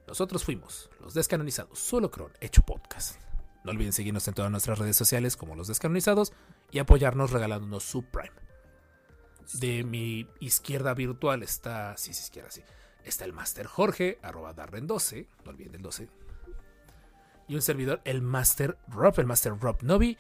[0.08, 3.20] nosotros fuimos los descanonizados, solo Cron, hecho podcast.
[3.64, 6.34] No olviden seguirnos en todas nuestras redes sociales como los descanonizados
[6.72, 8.36] y apoyarnos regalándonos su Prime.
[9.54, 12.64] De mi izquierda virtual está, sí, sí, izquierda, sí.
[13.04, 16.10] Está el Master Jorge, arroba Darren12, no olviden el 12.
[17.48, 20.18] Y un servidor, el Master Rob, el Master Rob Novi,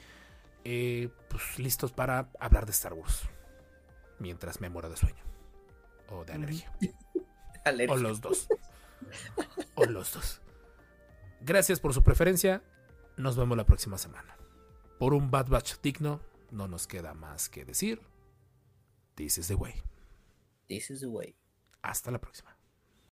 [0.64, 3.24] eh, pues listos para hablar de Star Wars.
[4.20, 5.24] Mientras me muero de sueño.
[6.10, 6.72] O de alergia.
[7.68, 7.98] O Alergia.
[7.98, 8.48] los dos.
[9.74, 10.40] O los dos.
[11.42, 12.62] Gracias por su preferencia.
[13.18, 14.38] Nos vemos la próxima semana.
[15.00, 16.22] Por un Bad Batch digno,
[16.52, 18.02] no nos queda más que decir.
[19.16, 19.82] This is the way.
[20.68, 21.36] This is the way.
[21.82, 22.55] Hasta la próxima.